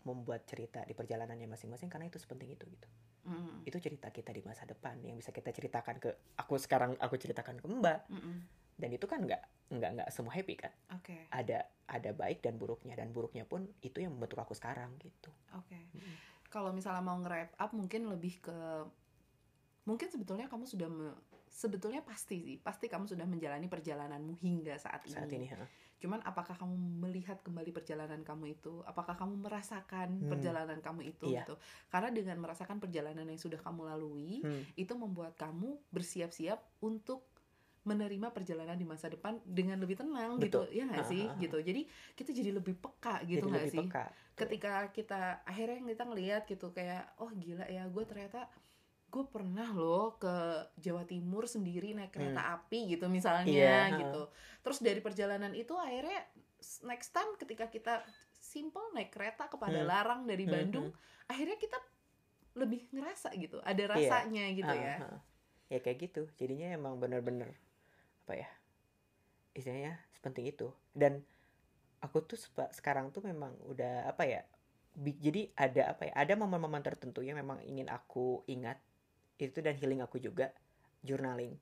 membuat 0.02 0.44
cerita 0.44 0.82
di 0.82 0.92
perjalanannya 0.92 1.46
masing-masing 1.46 1.88
karena 1.88 2.08
itu 2.08 2.18
sepenting 2.18 2.52
itu 2.52 2.66
gitu 2.68 2.89
Mm. 3.22 3.70
itu 3.70 3.78
cerita 3.78 4.10
kita 4.10 4.34
di 4.34 4.42
masa 4.42 4.66
depan 4.66 4.98
yang 5.06 5.14
bisa 5.14 5.30
kita 5.30 5.54
ceritakan 5.54 6.02
ke 6.02 6.10
aku 6.36 6.58
sekarang 6.58 6.98
aku 6.98 7.22
ceritakan 7.22 7.62
ke 7.62 7.70
mbak 7.70 8.10
Mm-mm. 8.10 8.42
dan 8.74 8.89
itu 8.89 9.06
kan 9.06 9.22
nggak 9.22 9.46
nggak 9.70 9.89
nggak 9.94 10.10
semua 10.10 10.34
happy 10.34 10.58
kan 10.58 10.74
Oke, 10.89 11.30
ada 11.30 11.70
ada 11.86 12.18
baik 12.18 12.42
dan 12.42 12.58
buruknya 12.58 12.98
dan 12.98 13.14
buruknya 13.14 13.46
pun 13.46 13.70
itu 13.80 14.02
yang 14.02 14.18
membentuk 14.18 14.42
aku 14.42 14.58
sekarang 14.58 14.98
gitu 14.98 15.30
oke. 15.54 15.78
Mm. 15.94 16.18
Kalau 16.50 16.74
misalnya 16.74 17.00
mau 17.00 17.14
nge-wrap 17.16 17.54
up 17.56 17.72
mungkin 17.72 18.10
lebih 18.10 18.42
ke 18.42 18.58
mungkin 19.82 20.08
sebetulnya 20.08 20.46
kamu 20.46 20.66
sudah 20.66 20.88
me- 20.88 21.18
sebetulnya 21.52 22.00
pasti 22.02 22.38
sih, 22.40 22.56
pasti 22.58 22.88
kamu 22.88 23.12
sudah 23.12 23.28
menjalani 23.28 23.68
perjalananmu 23.68 24.40
hingga 24.40 24.78
saat 24.78 25.04
ini. 25.04 25.14
saat 25.14 25.30
ini 25.30 25.48
ha. 25.52 25.66
Cuman 26.02 26.24
apakah 26.24 26.58
kamu 26.58 26.74
melihat 27.06 27.44
kembali 27.44 27.70
perjalanan 27.70 28.26
kamu 28.26 28.58
itu? 28.58 28.82
Apakah 28.88 29.14
kamu 29.14 29.38
merasakan 29.38 30.18
Hmm. 30.18 30.30
perjalanan 30.32 30.80
kamu 30.82 31.12
itu 31.14 31.30
Iya. 31.30 31.44
gitu? 31.46 31.60
Karena 31.92 32.10
dengan 32.10 32.42
merasakan 32.42 32.80
perjalanan 32.80 33.28
yang 33.28 33.38
sudah 33.38 33.60
kamu 33.60 33.86
lalui, 33.86 34.42
Hmm, 34.42 34.64
itu 34.74 34.94
membuat 34.98 35.38
kamu 35.38 35.78
bersiap-siap 35.92 36.58
untuk 36.82 37.28
menerima 37.82 38.30
perjalanan 38.30 38.78
di 38.78 38.86
masa 38.86 39.10
depan 39.10 39.42
dengan 39.42 39.82
lebih 39.82 39.98
tenang 39.98 40.38
Betul. 40.38 40.70
gitu 40.70 40.78
ya 40.78 40.86
nggak 40.86 41.02
sih 41.10 41.26
gitu 41.42 41.58
jadi 41.58 41.82
kita 42.14 42.30
jadi 42.30 42.54
lebih 42.54 42.78
peka 42.78 43.26
gitu 43.26 43.50
nggak 43.50 43.74
sih 43.74 43.82
peka 43.90 44.06
ketika 44.38 44.86
kita 44.94 45.42
akhirnya 45.42 45.82
kita 45.90 46.06
ngelihat 46.06 46.42
gitu 46.46 46.70
kayak 46.70 47.10
oh 47.18 47.34
gila 47.34 47.66
ya 47.66 47.90
gue 47.90 48.04
ternyata 48.06 48.46
gue 49.12 49.26
pernah 49.28 49.68
loh 49.70 50.16
ke 50.16 50.32
Jawa 50.78 51.03
Timur 51.03 51.43
sendiri 51.43 51.91
naik 51.91 52.12
kereta 52.12 52.55
api 52.55 52.88
gitu 52.89 53.05
misalnya 53.07 53.51
Hmm. 53.86 53.91
Ha. 53.91 53.99
gitu 53.99 54.22
terus 54.62 54.80
dari 54.80 54.99
perjalanan 54.99 55.51
itu 55.51 55.76
akhirnya 55.76 56.24
next 56.84 57.12
time 57.12 57.36
ketika 57.36 57.68
kita 57.68 58.07
simple 58.34 58.82
naik 58.91 59.12
kereta 59.12 59.45
kepada 59.45 59.78
Hmm. 59.78 59.86
Larang 59.86 60.22
dari 60.24 60.43
Hmm, 60.43 60.53
Bandung 60.53 60.88
akhirnya 61.26 61.55
kita 61.55 61.76
lebih 62.53 62.88
ngerasa 62.89 63.36
gitu 63.36 63.59
ada 63.62 63.80
Iya. 63.80 63.91
rasanya 63.91 64.43
gitu 64.51 64.68
Ha, 64.70 64.80
ya 64.82 64.95
ha. 64.97 65.12
ya 65.68 65.80
kayak 65.80 65.97
gitu 66.01 66.22
jadinya 66.36 66.68
emang 66.70 66.95
bener-bener 66.95 67.51
apa 68.24 68.34
ya 68.38 68.49
istilahnya 69.51 69.99
sepenting 70.14 70.47
itu 70.47 70.68
dan 70.91 71.24
aku 71.99 72.24
tuh 72.24 72.39
sekarang 72.72 73.12
tuh 73.12 73.20
memang 73.22 73.55
udah 73.66 74.07
apa 74.07 74.24
ya 74.26 74.41
jadi 74.95 75.51
ada 75.53 75.95
apa 75.95 76.07
ya 76.07 76.14
ada 76.14 76.34
momen-momen 76.36 76.80
tertentu 76.82 77.20
yang 77.20 77.36
memang 77.36 77.59
ingin 77.62 77.88
aku 77.88 78.43
ingat 78.45 78.80
itu 79.50 79.60
dan 79.64 79.74
healing 79.74 80.06
aku 80.06 80.22
juga 80.22 80.54
journaling. 81.02 81.58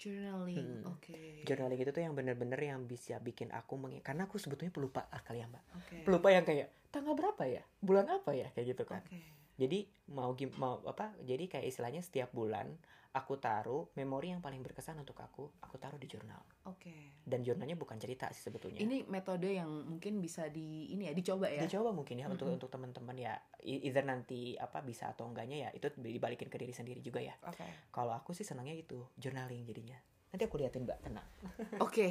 Journaling 0.00 0.82
Hmm. 0.82 0.92
oke. 0.96 1.46
Journaling 1.46 1.78
itu 1.78 1.90
tuh 1.92 2.02
yang 2.02 2.14
bener-bener 2.16 2.58
yang 2.58 2.88
bisa 2.88 3.20
bikin 3.20 3.52
aku 3.52 3.76
meng 3.78 4.00
karena 4.00 4.26
aku 4.26 4.40
sebetulnya 4.40 4.72
pelupa 4.72 5.06
ah, 5.12 5.20
kali 5.20 5.44
ya 5.44 5.46
mbak. 5.46 5.62
Oke. 5.78 5.96
Pelupa 6.02 6.28
yang 6.34 6.42
kayak 6.42 6.72
tanggal 6.90 7.14
berapa 7.14 7.42
ya? 7.46 7.62
Bulan 7.78 8.10
apa 8.10 8.34
ya? 8.34 8.50
Kayak 8.50 8.66
gitu 8.74 8.84
kan. 8.88 9.04
Oke. 9.06 9.20
Jadi 9.60 9.86
mau 10.10 10.34
mau 10.58 10.80
apa 10.88 11.14
jadi 11.22 11.44
kayak 11.46 11.70
istilahnya 11.70 12.02
setiap 12.02 12.34
bulan 12.34 12.72
aku 13.12 13.36
taruh 13.36 13.92
memori 13.92 14.32
yang 14.32 14.40
paling 14.40 14.64
berkesan 14.64 14.96
untuk 14.96 15.20
aku 15.20 15.44
aku 15.60 15.76
taruh 15.76 16.00
di 16.00 16.08
jurnal. 16.08 16.40
Oke. 16.64 17.20
Dan 17.20 17.44
jurnalnya 17.44 17.76
bukan 17.76 18.00
cerita 18.00 18.32
sih 18.32 18.40
sebetulnya. 18.40 18.80
Ini 18.80 19.04
metode 19.04 19.52
yang 19.52 19.68
mungkin 19.68 20.16
bisa 20.24 20.48
di 20.48 20.88
ini 20.96 21.08
ya 21.08 21.12
dicoba 21.12 21.52
ya? 21.52 21.60
Dicoba 21.60 21.92
mungkin 21.92 22.24
ya 22.24 22.26
untuk 22.32 22.48
Mm-mm. 22.48 22.56
untuk 22.56 22.72
teman-teman 22.72 23.16
ya. 23.20 23.36
Either 23.60 24.04
nanti 24.08 24.56
apa 24.56 24.80
bisa 24.80 25.12
atau 25.12 25.28
enggaknya 25.28 25.68
ya 25.68 25.70
itu 25.76 25.92
dibalikin 26.00 26.48
ke 26.48 26.56
diri 26.56 26.72
sendiri 26.72 27.04
juga 27.04 27.20
ya. 27.20 27.36
Oke. 27.44 27.92
Kalau 27.92 28.16
aku 28.16 28.32
sih 28.32 28.48
senangnya 28.48 28.72
itu 28.72 29.04
journaling 29.20 29.68
jadinya. 29.68 30.00
Nanti 30.32 30.48
aku 30.48 30.56
liatin 30.56 30.88
mbak. 30.88 31.04
Tenang. 31.04 31.28
Oke, 31.84 32.08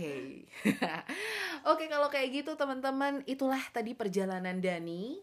oke 1.74 1.86
kalau 1.89 2.10
kayak 2.14 2.30
gitu 2.45 2.54
teman-teman 2.54 3.26
itulah 3.26 3.62
tadi 3.74 3.97
perjalanan 3.97 4.62
Dani 4.62 5.18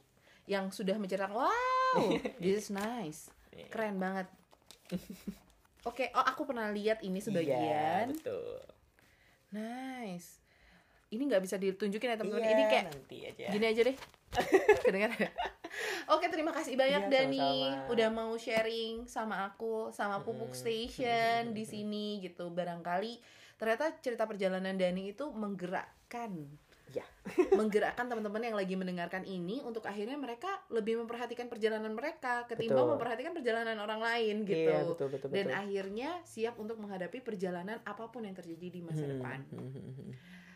yang 0.50 0.74
sudah 0.74 0.98
menceritakan 0.98 1.34
wow 1.38 2.02
this 2.42 2.66
is 2.66 2.68
nice. 2.74 3.30
Iya. 3.54 3.70
keren 3.70 4.02
banget. 4.02 4.26
Oke, 5.88 6.12
oh 6.12 6.20
aku 6.20 6.44
pernah 6.44 6.68
lihat 6.68 7.00
ini 7.00 7.16
Iya, 7.18 7.24
sebagian 7.24 8.04
betul 8.12 8.60
nice. 9.52 10.44
Ini 11.08 11.24
nggak 11.24 11.40
bisa 11.40 11.56
ditunjukin 11.56 12.12
ya 12.12 12.16
teman-teman. 12.20 12.44
Iya, 12.44 12.52
Ini 12.52 12.64
kayak 12.68 12.84
nanti 12.92 13.16
aja 13.24 13.46
gini 13.48 13.64
aja 13.64 13.80
deh. 13.88 13.96
Kedengaran? 14.84 15.32
Oke, 16.12 16.28
terima 16.28 16.52
kasih 16.52 16.76
banyak 16.76 17.08
Iya, 17.08 17.12
Dani 17.12 17.48
udah 17.88 18.08
mau 18.12 18.32
sharing 18.36 19.08
sama 19.08 19.48
aku 19.48 19.88
sama 19.88 20.20
Pupuk 20.20 20.52
Mm-mm. 20.52 20.60
Station 20.60 21.42
di 21.56 21.64
sini 21.64 22.20
gitu. 22.20 22.52
Barangkali 22.52 23.16
ternyata 23.56 23.96
cerita 24.04 24.28
perjalanan 24.28 24.76
Dani 24.76 25.16
itu 25.16 25.32
menggerakkan. 25.32 26.36
Ya. 26.90 27.04
menggerakkan 27.52 28.08
teman-teman 28.08 28.40
yang 28.40 28.56
lagi 28.56 28.72
mendengarkan 28.72 29.20
ini 29.22 29.60
untuk 29.60 29.84
akhirnya 29.84 30.16
mereka 30.16 30.48
lebih 30.68 30.96
memperhatikan 30.96 31.46
perjalanan 31.46 31.92
mereka 31.92 32.48
ketimbang 32.48 32.88
Betul. 32.88 32.92
memperhatikan 32.96 33.32
perjalanan 33.36 33.76
orang 33.76 34.00
lain 34.00 34.48
gitu. 34.48 34.72
Iya, 34.72 34.88
betul 34.88 35.08
betul 35.12 35.28
Dan 35.28 35.46
betul 35.46 35.60
akhirnya 35.60 36.10
siap 36.24 36.56
untuk 36.56 36.80
menghadapi 36.80 37.20
perjalanan 37.20 37.76
apa 37.84 38.08
pun 38.08 38.24
yang 38.24 38.32
terjadi 38.32 38.68
di 38.68 38.80
masa 38.80 39.04
Hmm, 39.04 39.12
depan. 39.12 39.38
hmm, 39.50 39.70
hmm, 39.70 39.92
hmm. 39.94 40.10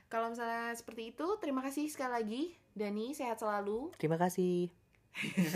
Kalau 0.09 0.29
misalnya 0.29 0.73
seperti 0.73 1.13
itu, 1.13 1.27
terima 1.37 1.61
kasih 1.61 1.89
sekali 1.89 2.13
lagi 2.13 2.43
Dani, 2.73 3.13
sehat 3.13 3.37
selalu. 3.37 3.93
terima 3.97 4.17
kasih 4.17 4.73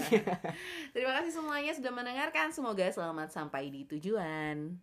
Terima 0.95 1.13
kasih 1.17 1.33
semuanya 1.33 1.73
sudah 1.73 1.89
mendengarkan. 1.89 2.53
Semoga 2.53 2.85
selamat 2.93 3.33
sampai 3.33 3.73
di 3.73 3.89
tujuan. 3.89 4.77